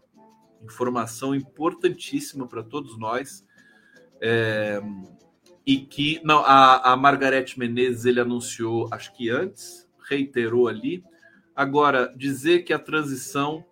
informação 0.64 1.34
importantíssima 1.34 2.48
para 2.48 2.64
todos 2.64 2.98
nós. 2.98 3.46
É, 4.22 4.82
e 5.66 5.78
que 5.78 6.20
não 6.24 6.40
a, 6.40 6.94
a 6.94 6.98
Margarete 6.98 7.60
Menezes 7.60 8.06
ele 8.06 8.20
anunciou 8.20 8.88
acho 8.92 9.14
que 9.14 9.30
antes 9.30 9.88
reiterou 10.10 10.68
ali 10.68 11.04
agora 11.56 12.14
dizer 12.18 12.64
que 12.64 12.74
a 12.74 12.80
transição 12.80 13.64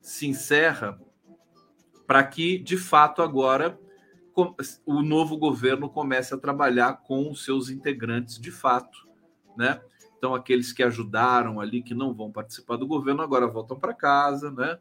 se 0.00 0.26
encerra 0.26 1.00
para 2.06 2.22
que 2.24 2.58
de 2.58 2.76
fato 2.76 3.22
agora 3.22 3.78
o 4.84 5.02
novo 5.02 5.36
governo 5.36 5.88
comece 5.88 6.34
a 6.34 6.38
trabalhar 6.38 7.02
com 7.02 7.30
os 7.30 7.42
seus 7.42 7.70
integrantes 7.70 8.38
de 8.38 8.50
fato, 8.50 9.08
né? 9.56 9.80
Então 10.18 10.34
aqueles 10.34 10.72
que 10.72 10.82
ajudaram 10.82 11.58
ali 11.58 11.82
que 11.82 11.94
não 11.94 12.12
vão 12.12 12.30
participar 12.30 12.76
do 12.76 12.86
governo 12.86 13.22
agora 13.22 13.46
voltam 13.46 13.78
para 13.78 13.94
casa, 13.94 14.50
né? 14.50 14.78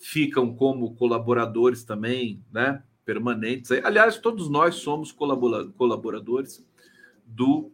Ficam 0.00 0.54
como 0.54 0.94
colaboradores 0.96 1.84
também, 1.84 2.44
né? 2.52 2.82
Permanentes. 3.06 3.70
Aliás, 3.70 4.18
todos 4.18 4.50
nós 4.50 4.74
somos 4.74 5.12
colaboradores 5.12 6.66
do 7.24 7.72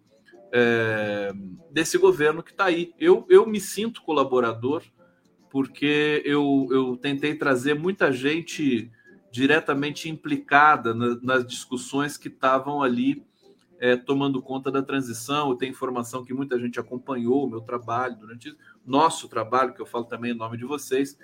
é, 0.52 1.32
desse 1.70 1.96
governo 1.96 2.42
que 2.42 2.50
está 2.50 2.66
aí. 2.66 2.92
Eu, 2.98 3.26
eu 3.30 3.46
me 3.46 3.58
sinto 3.58 4.02
colaborador 4.02 4.82
porque 5.50 6.22
eu, 6.24 6.68
eu 6.70 6.96
tentei 6.96 7.34
trazer 7.34 7.74
muita 7.74 8.12
gente 8.12 8.90
diretamente 9.30 10.10
implicada 10.10 10.94
na, 10.94 11.18
nas 11.22 11.46
discussões 11.46 12.18
que 12.18 12.28
estavam 12.28 12.82
ali 12.82 13.24
é, 13.80 13.96
tomando 13.96 14.42
conta 14.42 14.70
da 14.70 14.82
transição. 14.82 15.50
Eu 15.50 15.56
tenho 15.56 15.70
informação 15.70 16.22
que 16.22 16.34
muita 16.34 16.58
gente 16.58 16.78
acompanhou 16.78 17.46
o 17.46 17.50
meu 17.50 17.62
trabalho 17.62 18.16
durante 18.16 18.54
nosso 18.84 19.28
trabalho, 19.28 19.72
que 19.72 19.80
eu 19.80 19.86
falo 19.86 20.04
também 20.04 20.32
em 20.32 20.36
nome 20.36 20.58
de 20.58 20.64
vocês. 20.64 21.18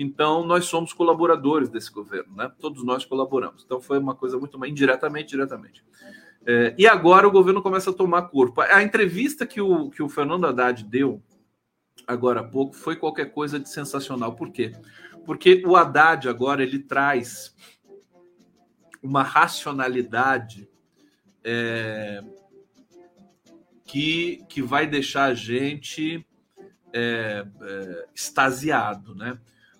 Então, 0.00 0.46
nós 0.46 0.66
somos 0.66 0.92
colaboradores 0.92 1.68
desse 1.68 1.90
governo, 1.90 2.36
né? 2.36 2.52
Todos 2.60 2.84
nós 2.84 3.04
colaboramos. 3.04 3.64
Então, 3.64 3.80
foi 3.80 3.98
uma 3.98 4.14
coisa 4.14 4.38
muito 4.38 4.56
mais 4.56 4.70
indiretamente, 4.70 5.30
diretamente. 5.30 5.84
É, 6.46 6.72
e 6.78 6.86
agora 6.86 7.26
o 7.26 7.32
governo 7.32 7.60
começa 7.60 7.90
a 7.90 7.92
tomar 7.92 8.22
corpo. 8.28 8.60
A 8.60 8.80
entrevista 8.80 9.44
que 9.44 9.60
o, 9.60 9.90
que 9.90 10.00
o 10.00 10.08
Fernando 10.08 10.46
Haddad 10.46 10.84
deu 10.84 11.20
agora 12.06 12.40
há 12.40 12.44
pouco 12.44 12.76
foi 12.76 12.94
qualquer 12.94 13.32
coisa 13.32 13.58
de 13.58 13.68
sensacional. 13.68 14.36
Por 14.36 14.50
quê? 14.52 14.72
Porque 15.26 15.64
o 15.66 15.76
Haddad 15.76 16.28
agora 16.28 16.62
ele 16.62 16.78
traz 16.78 17.54
uma 19.02 19.24
racionalidade 19.24 20.68
é, 21.42 22.22
que, 23.84 24.44
que 24.48 24.62
vai 24.62 24.86
deixar 24.86 25.24
a 25.24 25.34
gente 25.34 26.24
é, 26.92 27.44
é, 27.60 28.06
extasiado, 28.14 29.14
né? 29.14 29.38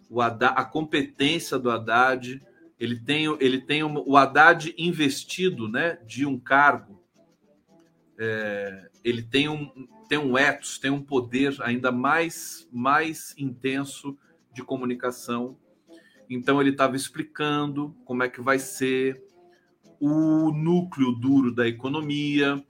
O 0.08 0.20
Haddad, 0.20 0.54
a 0.56 0.64
competência 0.64 1.58
do 1.58 1.70
Haddad, 1.70 2.40
ele 2.78 2.98
tem, 2.98 3.26
ele 3.40 3.60
tem 3.60 3.84
um, 3.84 4.02
o 4.06 4.16
Haddad 4.16 4.74
investido, 4.78 5.68
né, 5.68 5.98
de 6.06 6.24
um 6.24 6.38
cargo, 6.38 7.02
é, 8.18 8.90
ele 9.04 9.22
tem 9.22 9.48
um, 9.48 9.70
tem 10.08 10.18
um 10.18 10.36
ethos, 10.36 10.78
tem 10.78 10.90
um 10.90 11.02
poder 11.02 11.56
ainda 11.60 11.92
mais, 11.92 12.68
mais 12.72 13.34
intenso 13.38 14.16
de 14.52 14.62
comunicação. 14.62 15.56
Então 16.28 16.60
ele 16.60 16.70
estava 16.70 16.96
explicando 16.96 17.94
como 18.04 18.22
é 18.22 18.28
que 18.28 18.40
vai 18.40 18.58
ser, 18.58 19.22
o 20.00 20.52
núcleo 20.52 21.12
duro 21.12 21.52
da 21.52 21.66
economia, 21.66 22.64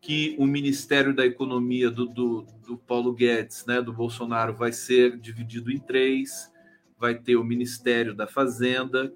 que 0.00 0.36
o 0.38 0.46
Ministério 0.46 1.14
da 1.14 1.26
Economia 1.26 1.90
do, 1.90 2.06
do, 2.06 2.46
do, 2.66 2.78
Paulo 2.78 3.12
Guedes, 3.12 3.66
né, 3.66 3.82
do 3.82 3.92
Bolsonaro, 3.92 4.54
vai 4.54 4.72
ser 4.72 5.18
dividido 5.18 5.72
em 5.72 5.78
três. 5.78 6.52
Vai 6.98 7.14
ter 7.14 7.36
o 7.36 7.44
Ministério 7.44 8.14
da 8.14 8.26
Fazenda, 8.26 9.12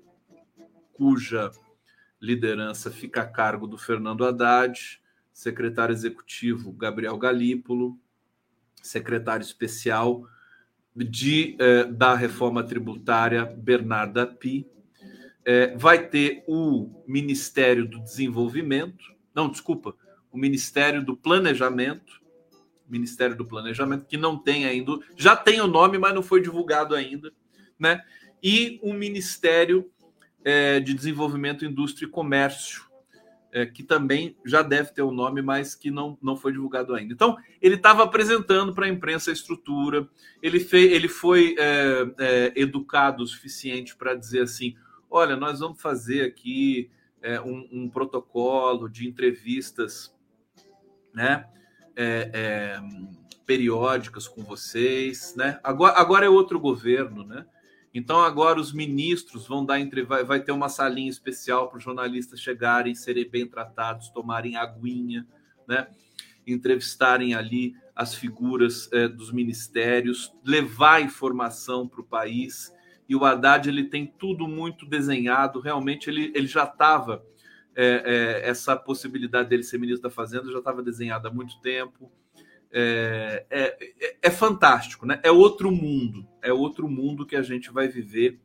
cuja 0.92 1.50
liderança 2.20 2.90
fica 2.90 3.22
a 3.22 3.26
cargo 3.26 3.66
do 3.66 3.76
Fernando 3.76 4.24
Haddad, 4.24 5.00
secretário 5.32 5.92
executivo 5.92 6.72
Gabriel 6.72 7.18
Galípolo, 7.18 7.98
secretário 8.82 9.42
especial 9.44 10.24
de, 10.94 11.56
eh, 11.58 11.84
da 11.84 12.14
reforma 12.14 12.62
tributária 12.62 13.44
Bernarda 13.44 14.26
Pi, 14.26 14.66
é, 15.44 15.76
vai 15.76 16.06
ter 16.06 16.44
o 16.46 17.02
Ministério 17.06 17.86
do 17.86 18.00
Desenvolvimento, 18.00 19.12
não, 19.34 19.50
desculpa, 19.50 19.94
o 20.30 20.38
Ministério 20.38 21.04
do 21.04 21.16
Planejamento, 21.16 22.20
Ministério 22.88 23.34
do 23.34 23.44
Planejamento, 23.44 24.06
que 24.06 24.16
não 24.16 24.38
tem 24.38 24.66
ainda, 24.66 24.98
já 25.16 25.34
tem 25.34 25.60
o 25.60 25.66
nome, 25.66 25.98
mas 25.98 26.14
não 26.14 26.22
foi 26.22 26.40
divulgado 26.40 26.94
ainda, 26.94 27.32
né? 27.82 28.02
E 28.42 28.78
o 28.82 28.94
Ministério 28.94 29.90
é, 30.44 30.80
de 30.80 30.94
Desenvolvimento, 30.94 31.64
Indústria 31.64 32.06
e 32.06 32.10
Comércio, 32.10 32.84
é, 33.52 33.66
que 33.66 33.82
também 33.82 34.36
já 34.46 34.62
deve 34.62 34.92
ter 34.92 35.02
o 35.02 35.10
nome, 35.10 35.42
mas 35.42 35.74
que 35.74 35.90
não, 35.90 36.16
não 36.22 36.36
foi 36.36 36.52
divulgado 36.52 36.94
ainda. 36.94 37.12
Então, 37.12 37.36
ele 37.60 37.74
estava 37.74 38.02
apresentando 38.04 38.72
para 38.72 38.86
a 38.86 38.88
imprensa 38.88 39.30
a 39.30 39.34
estrutura, 39.34 40.08
ele, 40.42 40.58
fez, 40.58 40.90
ele 40.90 41.08
foi 41.08 41.54
é, 41.58 42.06
é, 42.18 42.52
educado 42.56 43.22
o 43.22 43.26
suficiente 43.26 43.94
para 43.94 44.14
dizer 44.14 44.42
assim: 44.42 44.74
olha, 45.10 45.36
nós 45.36 45.60
vamos 45.60 45.82
fazer 45.82 46.24
aqui 46.24 46.90
é, 47.20 47.40
um, 47.40 47.68
um, 47.70 47.88
protocolo 47.90 48.88
de 48.88 49.06
entrevistas, 49.06 50.14
né? 51.12 51.46
É, 51.94 52.80
periódicas 53.44 54.26
com 54.26 54.42
vocês, 54.42 55.34
né? 55.36 55.60
Agora, 55.62 55.98
agora 55.98 56.24
é 56.24 56.28
outro 56.28 56.58
governo, 56.58 57.22
né? 57.22 57.44
Então 57.94 58.20
agora 58.20 58.58
os 58.58 58.72
ministros 58.72 59.46
vão 59.46 59.64
dar 59.64 59.78
entre 59.78 60.02
vai, 60.02 60.24
vai 60.24 60.40
ter 60.40 60.52
uma 60.52 60.68
salinha 60.68 61.10
especial 61.10 61.68
para 61.68 61.78
os 61.78 61.84
jornalistas 61.84 62.40
chegarem, 62.40 62.94
serem 62.94 63.28
bem 63.28 63.46
tratados, 63.46 64.08
tomarem 64.08 64.56
aguinha, 64.56 65.26
né? 65.68 65.88
Entrevistarem 66.46 67.34
ali 67.34 67.76
as 67.94 68.14
figuras 68.14 68.88
é, 68.92 69.06
dos 69.06 69.30
ministérios, 69.30 70.32
levar 70.44 71.02
informação 71.02 71.86
para 71.86 72.00
o 72.00 72.04
país 72.04 72.72
e 73.08 73.14
o 73.14 73.24
Haddad 73.24 73.68
ele 73.68 73.84
tem 73.84 74.06
tudo 74.06 74.48
muito 74.48 74.86
desenhado. 74.86 75.60
Realmente 75.60 76.08
ele, 76.08 76.32
ele 76.34 76.46
já 76.46 76.64
estava 76.64 77.22
é, 77.74 78.40
é, 78.44 78.48
essa 78.48 78.76
possibilidade 78.76 79.48
dele 79.48 79.62
ser 79.62 79.78
ministro 79.78 80.02
da 80.02 80.10
Fazenda 80.10 80.50
já 80.50 80.58
estava 80.58 80.82
desenhada 80.82 81.28
há 81.28 81.32
muito 81.32 81.60
tempo. 81.60 82.10
É, 82.74 83.44
é, 83.50 83.76
é, 84.00 84.16
é, 84.22 84.30
fantástico, 84.30 85.04
né? 85.04 85.20
É 85.22 85.30
outro 85.30 85.70
mundo, 85.70 86.26
é 86.40 86.50
outro 86.52 86.88
mundo 86.88 87.26
que 87.26 87.36
a 87.36 87.42
gente 87.42 87.70
vai 87.70 87.86
viver 87.86 88.40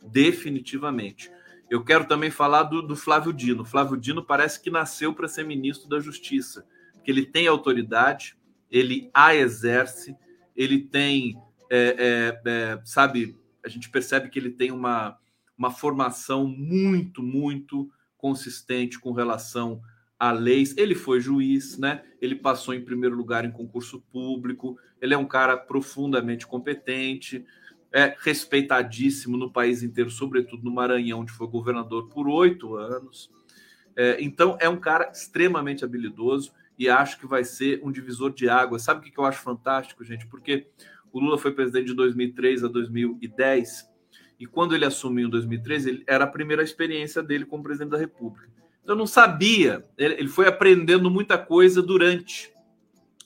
definitivamente. 0.00 1.30
Eu 1.68 1.82
quero 1.82 2.06
também 2.06 2.30
falar 2.30 2.64
do, 2.64 2.80
do 2.80 2.94
Flávio 2.94 3.32
Dino. 3.32 3.64
Flávio 3.64 3.96
Dino 3.96 4.24
parece 4.24 4.60
que 4.60 4.70
nasceu 4.70 5.12
para 5.12 5.26
ser 5.26 5.44
ministro 5.44 5.88
da 5.88 5.98
Justiça, 5.98 6.64
porque 6.92 7.10
ele 7.10 7.26
tem 7.26 7.48
autoridade, 7.48 8.36
ele 8.70 9.10
a 9.12 9.34
exerce, 9.34 10.16
ele 10.54 10.78
tem, 10.78 11.36
é, 11.68 12.38
é, 12.46 12.50
é 12.50 12.80
sabe, 12.84 13.36
a 13.64 13.68
gente 13.68 13.90
percebe 13.90 14.28
que 14.28 14.38
ele 14.38 14.50
tem 14.50 14.70
uma, 14.70 15.18
uma 15.58 15.72
formação 15.72 16.46
muito, 16.46 17.20
muito 17.20 17.90
consistente 18.16 19.00
com 19.00 19.10
relação 19.10 19.80
a 20.22 20.30
leis. 20.30 20.72
Ele 20.78 20.94
foi 20.94 21.20
juiz, 21.20 21.76
né? 21.76 22.04
Ele 22.20 22.36
passou 22.36 22.72
em 22.72 22.80
primeiro 22.80 23.16
lugar 23.16 23.44
em 23.44 23.50
concurso 23.50 24.00
público. 24.12 24.78
Ele 25.00 25.14
é 25.14 25.18
um 25.18 25.26
cara 25.26 25.56
profundamente 25.56 26.46
competente, 26.46 27.44
é 27.92 28.14
respeitadíssimo 28.20 29.36
no 29.36 29.50
país 29.50 29.82
inteiro, 29.82 30.10
sobretudo 30.10 30.62
no 30.62 30.70
Maranhão, 30.70 31.22
onde 31.22 31.32
foi 31.32 31.48
governador 31.48 32.08
por 32.08 32.28
oito 32.28 32.76
anos. 32.76 33.32
É, 33.96 34.22
então, 34.22 34.56
é 34.60 34.68
um 34.68 34.78
cara 34.78 35.10
extremamente 35.10 35.84
habilidoso 35.84 36.52
e 36.78 36.88
acho 36.88 37.18
que 37.18 37.26
vai 37.26 37.42
ser 37.42 37.80
um 37.82 37.90
divisor 37.90 38.32
de 38.32 38.48
água. 38.48 38.78
Sabe 38.78 39.00
o 39.00 39.12
que 39.12 39.18
eu 39.18 39.24
acho 39.24 39.42
fantástico, 39.42 40.04
gente? 40.04 40.28
Porque 40.28 40.68
o 41.12 41.18
Lula 41.18 41.36
foi 41.36 41.50
presidente 41.50 41.86
de 41.86 41.94
2003 41.94 42.62
a 42.62 42.68
2010 42.68 43.90
e 44.38 44.46
quando 44.46 44.72
ele 44.72 44.84
assumiu 44.84 45.26
em 45.26 45.30
2013, 45.30 45.88
ele, 45.88 46.04
era 46.06 46.22
a 46.22 46.28
primeira 46.28 46.62
experiência 46.62 47.24
dele 47.24 47.44
como 47.44 47.64
presidente 47.64 47.90
da 47.90 47.98
República. 47.98 48.61
Eu 48.84 48.96
não 48.96 49.06
sabia, 49.06 49.84
ele 49.96 50.28
foi 50.28 50.48
aprendendo 50.48 51.10
muita 51.10 51.38
coisa 51.38 51.80
durante 51.80 52.52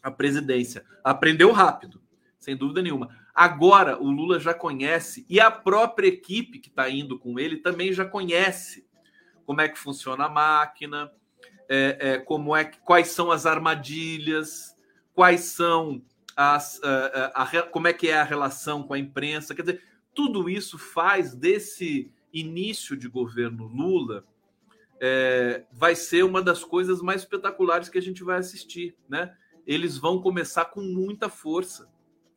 a 0.02 0.10
presidência. 0.10 0.84
Aprendeu 1.02 1.50
rápido, 1.50 2.00
sem 2.38 2.56
dúvida 2.56 2.82
nenhuma. 2.82 3.08
Agora, 3.34 4.00
o 4.00 4.10
Lula 4.10 4.38
já 4.38 4.54
conhece 4.54 5.26
e 5.28 5.40
a 5.40 5.50
própria 5.50 6.08
equipe 6.08 6.58
que 6.58 6.68
está 6.68 6.88
indo 6.88 7.18
com 7.18 7.38
ele 7.38 7.56
também 7.56 7.92
já 7.92 8.04
conhece 8.04 8.86
como 9.44 9.60
é 9.60 9.68
que 9.68 9.78
funciona 9.78 10.24
a 10.24 10.28
máquina, 10.28 11.10
é, 11.68 11.96
é, 12.00 12.18
como 12.18 12.54
é 12.54 12.64
que, 12.64 12.78
quais 12.78 13.08
são 13.08 13.30
as 13.30 13.46
armadilhas, 13.46 14.76
quais 15.14 15.40
são 15.42 16.02
as, 16.36 16.80
a, 16.82 17.32
a, 17.34 17.42
a, 17.42 17.62
como 17.62 17.88
é 17.88 17.92
que 17.92 18.08
é 18.08 18.18
a 18.18 18.24
relação 18.24 18.82
com 18.82 18.94
a 18.94 18.98
imprensa. 18.98 19.54
Quer 19.54 19.62
dizer, 19.62 19.82
tudo 20.14 20.48
isso 20.48 20.78
faz 20.78 21.34
desse 21.34 22.10
início 22.32 22.96
de 22.96 23.08
governo 23.08 23.66
Lula 23.66 24.24
é, 25.00 25.64
vai 25.72 25.94
ser 25.94 26.24
uma 26.24 26.42
das 26.42 26.64
coisas 26.64 27.00
mais 27.00 27.22
espetaculares 27.22 27.88
que 27.88 27.98
a 27.98 28.02
gente 28.02 28.24
vai 28.24 28.38
assistir, 28.38 28.96
né? 29.08 29.34
Eles 29.66 29.98
vão 29.98 30.20
começar 30.20 30.66
com 30.66 30.80
muita 30.80 31.28
força, 31.28 31.90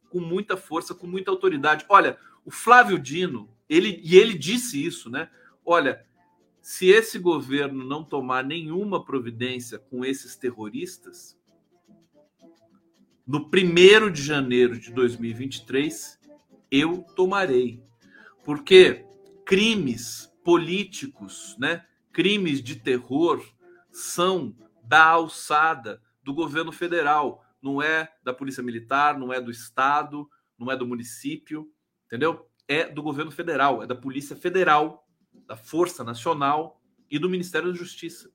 com 0.10 0.20
muita 0.20 0.58
força, 0.58 0.96
com 0.96 1.08
muita 1.08 1.32
autoridade. 1.32 1.86
Olha, 1.88 2.18
o 2.44 2.52
Flávio 2.52 2.98
Dino, 2.98 3.50
ele 3.68 4.02
e 4.04 4.18
ele 4.18 4.38
disse 4.38 4.84
isso, 4.84 5.10
né? 5.10 5.30
Olha, 5.66 6.06
se 6.62 6.88
esse 6.88 7.20
governo 7.20 7.86
não 7.86 8.04
tomar 8.04 8.44
nenhuma 8.44 9.04
providência 9.04 9.80
com 9.80 10.04
esses 10.04 10.36
terroristas, 10.36 11.38
no 13.26 13.48
1 13.48 14.12
de 14.12 14.24
janeiro 14.24 14.80
de 14.80 14.92
2023, 14.92 16.20
eu 16.72 17.06
tomarei. 17.16 17.82
Porque 18.44 19.06
crimes 19.46 20.34
políticos, 20.44 21.56
né, 21.60 21.86
crimes 22.20 22.62
de 22.62 22.76
terror, 22.76 23.42
são 23.94 24.54
da 24.84 25.06
alçada 25.06 26.02
do 26.22 26.34
governo 26.34 26.70
federal, 26.70 27.42
não 27.62 27.82
é 27.82 28.12
da 28.22 28.34
Polícia 28.34 28.62
Militar, 28.62 29.18
não 29.18 29.32
é 29.32 29.40
do 29.40 29.50
Estado, 29.50 30.30
não 30.58 30.70
é 30.70 30.76
do 30.76 30.86
município, 30.86 31.72
entendeu? 32.08 32.46
É 32.68 32.90
do 32.90 33.02
governo 33.02 33.32
federal, 33.32 33.82
é 33.82 33.88
da 33.88 33.96
Polícia 33.96 34.36
Federal, 34.36 35.08
da 35.48 35.56
Força 35.56 36.04
Nacional 36.04 36.82
e 37.10 37.18
do 37.18 37.30
Ministério 37.30 37.72
da 37.72 37.78
Justiça. 37.78 38.30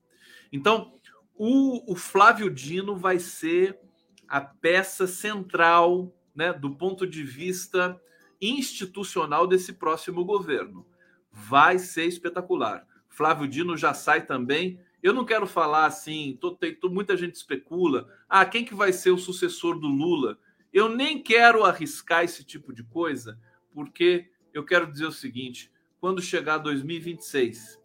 Então, 0.51 0.99
o, 1.35 1.93
o 1.93 1.95
Flávio 1.95 2.49
Dino 2.49 2.95
vai 2.95 3.19
ser 3.19 3.79
a 4.27 4.41
peça 4.41 5.05
central, 5.05 6.11
né, 6.33 6.51
do 6.51 6.75
ponto 6.75 7.05
de 7.05 7.23
vista 7.23 8.01
institucional 8.41 9.45
desse 9.45 9.73
próximo 9.73 10.25
governo. 10.25 10.87
Vai 11.31 11.77
ser 11.77 12.05
espetacular. 12.05 12.83
Flávio 13.15 13.47
Dino 13.47 13.77
já 13.77 13.93
sai 13.93 14.25
também. 14.25 14.77
Eu 15.01 15.13
não 15.13 15.23
quero 15.23 15.47
falar 15.47 15.85
assim, 15.85 16.37
tô, 16.41 16.51
tem, 16.51 16.75
tô, 16.75 16.89
muita 16.89 17.15
gente 17.15 17.35
especula. 17.35 18.09
Ah, 18.27 18.45
quem 18.45 18.65
que 18.65 18.75
vai 18.75 18.91
ser 18.91 19.11
o 19.11 19.17
sucessor 19.17 19.79
do 19.79 19.87
Lula? 19.87 20.37
Eu 20.73 20.89
nem 20.89 21.23
quero 21.23 21.63
arriscar 21.63 22.25
esse 22.25 22.43
tipo 22.43 22.73
de 22.73 22.83
coisa, 22.83 23.39
porque 23.73 24.29
eu 24.53 24.65
quero 24.65 24.91
dizer 24.91 25.05
o 25.05 25.13
seguinte: 25.13 25.71
quando 25.97 26.21
chegar 26.21 26.57
2026, 26.57 27.79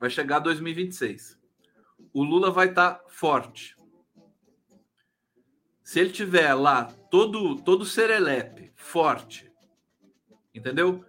vai 0.00 0.10
chegar 0.10 0.40
2026, 0.40 1.38
o 2.12 2.24
Lula 2.24 2.50
vai 2.50 2.70
estar 2.70 2.94
tá 2.94 3.04
forte. 3.08 3.76
Se 5.84 6.00
ele 6.00 6.10
tiver 6.10 6.52
lá 6.52 6.84
todo 6.84 7.54
todo 7.62 7.84
serelepe, 7.84 8.72
forte, 8.74 9.52
entendeu? 10.52 11.04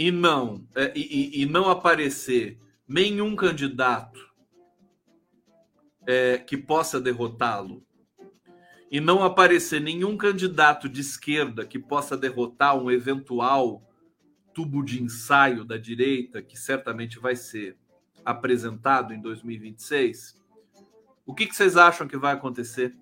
E 0.00 0.10
não 0.10 0.66
é, 0.74 0.90
e, 0.96 1.42
e 1.42 1.44
não 1.44 1.68
aparecer 1.68 2.58
nenhum 2.88 3.36
candidato 3.36 4.18
é, 6.06 6.38
que 6.38 6.56
possa 6.56 6.98
derrotá-lo 6.98 7.84
e 8.90 8.98
não 8.98 9.22
aparecer 9.22 9.78
nenhum 9.78 10.16
candidato 10.16 10.88
de 10.88 11.02
esquerda 11.02 11.66
que 11.66 11.78
possa 11.78 12.16
derrotar 12.16 12.78
um 12.78 12.90
eventual 12.90 13.86
tubo 14.54 14.82
de 14.82 15.02
ensaio 15.02 15.66
da 15.66 15.76
direita, 15.76 16.40
que 16.40 16.58
certamente 16.58 17.18
vai 17.18 17.36
ser 17.36 17.76
apresentado 18.24 19.12
em 19.12 19.20
2026, 19.20 20.40
o 21.26 21.34
que, 21.34 21.46
que 21.46 21.54
vocês 21.54 21.76
acham 21.76 22.08
que 22.08 22.16
vai 22.16 22.32
acontecer? 22.32 22.96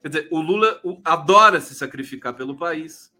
Quer 0.00 0.08
dizer, 0.08 0.28
o 0.30 0.40
Lula 0.40 0.80
adora 1.04 1.60
se 1.60 1.74
sacrificar 1.74 2.32
pelo 2.34 2.56
país, 2.56 3.12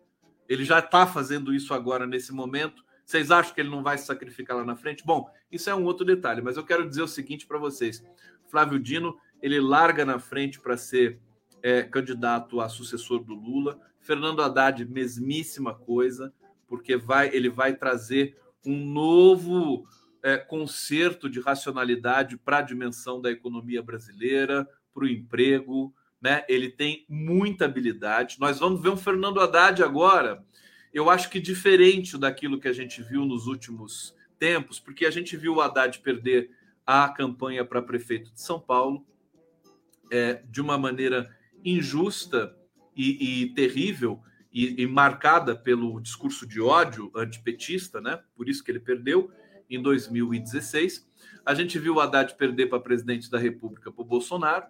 ele 0.49 0.65
já 0.65 0.79
está 0.79 1.05
fazendo 1.05 1.53
isso 1.53 1.75
agora 1.75 2.07
nesse 2.07 2.33
momento, 2.33 2.84
vocês 3.05 3.31
acham 3.31 3.55
que 3.55 3.61
ele 3.61 3.71
não 3.71 3.83
vai 3.83 3.99
se 3.99 4.07
sacrificar 4.07 4.57
lá 4.57 4.65
na 4.65 4.77
frente? 4.77 5.05
Bom, 5.05 5.29
isso 5.51 5.69
é 5.69 5.75
um 5.75 5.85
outro 5.85 6.05
detalhe, 6.05 6.41
mas 6.41 6.57
eu 6.57 6.65
quero 6.65 6.89
dizer 6.89 7.03
o 7.03 7.09
seguinte 7.09 7.47
para 7.47 7.59
vocês: 7.59 8.03
Flávio 8.49 8.79
Dino 8.79 9.17
ele 9.43 9.61
larga 9.61 10.07
na 10.07 10.19
frente 10.19 10.59
para 10.59 10.77
ser 10.77 11.21
é, 11.63 11.83
candidato 11.83 12.61
a 12.61 12.69
sucessor 12.69 13.23
do 13.23 13.35
Lula. 13.35 13.79
Fernando 14.01 14.43
Haddad, 14.43 14.85
mesmíssima 14.87 15.75
coisa, 15.75 16.33
porque 16.67 16.97
vai, 16.97 17.29
ele 17.35 17.51
vai 17.51 17.75
trazer 17.75 18.37
um 18.65 18.75
novo 18.87 19.85
é, 20.23 20.39
concerto 20.39 21.29
de 21.29 21.41
racionalidade 21.41 22.39
para 22.39 22.59
a 22.59 22.63
dimensão 22.63 23.21
da 23.21 23.31
economia 23.31 23.83
brasileira, 23.83 24.67
para 24.95 25.05
o 25.05 25.09
emprego. 25.09 25.95
Né? 26.21 26.43
Ele 26.49 26.71
tem 26.71 27.05
muita 27.07 27.67
habilidade. 27.67 28.37
Nós 28.41 28.59
vamos 28.59 28.81
ver 28.81 28.89
um 28.89 28.97
Fernando 28.97 29.41
Haddad 29.41 29.83
agora 29.83 30.43
eu 30.95 31.11
acho 31.11 31.29
que 31.29 31.41
diferente 31.41 32.17
daquilo 32.17 32.61
que 32.61 32.69
a 32.69 32.73
gente 32.73 33.03
viu 33.03 33.25
nos 33.25 33.49
últimos 33.49 34.15
tempos, 34.39 34.79
porque 34.79 35.05
a 35.05 35.11
gente 35.11 35.37
viu 35.37 35.57
o 35.57 35.61
Haddad 35.61 35.99
perder 35.99 36.51
a 36.87 37.09
campanha 37.09 37.65
para 37.65 37.83
prefeito 37.83 38.33
de 38.33 38.41
São 38.41 38.61
Paulo 38.61 39.05
é, 40.11 40.35
de 40.49 40.61
uma 40.61 40.79
maneira 40.79 41.37
injusta 41.65 42.57
e, 42.95 43.43
e 43.43 43.55
terrível 43.55 44.23
e, 44.53 44.83
e, 44.83 44.87
marcada 44.87 45.57
pelo 45.57 46.01
discurso 46.01 46.47
de 46.47 46.61
ódio 46.61 47.11
antipetista, 47.17 48.01
né? 48.01 48.23
Por 48.37 48.49
isso 48.49 48.63
que 48.63 48.71
ele 48.71 48.79
perdeu 48.79 49.33
em 49.69 49.83
2016. 49.83 51.11
A 51.45 51.55
gente 51.55 51.77
viu 51.77 51.97
o 51.97 52.01
Haddad 52.01 52.37
perder 52.37 52.67
para 52.67 52.79
presidente 52.79 53.29
da 53.29 53.39
República 53.39 53.91
para 53.91 54.03
o 54.03 54.07
Bolsonaro 54.07 54.67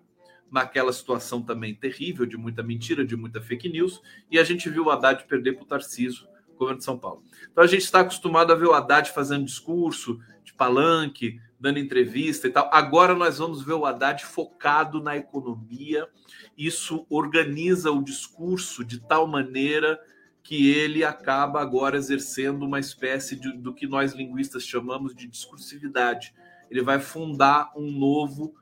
naquela 0.55 0.92
situação 0.92 1.42
também 1.42 1.74
terrível 1.74 2.24
de 2.24 2.36
muita 2.36 2.62
mentira, 2.62 3.05
de 3.05 3.16
muita 3.16 3.42
fake 3.42 3.68
news, 3.68 4.00
e 4.30 4.38
a 4.38 4.44
gente 4.44 4.70
viu 4.70 4.84
o 4.84 4.90
Haddad 4.90 5.24
perder 5.24 5.55
para 5.55 5.64
o 5.64 5.66
Tarcísio, 5.66 6.28
governo 6.57 6.78
de 6.78 6.84
São 6.84 6.96
Paulo. 6.96 7.24
Então 7.50 7.64
a 7.64 7.66
gente 7.66 7.82
está 7.82 8.00
acostumado 8.00 8.52
a 8.52 8.55
ver 8.55 8.66
o 8.66 8.72
Haddad 8.72 9.11
fazendo 9.11 9.44
discurso 9.44 10.20
de 10.44 10.55
palanque, 10.55 11.40
dando 11.59 11.80
entrevista 11.80 12.46
e 12.46 12.50
tal. 12.50 12.70
Agora 12.72 13.16
nós 13.16 13.38
vamos 13.38 13.64
ver 13.64 13.72
o 13.72 13.84
Haddad 13.84 14.24
focado 14.24 15.02
na 15.02 15.16
economia. 15.16 16.09
Isso 16.57 17.05
organiza 17.11 17.90
o 17.90 18.05
discurso 18.05 18.84
de 18.84 19.00
tal 19.00 19.26
maneira 19.26 19.98
que 20.40 20.70
ele 20.70 21.02
acaba 21.02 21.61
agora 21.61 21.96
exercendo 21.96 22.64
uma 22.64 22.78
espécie 22.78 23.34
de, 23.34 23.52
do 23.57 23.74
que 23.74 23.88
nós 23.88 24.12
linguistas 24.12 24.62
chamamos 24.62 25.16
de 25.16 25.26
discursividade. 25.26 26.32
Ele 26.70 26.82
vai 26.82 27.00
fundar 27.00 27.72
um 27.74 27.90
novo 27.90 28.55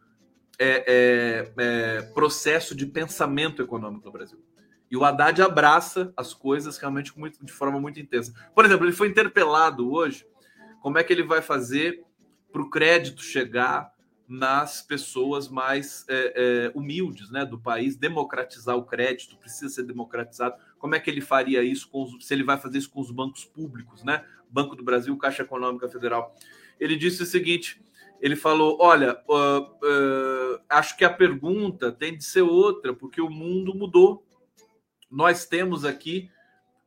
é, 0.62 0.84
é, 0.86 1.52
é, 1.58 2.02
processo 2.14 2.74
de 2.74 2.86
pensamento 2.86 3.60
econômico 3.60 4.06
no 4.06 4.12
Brasil. 4.12 4.38
E 4.90 4.96
o 4.96 5.04
Haddad 5.04 5.40
abraça 5.42 6.12
as 6.16 6.32
coisas 6.32 6.76
realmente 6.78 7.18
muito, 7.18 7.44
de 7.44 7.52
forma 7.52 7.80
muito 7.80 7.98
intensa. 7.98 8.32
Por 8.54 8.64
exemplo, 8.64 8.84
ele 8.84 8.92
foi 8.92 9.08
interpelado 9.08 9.90
hoje 9.90 10.26
como 10.80 10.98
é 10.98 11.04
que 11.04 11.12
ele 11.12 11.22
vai 11.22 11.40
fazer 11.40 12.04
para 12.52 12.62
o 12.62 12.68
crédito 12.68 13.22
chegar 13.22 13.90
nas 14.28 14.80
pessoas 14.80 15.48
mais 15.48 16.06
é, 16.08 16.32
é, 16.36 16.72
humildes 16.74 17.30
né, 17.30 17.44
do 17.44 17.58
país, 17.58 17.96
democratizar 17.96 18.76
o 18.76 18.84
crédito, 18.84 19.36
precisa 19.36 19.68
ser 19.68 19.82
democratizado. 19.82 20.56
Como 20.78 20.94
é 20.94 21.00
que 21.00 21.10
ele 21.10 21.20
faria 21.20 21.62
isso, 21.62 21.88
com 21.88 22.02
os, 22.02 22.26
se 22.26 22.32
ele 22.32 22.44
vai 22.44 22.58
fazer 22.58 22.78
isso 22.78 22.90
com 22.90 23.00
os 23.00 23.10
bancos 23.10 23.44
públicos, 23.44 24.02
né? 24.04 24.24
Banco 24.48 24.76
do 24.76 24.84
Brasil, 24.84 25.16
Caixa 25.16 25.42
Econômica 25.42 25.88
Federal. 25.88 26.34
Ele 26.78 26.96
disse 26.96 27.22
o 27.22 27.26
seguinte: 27.26 27.80
ele 28.22 28.36
falou: 28.36 28.78
Olha, 28.80 29.20
uh, 29.28 29.62
uh, 29.62 30.60
acho 30.68 30.96
que 30.96 31.04
a 31.04 31.12
pergunta 31.12 31.90
tem 31.90 32.16
de 32.16 32.24
ser 32.24 32.42
outra, 32.42 32.94
porque 32.94 33.20
o 33.20 33.28
mundo 33.28 33.74
mudou. 33.74 34.24
Nós 35.10 35.44
temos 35.44 35.84
aqui 35.84 36.30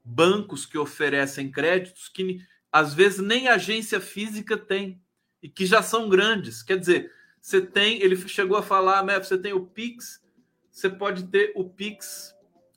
bancos 0.03 0.65
que 0.65 0.77
oferecem 0.77 1.51
créditos 1.51 2.07
que 2.07 2.39
às 2.71 2.93
vezes 2.93 3.19
nem 3.19 3.49
agência 3.49 3.99
física 3.99 4.57
tem 4.57 5.01
e 5.43 5.49
que 5.49 5.65
já 5.65 5.83
são 5.83 6.07
grandes. 6.07 6.63
Quer 6.63 6.79
dizer, 6.79 7.11
você 7.41 7.61
tem, 7.61 8.01
ele 8.01 8.15
chegou 8.27 8.57
a 8.57 8.63
falar, 8.63 9.03
né, 9.03 9.19
você 9.19 9.37
tem 9.37 9.53
o 9.53 9.65
Pix, 9.65 10.23
você 10.71 10.89
pode 10.89 11.27
ter 11.27 11.51
o 11.55 11.69
Pix 11.69 12.33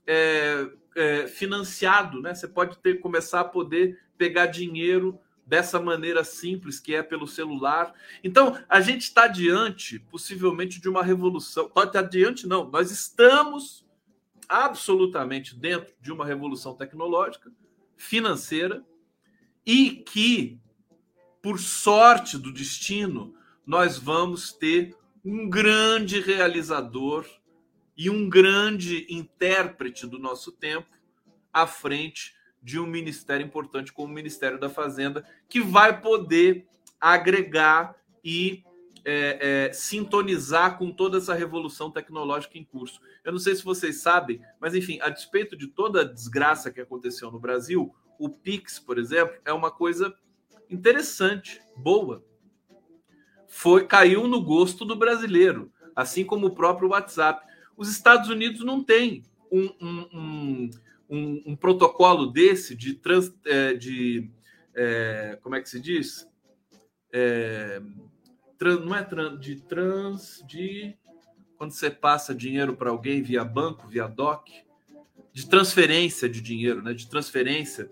é, 0.07 0.69
é, 0.97 1.27
financiado, 1.29 2.21
né? 2.21 2.35
Você 2.35 2.49
pode 2.49 2.79
ter 2.79 3.01
começar 3.01 3.41
a 3.41 3.45
poder 3.45 3.99
pegar 4.17 4.47
dinheiro 4.47 5.19
dessa 5.49 5.81
maneira 5.81 6.23
simples 6.23 6.79
que 6.79 6.95
é 6.95 7.03
pelo 7.03 7.27
celular. 7.27 7.95
Então, 8.23 8.63
a 8.69 8.83
gente 8.83 9.03
está 9.03 9.27
diante, 9.27 9.99
possivelmente, 9.99 10.79
de 10.79 10.91
uma 10.91 11.03
revolução. 11.03 11.73
Está 11.75 12.03
diante, 12.03 12.47
não, 12.47 12.71
nós 12.71 12.91
estamos 12.91 13.87
absolutamente 14.47 15.57
dentro 15.57 15.95
de 16.01 16.13
uma 16.13 16.27
revolução 16.27 16.75
tecnológica, 16.75 17.51
financeira, 17.97 18.85
e 19.65 19.91
que, 19.91 20.61
por 21.43 21.59
sorte 21.59 22.37
do 22.37 22.53
destino, 22.53 23.35
nós 23.67 23.99
vamos 23.99 24.53
ter 24.53 24.95
um 25.25 25.49
grande 25.49 26.21
realizador 26.21 27.27
e 27.97 28.11
um 28.11 28.29
grande 28.29 29.07
intérprete 29.09 30.07
do 30.07 30.19
nosso 30.19 30.53
tempo 30.53 30.89
à 31.53 31.67
frente 31.67 32.38
de 32.69 32.79
um 32.79 32.87
ministério 32.87 33.47
importante 33.47 33.95
como 33.95 34.13
o 34.13 34.15
Ministério 34.15 34.61
da 34.61 34.69
Fazenda, 34.69 35.25
que 35.49 35.59
vai 35.59 36.03
poder 36.03 36.67
agregar 37.01 37.97
e 38.23 38.63
é, 39.07 39.69
é, 39.69 39.73
sintonizar 39.73 40.77
com 40.77 40.93
toda 40.93 41.17
essa 41.17 41.33
revolução 41.33 41.91
tecnológica 41.91 42.59
em 42.59 42.65
curso. 42.65 43.01
Eu 43.25 43.33
não 43.33 43.39
sei 43.39 43.57
se 43.57 43.65
vocês 43.65 44.03
sabem, 44.03 44.43
mas 44.61 44.75
enfim, 44.75 44.99
a 45.01 45.09
despeito 45.09 45.57
de 45.57 45.67
toda 45.67 46.03
a 46.03 46.05
desgraça 46.05 46.71
que 46.71 46.79
aconteceu 46.79 47.31
no 47.31 47.41
Brasil, 47.41 47.95
o 48.19 48.29
Pix, 48.29 48.79
por 48.79 48.99
exemplo, 48.99 49.41
é 49.47 49.53
uma 49.55 49.71
coisa 49.71 50.15
interessante, 50.69 51.63
boa. 51.75 52.23
Foi 53.47 53.87
caiu 53.87 54.29
no 54.29 54.43
gosto 54.43 54.85
do 54.85 54.95
brasileiro, 54.95 55.73
assim 55.97 56.23
como 56.23 56.49
o 56.49 56.55
próprio 56.55 56.91
WhatsApp. 56.91 57.47
Os 57.79 57.89
Estados 57.91 58.29
Unidos 58.29 58.63
não 58.63 58.85
têm 58.85 59.23
um, 59.51 59.73
um, 59.81 60.09
um 60.13 60.71
um, 61.09 61.43
um 61.47 61.57
protocolo 61.57 62.27
desse 62.27 62.75
de 62.75 62.95
trans, 62.95 63.33
é, 63.47 63.75
de 63.75 64.31
é, 64.75 65.39
como 65.43 65.55
é 65.55 65.61
que 65.61 65.69
se 65.69 65.81
diz? 65.81 66.29
É, 67.13 67.81
trans, 68.59 68.85
não 68.85 68.95
é 68.95 69.03
trans, 69.03 69.41
de 69.41 69.57
trans 69.57 70.45
de 70.47 70.95
quando 71.57 71.73
você 71.73 71.91
passa 71.91 72.35
dinheiro 72.35 72.77
para 72.77 72.91
alguém 72.91 73.23
via 73.23 73.45
banco, 73.45 73.89
via 73.89 74.07
DOC, 74.07 74.65
de 75.33 75.49
transferência 75.49 76.29
de 76.29 76.41
dinheiro, 76.41 76.83
né? 76.83 76.93
De 76.93 77.09
transferência, 77.09 77.91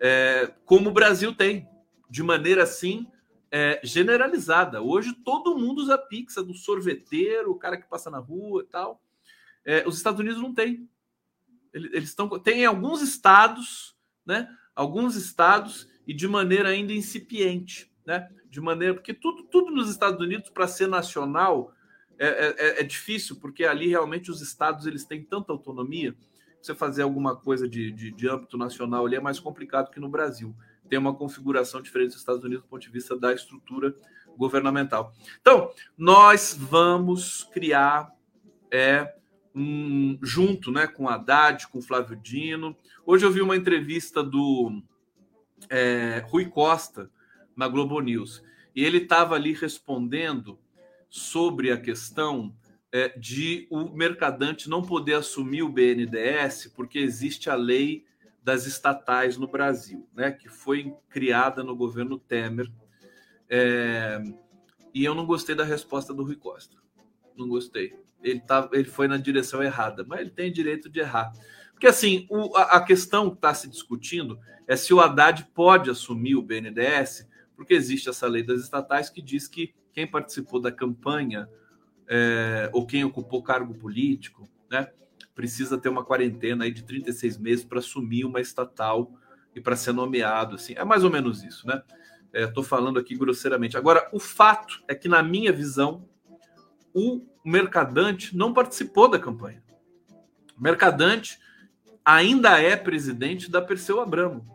é, 0.00 0.52
como 0.64 0.90
o 0.90 0.92
Brasil 0.92 1.34
tem, 1.34 1.68
de 2.08 2.22
maneira 2.22 2.62
assim 2.62 3.06
é, 3.50 3.80
generalizada. 3.82 4.82
Hoje 4.82 5.14
todo 5.24 5.56
mundo 5.56 5.78
usa 5.78 5.98
Pix, 5.98 6.34
do 6.36 6.54
sorveteiro, 6.54 7.50
o 7.50 7.58
cara 7.58 7.76
que 7.76 7.88
passa 7.88 8.10
na 8.10 8.18
rua 8.18 8.62
e 8.62 8.66
tal. 8.66 9.02
É, 9.64 9.86
os 9.86 9.96
Estados 9.96 10.20
Unidos 10.20 10.40
não 10.40 10.54
tem 10.54 10.88
eles 11.86 12.10
estão 12.10 12.28
tem 12.38 12.64
alguns 12.64 13.02
estados, 13.02 13.96
né? 14.24 14.48
Alguns 14.74 15.16
estados 15.16 15.88
e 16.06 16.14
de 16.14 16.26
maneira 16.26 16.68
ainda 16.70 16.92
incipiente, 16.92 17.90
né? 18.06 18.28
De 18.50 18.60
maneira 18.60 18.94
porque 18.94 19.14
tudo, 19.14 19.44
tudo 19.44 19.70
nos 19.70 19.90
Estados 19.90 20.20
Unidos 20.20 20.50
para 20.50 20.66
ser 20.66 20.88
nacional 20.88 21.72
é, 22.18 22.26
é, 22.26 22.54
é, 22.58 22.80
é, 22.80 22.82
difícil 22.82 23.36
porque 23.36 23.64
ali 23.64 23.88
realmente 23.88 24.30
os 24.30 24.40
estados 24.40 24.86
eles 24.86 25.04
têm 25.04 25.22
tanta 25.22 25.52
autonomia. 25.52 26.16
Você 26.60 26.74
fazer 26.74 27.02
alguma 27.02 27.36
coisa 27.36 27.68
de, 27.68 27.92
de, 27.92 28.10
de 28.10 28.28
âmbito 28.28 28.58
nacional 28.58 29.06
ali 29.06 29.16
é 29.16 29.20
mais 29.20 29.38
complicado 29.38 29.90
que 29.90 30.00
no 30.00 30.08
Brasil. 30.08 30.54
Tem 30.88 30.98
uma 30.98 31.14
configuração 31.14 31.80
diferente 31.80 32.10
dos 32.10 32.18
Estados 32.18 32.42
Unidos 32.42 32.64
do 32.64 32.68
ponto 32.68 32.82
de 32.82 32.90
vista 32.90 33.16
da 33.16 33.32
estrutura 33.32 33.94
governamental. 34.36 35.12
Então, 35.40 35.72
nós 35.96 36.56
vamos 36.58 37.44
criar 37.52 38.10
é, 38.70 39.14
um, 39.58 40.18
junto 40.22 40.70
né, 40.70 40.86
com 40.86 41.08
Haddad, 41.08 41.66
com 41.68 41.82
Flávio 41.82 42.16
Dino. 42.16 42.76
Hoje 43.04 43.26
eu 43.26 43.32
vi 43.32 43.40
uma 43.40 43.56
entrevista 43.56 44.22
do 44.22 44.82
é, 45.68 46.24
Rui 46.28 46.46
Costa 46.46 47.10
na 47.56 47.66
Globo 47.66 48.00
News 48.00 48.42
e 48.74 48.84
ele 48.84 48.98
estava 48.98 49.34
ali 49.34 49.52
respondendo 49.52 50.58
sobre 51.10 51.72
a 51.72 51.80
questão 51.80 52.54
é, 52.92 53.08
de 53.18 53.66
o 53.70 53.90
mercadante 53.90 54.70
não 54.70 54.82
poder 54.82 55.14
assumir 55.14 55.62
o 55.62 55.68
BNDES 55.68 56.72
porque 56.74 56.98
existe 56.98 57.50
a 57.50 57.54
lei 57.54 58.06
das 58.42 58.66
estatais 58.66 59.36
no 59.36 59.48
Brasil, 59.48 60.08
né, 60.14 60.30
que 60.30 60.48
foi 60.48 60.94
criada 61.10 61.62
no 61.62 61.76
governo 61.76 62.18
Temer. 62.18 62.70
É, 63.50 64.22
e 64.94 65.04
eu 65.04 65.14
não 65.14 65.26
gostei 65.26 65.54
da 65.54 65.64
resposta 65.64 66.14
do 66.14 66.22
Rui 66.22 66.36
Costa. 66.36 66.76
Não 67.36 67.48
gostei. 67.48 67.94
Ele, 68.22 68.40
tá, 68.40 68.68
ele 68.72 68.88
foi 68.88 69.06
na 69.08 69.16
direção 69.16 69.62
errada, 69.62 70.04
mas 70.06 70.20
ele 70.20 70.30
tem 70.30 70.52
direito 70.52 70.88
de 70.88 71.00
errar. 71.00 71.32
Porque 71.72 71.86
assim, 71.86 72.26
o, 72.28 72.56
a, 72.56 72.62
a 72.76 72.80
questão 72.80 73.30
que 73.30 73.36
está 73.36 73.54
se 73.54 73.68
discutindo 73.68 74.38
é 74.66 74.76
se 74.76 74.92
o 74.92 75.00
Haddad 75.00 75.48
pode 75.54 75.88
assumir 75.90 76.34
o 76.34 76.42
BNDES, 76.42 77.28
porque 77.56 77.74
existe 77.74 78.08
essa 78.08 78.26
lei 78.26 78.42
das 78.42 78.60
estatais 78.60 79.08
que 79.08 79.22
diz 79.22 79.46
que 79.46 79.74
quem 79.92 80.06
participou 80.06 80.60
da 80.60 80.72
campanha 80.72 81.48
é, 82.08 82.70
ou 82.72 82.86
quem 82.86 83.04
ocupou 83.04 83.42
cargo 83.42 83.74
político, 83.74 84.48
né, 84.70 84.90
precisa 85.34 85.78
ter 85.78 85.88
uma 85.88 86.04
quarentena 86.04 86.64
aí 86.64 86.72
de 86.72 86.82
36 86.82 87.38
meses 87.38 87.64
para 87.64 87.78
assumir 87.78 88.24
uma 88.24 88.40
estatal 88.40 89.12
e 89.54 89.60
para 89.60 89.76
ser 89.76 89.92
nomeado. 89.92 90.56
Assim. 90.56 90.74
É 90.76 90.84
mais 90.84 91.04
ou 91.04 91.10
menos 91.10 91.42
isso, 91.42 91.66
né? 91.66 91.82
Estou 92.32 92.62
é, 92.62 92.66
falando 92.66 92.98
aqui 92.98 93.16
grosseiramente. 93.16 93.76
Agora, 93.76 94.08
o 94.12 94.18
fato 94.18 94.82
é 94.86 94.94
que, 94.94 95.08
na 95.08 95.22
minha 95.22 95.52
visão, 95.52 96.06
o 96.92 97.24
Mercadante 97.48 98.36
não 98.36 98.52
participou 98.52 99.08
da 99.08 99.18
campanha. 99.18 99.62
O 100.56 100.62
Mercadante 100.62 101.38
ainda 102.04 102.60
é 102.60 102.76
presidente 102.76 103.50
da 103.50 103.60
Perseu 103.60 104.00
Abramo. 104.00 104.46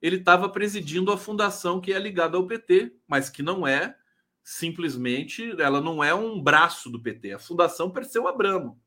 Ele 0.00 0.16
estava 0.16 0.48
presidindo 0.48 1.12
a 1.12 1.18
fundação 1.18 1.80
que 1.80 1.92
é 1.92 1.98
ligada 1.98 2.36
ao 2.36 2.46
PT, 2.46 2.92
mas 3.06 3.28
que 3.28 3.42
não 3.42 3.66
é 3.66 3.96
simplesmente, 4.42 5.54
ela 5.60 5.80
não 5.80 6.02
é 6.02 6.14
um 6.14 6.40
braço 6.40 6.90
do 6.90 7.00
PT, 7.00 7.32
a 7.32 7.38
Fundação 7.38 7.90
Perseu 7.90 8.26
Abramo, 8.26 8.80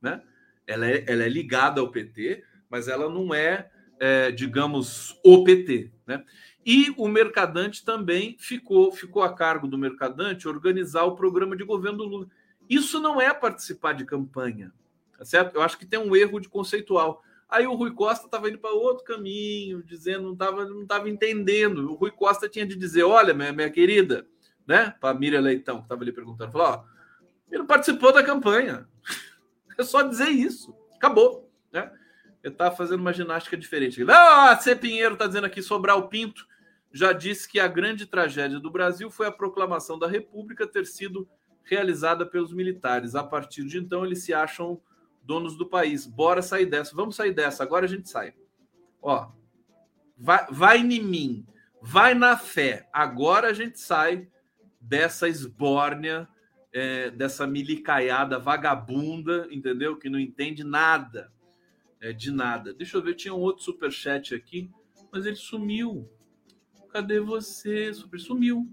né? 0.00 0.22
Ela 0.66 0.86
é, 0.86 1.04
ela 1.08 1.24
é 1.24 1.28
ligada 1.28 1.80
ao 1.80 1.90
PT, 1.90 2.44
mas 2.68 2.88
ela 2.88 3.08
não 3.08 3.34
é, 3.34 3.70
é 3.98 4.30
digamos, 4.30 5.18
o 5.24 5.42
PT, 5.44 5.90
né? 6.06 6.22
E 6.64 6.94
o 6.98 7.08
Mercadante 7.08 7.82
também 7.84 8.36
ficou, 8.38 8.92
ficou 8.92 9.22
a 9.22 9.34
cargo 9.34 9.66
do 9.66 9.78
Mercadante 9.78 10.46
organizar 10.46 11.04
o 11.04 11.16
programa 11.16 11.56
de 11.56 11.64
governo 11.64 11.98
do 11.98 12.04
Lula. 12.04 12.28
Isso 12.68 13.00
não 13.00 13.20
é 13.20 13.32
participar 13.32 13.92
de 13.92 14.04
campanha, 14.04 14.72
tá 15.16 15.24
certo? 15.24 15.54
Eu 15.54 15.62
acho 15.62 15.78
que 15.78 15.86
tem 15.86 15.98
um 15.98 16.14
erro 16.14 16.40
de 16.40 16.48
conceitual. 16.48 17.22
Aí 17.48 17.66
o 17.66 17.74
Rui 17.74 17.92
Costa 17.92 18.26
estava 18.26 18.48
indo 18.48 18.58
para 18.58 18.70
outro 18.70 19.04
caminho, 19.04 19.82
dizendo, 19.82 20.24
não 20.24 20.32
estava 20.34 20.66
não 20.66 20.86
tava 20.86 21.08
entendendo. 21.08 21.90
O 21.90 21.94
Rui 21.94 22.10
Costa 22.10 22.48
tinha 22.48 22.66
de 22.66 22.76
dizer: 22.76 23.04
olha, 23.04 23.32
minha, 23.32 23.52
minha 23.52 23.70
querida, 23.70 24.26
né? 24.66 24.94
Para 25.00 25.10
a 25.10 25.18
Miriam 25.18 25.40
Leitão, 25.40 25.78
que 25.78 25.84
estava 25.84 26.02
ali 26.02 26.12
perguntando, 26.12 26.52
falou: 26.52 26.84
ele 27.48 27.60
não 27.60 27.66
participou 27.66 28.12
da 28.12 28.22
campanha. 28.22 28.86
É 29.80 29.84
só 29.84 30.02
dizer 30.02 30.30
isso. 30.30 30.74
Acabou, 30.96 31.48
né? 31.70 31.88
Ele 32.42 32.52
está 32.52 32.68
fazendo 32.68 32.98
uma 32.98 33.12
ginástica 33.12 33.56
diferente. 33.56 34.04
Ah, 34.08 34.58
C. 34.60 34.74
Pinheiro 34.74 35.12
está 35.14 35.24
dizendo 35.24 35.44
aqui: 35.44 35.62
Sobral 35.62 36.08
Pinto 36.08 36.44
já 36.92 37.12
disse 37.12 37.48
que 37.48 37.60
a 37.60 37.68
grande 37.68 38.04
tragédia 38.04 38.58
do 38.58 38.72
Brasil 38.72 39.08
foi 39.08 39.28
a 39.28 39.30
proclamação 39.30 39.96
da 39.96 40.08
República 40.08 40.66
ter 40.66 40.84
sido 40.84 41.28
realizada 41.68 42.24
pelos 42.24 42.52
militares. 42.52 43.14
A 43.14 43.22
partir 43.22 43.64
de 43.64 43.78
então, 43.78 44.04
eles 44.04 44.22
se 44.22 44.32
acham 44.32 44.80
donos 45.22 45.56
do 45.56 45.68
país. 45.68 46.06
Bora 46.06 46.40
sair 46.40 46.66
dessa. 46.66 46.94
Vamos 46.94 47.16
sair 47.16 47.32
dessa. 47.32 47.62
Agora 47.62 47.84
a 47.84 47.88
gente 47.88 48.08
sai. 48.08 48.34
Ó, 49.02 49.30
vai, 50.16 50.46
vai 50.50 50.78
em 50.78 51.02
mim. 51.02 51.46
Vai 51.80 52.14
na 52.14 52.36
fé. 52.36 52.88
Agora 52.92 53.48
a 53.48 53.52
gente 53.52 53.78
sai 53.78 54.28
dessa 54.80 55.28
esbórnia, 55.28 56.26
é, 56.72 57.10
dessa 57.10 57.46
milicaiada 57.46 58.38
vagabunda, 58.38 59.46
entendeu? 59.50 59.96
Que 59.96 60.08
não 60.08 60.18
entende 60.18 60.64
nada. 60.64 61.30
É, 62.00 62.12
de 62.12 62.30
nada. 62.30 62.72
Deixa 62.72 62.96
eu 62.96 63.02
ver, 63.02 63.14
tinha 63.14 63.34
um 63.34 63.40
outro 63.40 63.64
superchat 63.64 64.34
aqui, 64.34 64.70
mas 65.12 65.26
ele 65.26 65.36
sumiu. 65.36 66.08
Cadê 66.90 67.20
você? 67.20 67.92
Super 67.92 68.20
sumiu. 68.20 68.72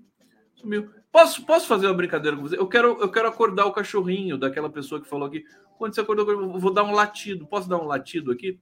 Sumiu. 0.53 0.91
Posso, 1.15 1.45
posso 1.45 1.65
fazer 1.65 1.87
uma 1.87 1.93
brincadeira 1.93 2.35
com 2.35 2.43
você? 2.43 2.57
Eu 2.57 2.67
quero, 2.67 2.99
eu 2.99 3.09
quero 3.09 3.29
acordar 3.29 3.65
o 3.65 3.71
cachorrinho 3.71 4.37
daquela 4.37 4.69
pessoa 4.69 4.99
que 4.99 5.07
falou 5.07 5.25
aqui. 5.25 5.45
Quando 5.77 5.95
você 5.95 6.01
acordou, 6.01 6.29
eu 6.29 6.59
vou 6.59 6.73
dar 6.73 6.83
um 6.83 6.91
latido. 6.91 7.47
Posso 7.47 7.69
dar 7.69 7.77
um 7.77 7.85
latido 7.85 8.33
aqui? 8.33 8.59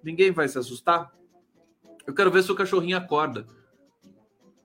Ninguém 0.00 0.30
vai 0.30 0.46
se 0.46 0.56
assustar? 0.56 1.12
Eu 2.06 2.14
quero 2.14 2.30
ver 2.30 2.44
se 2.44 2.52
o 2.52 2.54
cachorrinho 2.54 2.96
acorda. 2.96 3.44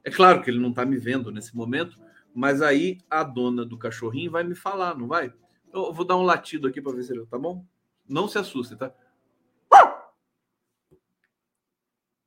É 0.03 0.11
claro 0.11 0.43
que 0.43 0.51
ele 0.51 0.59
não 0.59 0.69
está 0.69 0.85
me 0.85 0.97
vendo 0.97 1.31
nesse 1.31 1.55
momento, 1.55 1.97
mas 2.31 2.61
aí 2.61 2.99
a 3.09 3.23
dona 3.23 3.65
do 3.65 3.75
cachorrinho 3.75 4.29
vai 4.29 4.43
me 4.43 4.53
falar, 4.53 4.95
não 4.95 5.07
vai? 5.07 5.33
Eu 5.73 5.91
vou 5.91 6.05
dar 6.05 6.17
um 6.17 6.23
latido 6.23 6.67
aqui 6.67 6.79
para 6.79 6.95
ver 6.95 7.01
se 7.01 7.11
ele 7.11 7.25
tá 7.25 7.39
bom. 7.39 7.65
Não 8.07 8.27
se 8.27 8.37
assuste, 8.37 8.75
tá? 8.75 8.93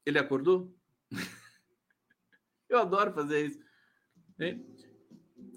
Ele 0.04 0.18
acordou? 0.18 0.74
Eu 2.68 2.80
adoro 2.80 3.12
fazer 3.12 3.46
isso. 3.46 3.60
Hein? 4.40 4.64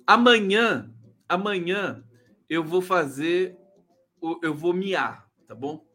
Amanhã, 0.06 0.92
amanhã 1.28 2.04
eu 2.50 2.64
vou 2.64 2.82
fazer, 2.82 3.58
eu 4.42 4.54
vou 4.54 4.74
miar, 4.74 5.30
tá 5.48 5.56
bom? 5.56 5.86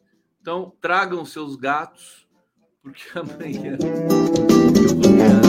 Então 0.40 0.76
tragam 0.80 1.24
seus 1.24 1.57
gatos, 1.57 2.26
porque 2.82 3.02
amanhã 3.18 3.76
eu 3.80 4.94
vou 4.94 5.12
miar 5.12 5.40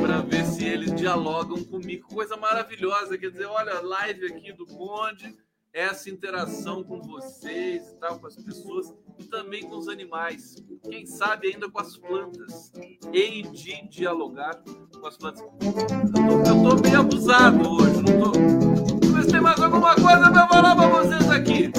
para 0.00 0.20
ver 0.20 0.44
se 0.44 0.64
eles 0.64 0.94
dialogam 0.94 1.62
comigo. 1.64 2.08
Coisa 2.08 2.36
maravilhosa, 2.36 3.18
quer 3.18 3.30
dizer, 3.30 3.46
olha, 3.46 3.80
live 3.80 4.26
aqui 4.26 4.52
do 4.52 4.66
Conde 4.66 5.36
essa 5.76 6.08
interação 6.08 6.82
com 6.82 7.02
vocês 7.02 7.90
e 7.90 7.96
tal, 7.96 8.18
com 8.18 8.26
as 8.26 8.34
pessoas 8.34 8.94
e 9.18 9.24
também 9.24 9.62
com 9.68 9.76
os 9.76 9.88
animais. 9.88 10.56
Quem 10.88 11.04
sabe 11.04 11.48
ainda 11.48 11.70
com 11.70 11.78
as 11.78 11.98
plantas. 11.98 12.72
Hei 13.12 13.42
de 13.42 13.86
dialogar 13.86 14.62
com 14.98 15.06
as 15.06 15.18
plantas. 15.18 15.42
Eu 15.42 16.62
tô 16.62 16.80
meio 16.80 17.00
abusado 17.00 17.70
hoje, 17.70 17.96
não 17.96 18.32
tô. 18.32 19.12
Mas 19.12 19.26
tem 19.26 19.38
mais 19.38 19.60
alguma 19.60 19.94
coisa 19.94 20.32
para 20.32 20.48
falar 20.48 20.74
para 20.74 20.88
vocês 20.88 21.30
aqui? 21.30 21.70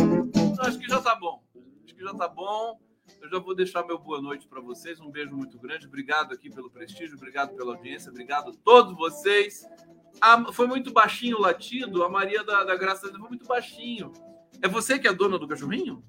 Acho 0.60 0.78
que 0.78 0.88
já 0.88 1.02
tá 1.02 1.16
bom. 1.16 1.43
Acho 1.84 1.95
que 1.95 2.04
já 2.04 2.14
tá 2.14 2.28
bom. 2.28 2.80
Eu 3.20 3.30
já 3.32 3.39
vou 3.39 3.56
deixar 3.56 3.84
meu 3.84 3.98
boa 3.98 4.22
noite 4.22 4.48
para 4.48 4.62
vocês. 4.62 5.00
Um 5.00 5.10
beijo 5.10 5.36
muito 5.36 5.58
grande. 5.58 5.88
Obrigado 5.88 6.36
aqui 6.36 6.52
pelo 6.52 6.70
prestígio, 6.70 7.18
obrigado 7.18 7.56
pela 7.56 7.74
audiência, 7.74 8.12
obrigado 8.12 8.52
a 8.52 8.54
todos 8.64 8.95
vocês. 8.95 9.66
A, 10.20 10.51
foi 10.51 10.68
muito 10.68 10.91
baixinho 10.91 11.38
o 11.38 11.41
latido, 11.41 12.03
a 12.03 12.09
Maria 12.09 12.43
da, 12.43 12.63
da 12.63 12.76
Graça 12.76 13.09
foi 13.09 13.20
muito 13.20 13.45
baixinho. 13.45 14.11
É 14.61 14.68
você 14.68 14.97
que 14.97 15.07
é 15.07 15.13
dona 15.13 15.38
do 15.38 15.47
cachorrinho? 15.47 16.03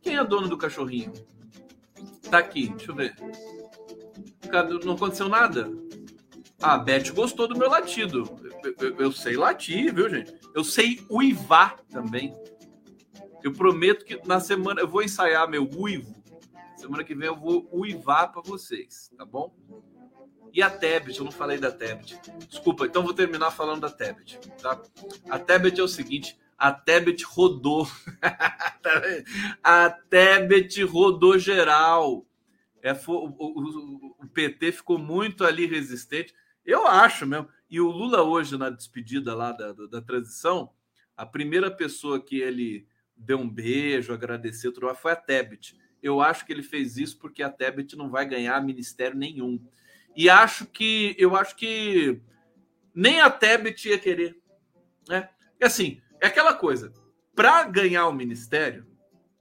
Quem 0.00 0.16
é 0.16 0.24
dona 0.24 0.48
do 0.48 0.58
cachorrinho? 0.58 1.12
Tá 2.30 2.38
aqui, 2.38 2.68
deixa 2.68 2.90
eu 2.90 2.94
ver. 2.94 3.14
Não 4.84 4.94
aconteceu 4.94 5.28
nada? 5.28 5.70
Ah, 6.60 6.74
a 6.74 6.78
Beth 6.78 7.12
gostou 7.14 7.48
do 7.48 7.56
meu 7.56 7.68
latido. 7.68 8.38
Eu, 8.62 8.74
eu, 8.78 8.96
eu, 8.96 9.12
sei 9.12 9.36
latir, 9.36 9.94
viu, 9.94 10.08
gente? 10.08 10.34
Eu 10.54 10.62
sei 10.62 11.04
uivar 11.10 11.76
também. 11.90 12.34
Eu 13.42 13.52
prometo 13.52 14.04
que 14.04 14.20
na 14.26 14.38
semana 14.38 14.80
eu 14.80 14.88
vou 14.88 15.02
ensaiar 15.02 15.48
meu 15.48 15.68
uivo. 15.76 16.22
Semana 16.76 17.04
que 17.04 17.14
vem 17.14 17.28
eu 17.28 17.36
vou 17.36 17.68
uivar 17.72 18.28
para 18.28 18.42
vocês, 18.42 19.10
tá 19.16 19.24
bom? 19.24 19.54
E 20.52 20.60
a 20.60 20.68
Tebet, 20.68 21.18
eu 21.18 21.24
não 21.24 21.32
falei 21.32 21.58
da 21.58 21.70
Tebet. 21.70 22.20
Desculpa, 22.46 22.84
então 22.84 23.02
vou 23.02 23.14
terminar 23.14 23.50
falando 23.50 23.80
da 23.80 23.90
Tebet. 23.90 24.38
Tá? 24.60 24.80
A 25.30 25.38
Tebet 25.38 25.80
é 25.80 25.82
o 25.82 25.88
seguinte: 25.88 26.38
a 26.58 26.70
Tebet 26.70 27.24
rodou. 27.24 27.88
a 29.64 29.90
Tebet 29.90 30.82
rodou 30.84 31.38
geral. 31.38 32.26
É, 32.82 32.92
o, 32.92 33.12
o, 33.38 34.16
o, 34.20 34.28
PT 34.28 34.72
ficou 34.72 34.98
muito 34.98 35.44
ali 35.44 35.66
resistente. 35.66 36.34
Eu 36.64 36.86
acho 36.86 37.26
mesmo. 37.26 37.48
E 37.70 37.80
o 37.80 37.90
Lula, 37.90 38.22
hoje, 38.22 38.58
na 38.58 38.68
despedida 38.68 39.34
lá 39.34 39.52
da, 39.52 39.72
da, 39.72 39.86
da 39.86 40.02
transição, 40.02 40.70
a 41.16 41.24
primeira 41.24 41.70
pessoa 41.70 42.22
que 42.22 42.40
ele 42.40 42.86
deu 43.16 43.38
um 43.38 43.48
beijo, 43.48 44.12
agradeceu, 44.12 44.72
foi 44.96 45.12
a 45.12 45.16
Tebet. 45.16 45.78
Eu 46.02 46.20
acho 46.20 46.44
que 46.44 46.52
ele 46.52 46.62
fez 46.62 46.96
isso 46.96 47.18
porque 47.18 47.42
a 47.42 47.50
Tebet 47.50 47.96
não 47.96 48.10
vai 48.10 48.28
ganhar 48.28 48.62
ministério 48.62 49.16
nenhum. 49.16 49.64
E 50.16 50.28
acho 50.28 50.66
que 50.66 51.16
eu 51.18 51.34
acho 51.36 51.56
que 51.56 52.20
nem 52.94 53.20
a 53.20 53.30
Tebet 53.30 53.88
ia 53.88 53.98
querer, 53.98 54.38
né? 55.08 55.28
É 55.58 55.66
assim, 55.66 56.00
é 56.20 56.26
aquela 56.26 56.54
coisa. 56.54 56.92
Para 57.34 57.64
ganhar 57.64 58.06
o 58.08 58.12
ministério, 58.12 58.86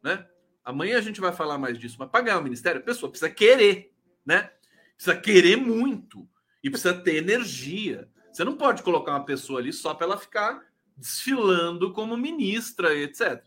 né? 0.02 0.26
Amanhã 0.64 0.98
a 0.98 1.02
gente 1.02 1.20
vai 1.20 1.34
falar 1.34 1.58
mais 1.58 1.78
disso, 1.78 1.98
mas 2.00 2.10
para 2.10 2.22
ganhar 2.22 2.40
o 2.40 2.44
ministério, 2.44 2.80
a 2.80 2.84
pessoa 2.84 3.10
precisa 3.10 3.30
querer, 3.30 3.94
né? 4.26 4.52
Precisa 4.96 5.20
querer 5.20 5.58
muito. 5.58 6.28
E 6.64 6.70
precisa 6.70 6.94
ter 6.94 7.16
energia. 7.16 8.08
Você 8.32 8.44
não 8.44 8.56
pode 8.56 8.84
colocar 8.84 9.14
uma 9.14 9.26
pessoa 9.26 9.60
ali 9.60 9.74
só 9.74 9.94
para 9.94 10.06
ela 10.06 10.18
ficar 10.18 10.64
desfilando 10.96 11.92
como 11.92 12.16
ministra, 12.16 12.94
etc. 12.96 13.44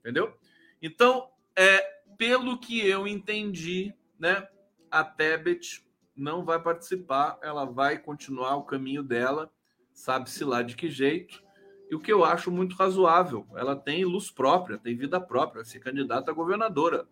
Entendeu? 0.00 0.36
Então, 0.82 1.30
é, 1.56 1.78
pelo 2.18 2.58
que 2.58 2.84
eu 2.86 3.06
entendi, 3.06 3.94
né, 4.18 4.46
a 4.90 5.04
Tebet 5.04 5.83
não 6.16 6.44
vai 6.44 6.60
participar, 6.60 7.38
ela 7.42 7.64
vai 7.64 7.98
continuar 7.98 8.56
o 8.56 8.64
caminho 8.64 9.02
dela, 9.02 9.50
sabe-se 9.92 10.44
lá 10.44 10.62
de 10.62 10.76
que 10.76 10.88
jeito. 10.88 11.42
E 11.90 11.94
o 11.94 12.00
que 12.00 12.12
eu 12.12 12.24
acho 12.24 12.50
muito 12.50 12.76
razoável, 12.76 13.46
ela 13.54 13.76
tem 13.76 14.04
luz 14.04 14.30
própria, 14.30 14.78
tem 14.78 14.96
vida 14.96 15.20
própria, 15.20 15.64
ser 15.64 15.80
candidata 15.80 16.30
a 16.30 16.34
governadora. 16.34 17.06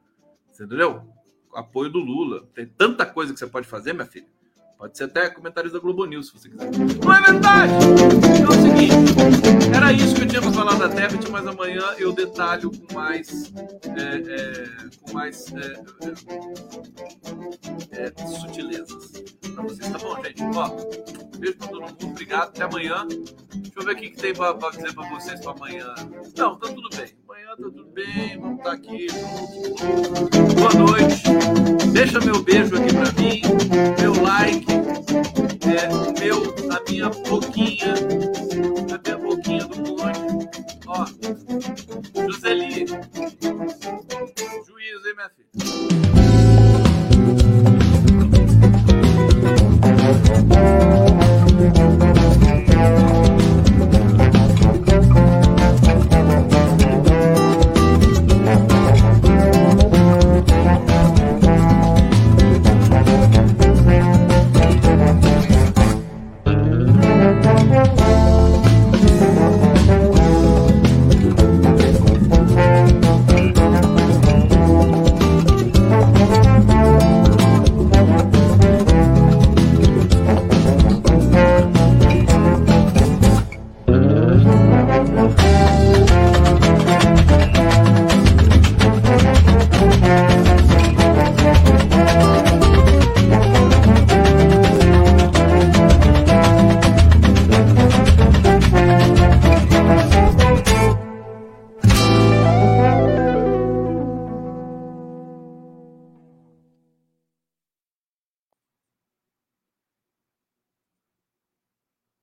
Entendeu? 0.52 1.12
Apoio 1.54 1.90
do 1.90 1.98
Lula. 1.98 2.46
Tem 2.54 2.66
tanta 2.66 3.04
coisa 3.04 3.32
que 3.32 3.38
você 3.38 3.46
pode 3.46 3.66
fazer, 3.66 3.92
minha 3.92 4.06
filha. 4.06 4.28
Pode 4.82 4.98
ser 4.98 5.04
até 5.04 5.30
comentários 5.30 5.72
da 5.72 5.78
Globo 5.78 6.04
News, 6.06 6.26
se 6.26 6.32
você 6.32 6.48
quiser. 6.48 6.68
Não 7.04 7.14
é 7.14 7.20
verdade! 7.22 7.72
É 8.42 8.48
o 8.48 8.52
seguinte, 8.52 8.96
era 9.72 9.92
isso 9.92 10.12
que 10.12 10.22
eu 10.22 10.26
tinha 10.26 10.42
para 10.42 10.50
falar 10.50 10.74
da 10.74 10.88
Tebet, 10.88 11.30
mas 11.30 11.46
amanhã 11.46 11.94
eu 11.98 12.12
detalho 12.12 12.68
com 12.68 12.92
mais. 12.92 13.52
É, 13.96 14.16
é, 14.16 14.66
com 15.00 15.12
mais. 15.12 15.46
É, 15.52 15.84
sutilezas 19.52 19.54
para 19.54 19.62
vocês, 19.62 19.90
tá 19.90 19.98
bom, 19.98 20.22
gente? 20.24 20.42
Ó, 20.42 21.38
beijo 21.38 21.56
pra 21.58 21.68
todo 21.68 21.80
mundo, 21.80 22.06
obrigado, 22.06 22.48
até 22.48 22.62
amanhã. 22.62 23.06
Deixa 23.08 23.72
eu 23.76 23.84
ver 23.84 23.92
o 23.92 23.96
que, 23.96 24.10
que 24.10 24.16
tem 24.16 24.34
para 24.34 24.70
dizer 24.70 24.94
para 24.94 25.08
vocês 25.10 25.40
para 25.40 25.52
amanhã. 25.52 25.94
Não, 26.36 26.58
tá 26.58 26.68
tudo 26.68 26.88
bem. 26.96 27.12
Amanhã 27.28 27.48
tá 27.48 27.56
tudo 27.56 27.84
bem, 27.86 28.40
vamos 28.40 28.58
estar 28.58 28.72
aqui 28.72 29.06
juntos. 29.08 30.54
Boa 30.54 30.74
noite. 30.74 31.22
Deixa 31.92 32.20
meu 32.20 32.42
beijo 32.42 32.76
aqui 32.76 32.94
para 32.94 33.12
mim, 33.12 33.42
meu 34.00 34.22
like 34.22 34.66
é, 35.66 36.20
meu, 36.20 36.54
a 36.70 36.90
minha 36.90 37.08
boquinha, 37.08 37.94
a 38.92 38.98
minha 39.04 39.18
boquinha 39.18 39.64
do 39.66 39.76
monte. 39.78 40.48
Ó, 40.86 41.06
Joseli, 42.26 42.86